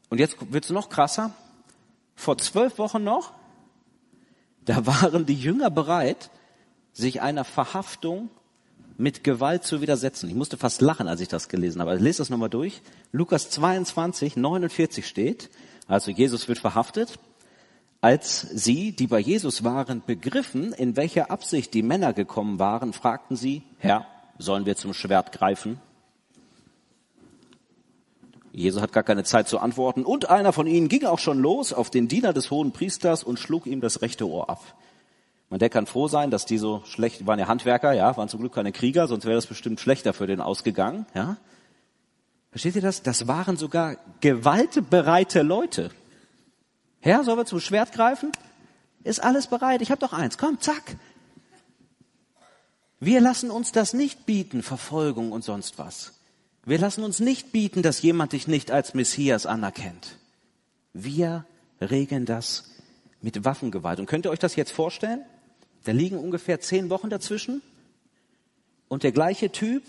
Und 0.09 0.19
jetzt 0.19 0.37
wird's 0.51 0.69
noch 0.69 0.89
krasser. 0.89 1.33
Vor 2.15 2.37
zwölf 2.37 2.77
Wochen 2.77 3.03
noch, 3.03 3.33
da 4.65 4.85
waren 4.85 5.25
die 5.25 5.35
Jünger 5.35 5.69
bereit, 5.69 6.29
sich 6.93 7.21
einer 7.21 7.43
Verhaftung 7.43 8.29
mit 8.97 9.23
Gewalt 9.23 9.63
zu 9.63 9.81
widersetzen. 9.81 10.29
Ich 10.29 10.35
musste 10.35 10.57
fast 10.57 10.81
lachen, 10.81 11.07
als 11.07 11.21
ich 11.21 11.27
das 11.27 11.49
gelesen 11.49 11.81
habe. 11.81 11.91
Also 11.91 12.03
lest 12.03 12.19
das 12.19 12.29
nochmal 12.29 12.49
durch. 12.49 12.81
Lukas 13.11 13.49
22, 13.49 14.35
49 14.35 15.07
steht, 15.07 15.49
also 15.87 16.11
Jesus 16.11 16.47
wird 16.47 16.59
verhaftet. 16.59 17.17
Als 18.01 18.41
sie, 18.41 18.91
die 18.95 19.07
bei 19.07 19.19
Jesus 19.19 19.63
waren, 19.63 20.03
begriffen, 20.05 20.73
in 20.73 20.95
welcher 20.95 21.29
Absicht 21.31 21.73
die 21.73 21.83
Männer 21.83 22.13
gekommen 22.13 22.59
waren, 22.59 22.93
fragten 22.93 23.35
sie, 23.35 23.63
Herr, 23.77 24.05
sollen 24.37 24.65
wir 24.65 24.75
zum 24.75 24.93
Schwert 24.93 25.31
greifen? 25.31 25.79
Jesus 28.51 28.81
hat 28.81 28.91
gar 28.91 29.03
keine 29.03 29.23
Zeit 29.23 29.47
zu 29.47 29.59
antworten. 29.59 30.03
Und 30.03 30.29
einer 30.29 30.53
von 30.53 30.67
ihnen 30.67 30.89
ging 30.89 31.05
auch 31.05 31.19
schon 31.19 31.39
los 31.39 31.71
auf 31.73 31.89
den 31.89 32.07
Diener 32.07 32.33
des 32.33 32.51
hohen 32.51 32.71
Priesters 32.71 33.23
und 33.23 33.39
schlug 33.39 33.65
ihm 33.65 33.81
das 33.81 34.01
rechte 34.01 34.27
Ohr 34.27 34.49
ab. 34.49 34.61
Man, 35.49 35.59
der 35.59 35.69
kann 35.69 35.85
froh 35.85 36.07
sein, 36.07 36.31
dass 36.31 36.45
die 36.45 36.57
so 36.57 36.81
schlecht, 36.85 37.27
waren 37.27 37.39
ja 37.39 37.47
Handwerker, 37.47 37.91
ja, 37.93 38.15
waren 38.15 38.29
zum 38.29 38.39
Glück 38.39 38.53
keine 38.53 38.71
Krieger, 38.71 39.07
sonst 39.07 39.25
wäre 39.25 39.35
das 39.35 39.47
bestimmt 39.47 39.79
schlechter 39.79 40.13
für 40.13 40.27
den 40.27 40.39
ausgegangen, 40.39 41.05
ja. 41.13 41.37
Versteht 42.51 42.75
ihr 42.75 42.81
das? 42.81 43.01
Das 43.01 43.27
waren 43.27 43.55
sogar 43.55 43.95
gewaltbereite 44.19 45.41
Leute. 45.41 45.89
Herr, 46.99 47.23
sollen 47.23 47.37
wir 47.37 47.45
zum 47.45 47.61
Schwert 47.61 47.93
greifen? 47.93 48.31
Ist 49.03 49.23
alles 49.23 49.47
bereit? 49.47 49.81
Ich 49.81 49.89
habe 49.89 50.01
doch 50.01 50.13
eins. 50.13 50.37
Komm, 50.37 50.59
zack. 50.59 50.97
Wir 52.99 53.19
lassen 53.19 53.51
uns 53.51 53.71
das 53.71 53.93
nicht 53.93 54.25
bieten, 54.25 54.63
Verfolgung 54.63 55.31
und 55.31 55.43
sonst 55.43 55.79
was. 55.79 56.20
Wir 56.63 56.77
lassen 56.77 57.03
uns 57.03 57.19
nicht 57.19 57.51
bieten, 57.51 57.81
dass 57.81 58.01
jemand 58.01 58.33
dich 58.33 58.47
nicht 58.47 58.71
als 58.71 58.93
Messias 58.93 59.45
anerkennt. 59.45 60.17
Wir 60.93 61.45
regeln 61.79 62.25
das 62.25 62.75
mit 63.21 63.43
Waffengewalt. 63.43 63.99
Und 63.99 64.05
könnt 64.05 64.25
ihr 64.25 64.31
euch 64.31 64.39
das 64.39 64.55
jetzt 64.55 64.71
vorstellen? 64.71 65.23
Da 65.83 65.91
liegen 65.91 66.17
ungefähr 66.17 66.59
zehn 66.59 66.89
Wochen 66.89 67.09
dazwischen. 67.09 67.61
Und 68.87 69.03
der 69.03 69.11
gleiche 69.11 69.51
Typ, 69.51 69.83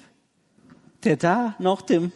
der 1.04 1.16
da 1.16 1.54
noch 1.58 1.82
dem 1.82 2.12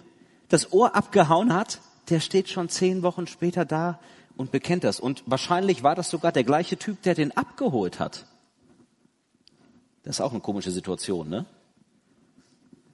das 0.49 0.73
Ohr 0.73 0.95
abgehauen 0.95 1.53
hat, 1.53 1.81
der 2.09 2.21
steht 2.21 2.49
schon 2.49 2.69
zehn 2.69 3.03
Wochen 3.03 3.27
später 3.27 3.65
da 3.65 4.01
und 4.37 4.53
bekennt 4.53 4.85
das. 4.85 5.01
Und 5.01 5.23
wahrscheinlich 5.27 5.83
war 5.83 5.95
das 5.95 6.09
sogar 6.09 6.33
der 6.33 6.45
gleiche 6.45 6.79
Typ, 6.79 7.03
der 7.03 7.15
den 7.15 7.37
abgeholt 7.37 7.99
hat. 7.99 8.27
Das 10.05 10.17
ist 10.17 10.21
auch 10.21 10.31
eine 10.31 10.41
komische 10.41 10.71
Situation, 10.71 11.29
ne? 11.29 11.47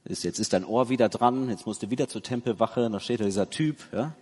Ist, 0.05 0.25
jetzt 0.25 0.41
ist 0.41 0.53
dein 0.53 0.65
Ohr 0.65 0.89
wieder 0.89 1.09
dran, 1.09 1.49
jetzt 1.49 1.67
musst 1.67 1.83
du 1.83 1.91
wieder 1.91 2.09
zur 2.09 2.23
Tempelwache, 2.23 2.91
da 2.91 2.99
steht 2.99 3.21
da 3.21 3.25
dieser 3.25 3.51
Typ, 3.51 3.77
ja? 3.93 4.15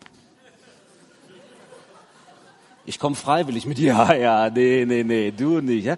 Ich 2.85 2.99
komme 2.99 3.15
freiwillig 3.15 3.67
mit 3.67 3.79
dir. 3.79 3.93
Ja, 3.95 4.15
ja, 4.15 4.51
nee, 4.51 4.85
nee, 4.85 5.05
nee, 5.05 5.31
du 5.31 5.61
nicht. 5.61 5.85
Ja? 5.85 5.97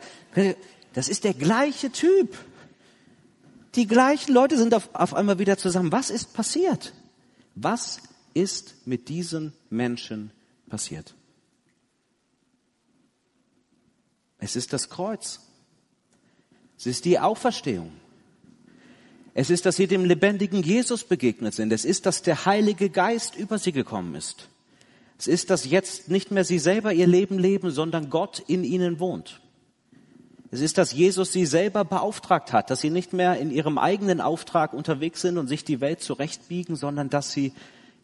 Das 0.93 1.09
ist 1.09 1.25
der 1.25 1.35
gleiche 1.35 1.91
Typ. 1.91 2.37
Die 3.75 3.87
gleichen 3.87 4.35
Leute 4.35 4.59
sind 4.59 4.75
auf, 4.75 4.91
auf 4.93 5.15
einmal 5.15 5.39
wieder 5.39 5.57
zusammen. 5.57 5.91
Was 5.91 6.11
ist 6.11 6.35
passiert? 6.35 6.93
Was 7.55 8.01
ist 8.35 8.87
mit 8.87 9.09
diesen 9.09 9.55
Menschen 9.71 10.33
passiert? 10.69 11.15
Es 14.39 14.57
ist 14.57 14.73
das 14.73 14.91
Kreuz. 14.91 15.41
Es 16.77 16.87
ist 16.87 17.05
die 17.05 17.19
Auferstehung. 17.19 17.93
Es 19.35 19.49
ist, 19.49 19.65
dass 19.65 19.77
sie 19.77 19.87
dem 19.87 20.05
lebendigen 20.05 20.63
Jesus 20.63 21.05
begegnet 21.05 21.55
sind. 21.55 21.73
Es 21.73 21.85
ist, 21.85 22.07
dass 22.07 22.23
der 22.23 22.45
Heilige 22.45 22.91
Geist 22.91 23.37
über 23.37 23.59
sie 23.59 23.73
gekommen 23.73 24.15
ist. 24.15 24.49
Es 25.19 25.27
ist, 25.27 25.51
dass 25.51 25.65
jetzt 25.65 26.11
nicht 26.11 26.31
mehr 26.31 26.45
sie 26.45 26.59
selber 26.59 26.93
ihr 26.93 27.07
Leben 27.07 27.39
leben, 27.39 27.71
sondern 27.71 28.11
Gott 28.11 28.43
in 28.47 28.65
ihnen 28.65 29.01
wohnt. 29.01 29.41
Es 30.51 30.61
ist, 30.61 30.77
dass 30.77 30.93
Jesus 30.93 31.33
sie 31.33 31.47
selber 31.47 31.85
beauftragt 31.85 32.53
hat, 32.53 32.71
dass 32.71 32.83
sie 32.83 32.91
nicht 32.91 33.15
mehr 33.15 33.39
in 33.39 33.51
ihrem 33.51 33.79
eigenen 33.79 34.21
Auftrag 34.21 34.75
unterwegs 34.75 35.23
sind 35.23 35.39
und 35.39 35.49
sich 35.49 35.65
die 35.65 35.81
Welt 35.81 36.03
zurechtbiegen, 36.03 36.77
sondern 36.77 37.09
dass 37.09 37.33
sie 37.33 37.55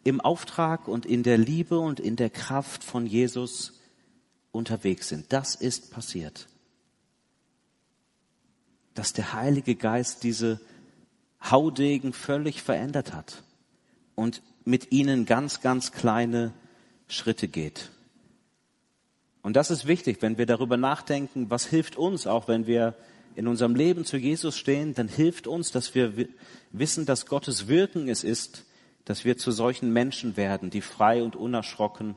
im 0.03 0.19
Auftrag 0.19 0.87
und 0.87 1.05
in 1.05 1.21
der 1.21 1.37
Liebe 1.37 1.77
und 1.77 1.99
in 1.99 2.15
der 2.15 2.31
Kraft 2.31 2.83
von 2.83 3.05
Jesus 3.05 3.79
unterwegs 4.51 5.09
sind. 5.09 5.31
Das 5.31 5.53
ist 5.53 5.91
passiert. 5.91 6.47
Dass 8.95 9.13
der 9.13 9.33
Heilige 9.33 9.75
Geist 9.75 10.23
diese 10.23 10.59
Haudegen 11.41 12.13
völlig 12.13 12.61
verändert 12.61 13.13
hat 13.13 13.43
und 14.15 14.41
mit 14.65 14.91
ihnen 14.91 15.25
ganz, 15.25 15.61
ganz 15.61 15.91
kleine 15.91 16.53
Schritte 17.07 17.47
geht. 17.47 17.89
Und 19.41 19.55
das 19.55 19.71
ist 19.71 19.87
wichtig, 19.87 20.21
wenn 20.21 20.37
wir 20.37 20.45
darüber 20.45 20.77
nachdenken, 20.77 21.49
was 21.49 21.65
hilft 21.65 21.95
uns, 21.95 22.27
auch 22.27 22.47
wenn 22.47 22.67
wir 22.67 22.95
in 23.35 23.47
unserem 23.47 23.73
Leben 23.73 24.03
zu 24.05 24.17
Jesus 24.17 24.57
stehen, 24.57 24.93
dann 24.93 25.07
hilft 25.07 25.47
uns, 25.47 25.71
dass 25.71 25.95
wir 25.95 26.13
wissen, 26.71 27.05
dass 27.05 27.25
Gottes 27.25 27.67
Wirken 27.67 28.09
es 28.09 28.23
ist, 28.23 28.65
dass 29.05 29.23
wir 29.23 29.37
zu 29.37 29.51
solchen 29.51 29.93
Menschen 29.93 30.35
werden, 30.35 30.69
die 30.69 30.81
frei 30.81 31.23
und 31.23 31.35
unerschrocken 31.35 32.15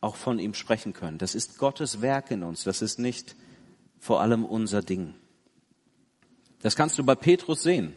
auch 0.00 0.16
von 0.16 0.38
ihm 0.38 0.54
sprechen 0.54 0.92
können. 0.92 1.18
Das 1.18 1.34
ist 1.34 1.58
Gottes 1.58 2.02
Werk 2.02 2.30
in 2.30 2.42
uns, 2.42 2.64
das 2.64 2.82
ist 2.82 2.98
nicht 2.98 3.36
vor 3.98 4.20
allem 4.20 4.44
unser 4.44 4.82
Ding. 4.82 5.14
Das 6.62 6.76
kannst 6.76 6.98
du 6.98 7.04
bei 7.04 7.14
Petrus 7.14 7.62
sehen. 7.62 7.94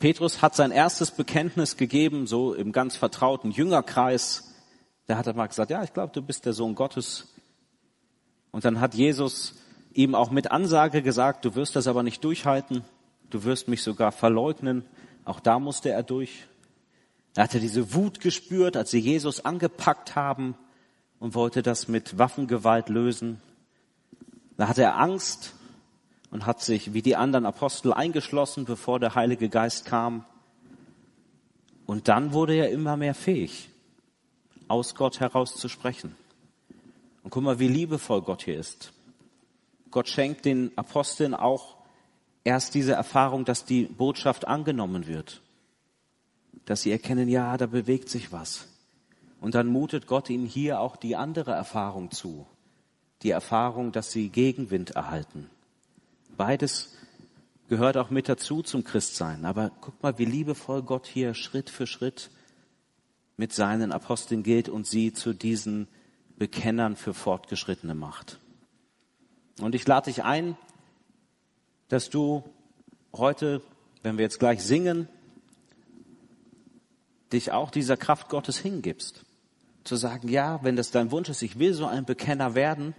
Petrus 0.00 0.42
hat 0.42 0.56
sein 0.56 0.72
erstes 0.72 1.12
Bekenntnis 1.12 1.76
gegeben, 1.76 2.26
so 2.26 2.54
im 2.54 2.72
ganz 2.72 2.96
vertrauten 2.96 3.52
Jüngerkreis 3.52 4.50
da 5.10 5.16
hat 5.16 5.26
er 5.26 5.34
mal 5.34 5.48
gesagt, 5.48 5.72
ja, 5.72 5.82
ich 5.82 5.92
glaube, 5.92 6.12
du 6.12 6.22
bist 6.22 6.46
der 6.46 6.52
Sohn 6.52 6.76
Gottes. 6.76 7.34
Und 8.52 8.64
dann 8.64 8.78
hat 8.78 8.94
Jesus 8.94 9.56
ihm 9.92 10.14
auch 10.14 10.30
mit 10.30 10.52
Ansage 10.52 11.02
gesagt, 11.02 11.44
du 11.44 11.56
wirst 11.56 11.74
das 11.74 11.88
aber 11.88 12.04
nicht 12.04 12.22
durchhalten, 12.22 12.84
du 13.28 13.42
wirst 13.42 13.66
mich 13.66 13.82
sogar 13.82 14.12
verleugnen. 14.12 14.84
Auch 15.24 15.40
da 15.40 15.58
musste 15.58 15.90
er 15.90 16.04
durch. 16.04 16.46
Da 17.34 17.42
hat 17.42 17.54
er 17.54 17.60
diese 17.60 17.92
Wut 17.92 18.20
gespürt, 18.20 18.76
als 18.76 18.92
sie 18.92 19.00
Jesus 19.00 19.44
angepackt 19.44 20.14
haben 20.14 20.54
und 21.18 21.34
wollte 21.34 21.62
das 21.62 21.88
mit 21.88 22.16
Waffengewalt 22.16 22.88
lösen. 22.88 23.40
Da 24.56 24.68
hatte 24.68 24.82
er 24.82 24.96
Angst 24.96 25.56
und 26.30 26.46
hat 26.46 26.60
sich 26.60 26.92
wie 26.94 27.02
die 27.02 27.16
anderen 27.16 27.46
Apostel 27.46 27.92
eingeschlossen, 27.92 28.64
bevor 28.64 29.00
der 29.00 29.14
Heilige 29.14 29.48
Geist 29.48 29.84
kam. 29.84 30.24
Und 31.86 32.08
dann 32.08 32.32
wurde 32.32 32.54
er 32.54 32.70
immer 32.70 32.96
mehr 32.96 33.14
fähig 33.14 33.68
aus 34.68 34.94
Gott 34.94 35.18
heraus 35.18 35.56
zu 35.56 35.68
sprechen. 35.68 36.14
Und 37.24 37.30
guck 37.30 37.42
mal, 37.42 37.58
wie 37.58 37.68
liebevoll 37.68 38.22
Gott 38.22 38.44
hier 38.44 38.58
ist. 38.58 38.92
Gott 39.90 40.08
schenkt 40.08 40.44
den 40.44 40.70
Aposteln 40.76 41.34
auch 41.34 41.76
erst 42.44 42.74
diese 42.74 42.92
Erfahrung, 42.92 43.44
dass 43.44 43.64
die 43.64 43.84
Botschaft 43.84 44.46
angenommen 44.46 45.08
wird. 45.08 45.42
Dass 46.64 46.82
sie 46.82 46.92
erkennen, 46.92 47.28
ja, 47.28 47.56
da 47.56 47.66
bewegt 47.66 48.08
sich 48.08 48.30
was. 48.30 48.68
Und 49.40 49.56
dann 49.56 49.66
mutet 49.66 50.06
Gott 50.06 50.30
ihnen 50.30 50.46
hier 50.46 50.80
auch 50.80 50.96
die 50.96 51.16
andere 51.16 51.52
Erfahrung 51.52 52.12
zu. 52.12 52.46
Die 53.22 53.30
Erfahrung, 53.30 53.90
dass 53.90 54.12
sie 54.12 54.28
Gegenwind 54.28 54.90
erhalten. 54.90 55.50
Beides 56.40 56.88
gehört 57.68 57.98
auch 57.98 58.08
mit 58.08 58.26
dazu 58.26 58.62
zum 58.62 58.82
Christsein. 58.82 59.44
Aber 59.44 59.72
guck 59.82 60.02
mal, 60.02 60.18
wie 60.18 60.24
liebevoll 60.24 60.82
Gott 60.82 61.06
hier 61.06 61.34
Schritt 61.34 61.68
für 61.68 61.86
Schritt 61.86 62.30
mit 63.36 63.52
seinen 63.52 63.92
Aposteln 63.92 64.42
gilt 64.42 64.70
und 64.70 64.86
sie 64.86 65.12
zu 65.12 65.34
diesen 65.34 65.86
Bekennern 66.38 66.96
für 66.96 67.12
Fortgeschrittene 67.12 67.94
macht. 67.94 68.38
Und 69.60 69.74
ich 69.74 69.86
lade 69.86 70.10
dich 70.10 70.24
ein, 70.24 70.56
dass 71.88 72.08
du 72.08 72.42
heute, 73.12 73.60
wenn 74.02 74.16
wir 74.16 74.22
jetzt 74.22 74.38
gleich 74.38 74.62
singen, 74.62 75.10
dich 77.34 77.52
auch 77.52 77.70
dieser 77.70 77.98
Kraft 77.98 78.30
Gottes 78.30 78.56
hingibst. 78.56 79.26
Zu 79.84 79.96
sagen, 79.96 80.28
ja, 80.28 80.58
wenn 80.62 80.76
das 80.76 80.90
dein 80.90 81.10
Wunsch 81.10 81.28
ist, 81.28 81.42
ich 81.42 81.58
will 81.58 81.74
so 81.74 81.84
ein 81.84 82.06
Bekenner 82.06 82.54
werden, 82.54 82.94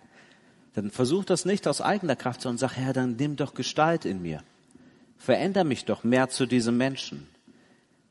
dann 0.74 0.92
versuch 0.92 1.26
das 1.26 1.46
nicht 1.46 1.68
aus 1.68 1.82
eigener 1.82 2.16
Kraft, 2.16 2.42
sondern 2.42 2.58
sag, 2.58 2.78
Herr, 2.78 2.94
dann 2.94 3.16
nimm 3.18 3.36
doch 3.36 3.54
Gestalt 3.54 4.06
in 4.06 4.22
mir. 4.22 4.44
Veränder 5.18 5.64
mich 5.64 5.86
doch 5.86 6.04
mehr 6.04 6.30
zu 6.30 6.46
diesem 6.46 6.78
Menschen 6.78 7.28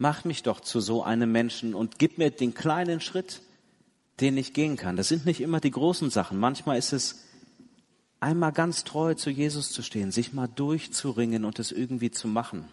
mach 0.00 0.24
mich 0.24 0.42
doch 0.42 0.60
zu 0.60 0.80
so 0.80 1.04
einem 1.04 1.30
Menschen 1.30 1.74
und 1.74 1.98
gib 1.98 2.16
mir 2.16 2.30
den 2.30 2.54
kleinen 2.54 3.02
Schritt, 3.02 3.42
den 4.20 4.38
ich 4.38 4.54
gehen 4.54 4.76
kann. 4.76 4.96
Das 4.96 5.08
sind 5.08 5.26
nicht 5.26 5.42
immer 5.42 5.60
die 5.60 5.70
großen 5.70 6.08
Sachen. 6.08 6.38
Manchmal 6.38 6.78
ist 6.78 6.94
es 6.94 7.26
einmal 8.18 8.52
ganz 8.52 8.84
treu 8.84 9.12
zu 9.12 9.28
Jesus 9.28 9.70
zu 9.72 9.82
stehen, 9.82 10.10
sich 10.10 10.32
mal 10.32 10.48
durchzuringen 10.48 11.44
und 11.44 11.58
es 11.58 11.70
irgendwie 11.70 12.10
zu 12.10 12.28
machen. 12.28 12.66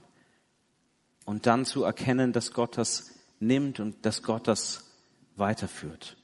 Und 1.25 1.47
dann 1.47 1.65
zu 1.65 1.83
erkennen, 1.83 2.31
dass 2.31 2.53
Gott 2.53 2.77
das 2.77 3.11
nimmt 3.41 3.81
und 3.81 4.05
dass 4.05 4.23
Gott 4.23 4.47
das 4.47 4.85
weiterführt. 5.35 6.15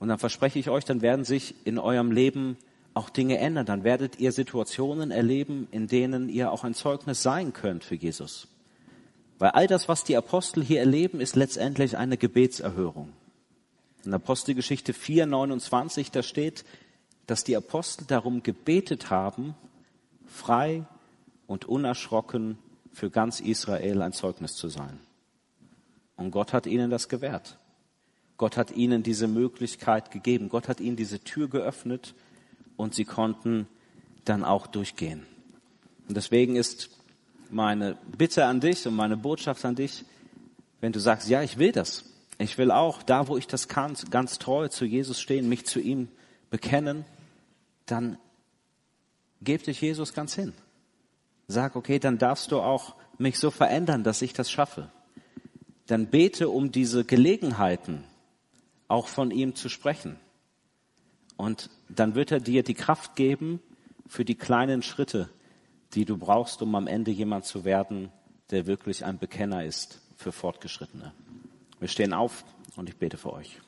Und 0.00 0.08
dann 0.08 0.18
verspreche 0.18 0.58
ich 0.58 0.68
euch, 0.68 0.84
dann 0.84 1.02
werden 1.02 1.24
sich 1.24 1.54
in 1.64 1.78
eurem 1.78 2.10
Leben 2.10 2.56
auch 2.94 3.10
Dinge 3.10 3.38
ändern. 3.38 3.66
Dann 3.66 3.84
werdet 3.84 4.18
ihr 4.18 4.32
Situationen 4.32 5.10
erleben, 5.10 5.68
in 5.70 5.86
denen 5.86 6.28
ihr 6.28 6.50
auch 6.50 6.64
ein 6.64 6.74
Zeugnis 6.74 7.22
sein 7.22 7.52
könnt 7.52 7.84
für 7.84 7.94
Jesus. 7.94 8.48
Weil 9.38 9.50
all 9.50 9.66
das, 9.66 9.88
was 9.88 10.02
die 10.02 10.16
Apostel 10.16 10.64
hier 10.64 10.80
erleben, 10.80 11.20
ist 11.20 11.36
letztendlich 11.36 11.96
eine 11.96 12.16
Gebetserhörung. 12.16 13.12
In 14.04 14.14
Apostelgeschichte 14.14 14.94
4, 14.94 15.26
29, 15.26 16.10
da 16.10 16.22
steht, 16.22 16.64
dass 17.26 17.44
die 17.44 17.56
Apostel 17.56 18.06
darum 18.06 18.42
gebetet 18.42 19.10
haben, 19.10 19.54
frei 20.26 20.84
und 21.46 21.66
unerschrocken 21.66 22.58
für 22.92 23.10
ganz 23.10 23.40
Israel 23.40 24.00
ein 24.02 24.12
Zeugnis 24.12 24.54
zu 24.54 24.68
sein. 24.68 24.98
Und 26.16 26.30
Gott 26.30 26.52
hat 26.52 26.66
ihnen 26.66 26.90
das 26.90 27.08
gewährt. 27.08 27.59
Gott 28.40 28.56
hat 28.56 28.70
ihnen 28.70 29.02
diese 29.02 29.28
Möglichkeit 29.28 30.10
gegeben. 30.10 30.48
Gott 30.48 30.66
hat 30.66 30.80
ihnen 30.80 30.96
diese 30.96 31.20
Tür 31.20 31.50
geöffnet 31.50 32.14
und 32.78 32.94
sie 32.94 33.04
konnten 33.04 33.68
dann 34.24 34.44
auch 34.44 34.66
durchgehen. 34.66 35.26
Und 36.08 36.16
deswegen 36.16 36.56
ist 36.56 36.88
meine 37.50 37.98
Bitte 38.16 38.46
an 38.46 38.60
dich 38.60 38.86
und 38.86 38.96
meine 38.96 39.18
Botschaft 39.18 39.62
an 39.66 39.74
dich, 39.74 40.06
wenn 40.80 40.90
du 40.90 41.00
sagst, 41.00 41.28
ja, 41.28 41.42
ich 41.42 41.58
will 41.58 41.70
das. 41.70 42.06
Ich 42.38 42.56
will 42.56 42.70
auch, 42.70 43.02
da 43.02 43.28
wo 43.28 43.36
ich 43.36 43.46
das 43.46 43.68
kann, 43.68 43.94
ganz 44.08 44.38
treu 44.38 44.68
zu 44.68 44.86
Jesus 44.86 45.20
stehen, 45.20 45.50
mich 45.50 45.66
zu 45.66 45.78
ihm 45.78 46.08
bekennen, 46.48 47.04
dann 47.84 48.16
gib 49.42 49.64
dich 49.64 49.82
Jesus 49.82 50.14
ganz 50.14 50.34
hin. 50.34 50.54
Sag, 51.46 51.76
okay, 51.76 51.98
dann 51.98 52.16
darfst 52.16 52.52
du 52.52 52.60
auch 52.60 52.94
mich 53.18 53.38
so 53.38 53.50
verändern, 53.50 54.02
dass 54.02 54.22
ich 54.22 54.32
das 54.32 54.50
schaffe. 54.50 54.90
Dann 55.88 56.06
bete 56.06 56.48
um 56.48 56.72
diese 56.72 57.04
Gelegenheiten, 57.04 58.04
auch 58.90 59.06
von 59.06 59.30
ihm 59.30 59.54
zu 59.54 59.68
sprechen. 59.68 60.18
Und 61.36 61.70
dann 61.88 62.14
wird 62.14 62.32
er 62.32 62.40
dir 62.40 62.62
die 62.62 62.74
Kraft 62.74 63.16
geben 63.16 63.60
für 64.06 64.24
die 64.24 64.34
kleinen 64.34 64.82
Schritte, 64.82 65.30
die 65.94 66.04
du 66.04 66.18
brauchst, 66.18 66.60
um 66.62 66.74
am 66.74 66.86
Ende 66.86 67.10
jemand 67.10 67.44
zu 67.44 67.64
werden, 67.64 68.10
der 68.50 68.66
wirklich 68.66 69.04
ein 69.04 69.18
Bekenner 69.18 69.64
ist 69.64 70.00
für 70.16 70.32
Fortgeschrittene. 70.32 71.12
Wir 71.78 71.88
stehen 71.88 72.12
auf 72.12 72.44
und 72.76 72.88
ich 72.88 72.96
bete 72.96 73.16
für 73.16 73.32
euch. 73.32 73.60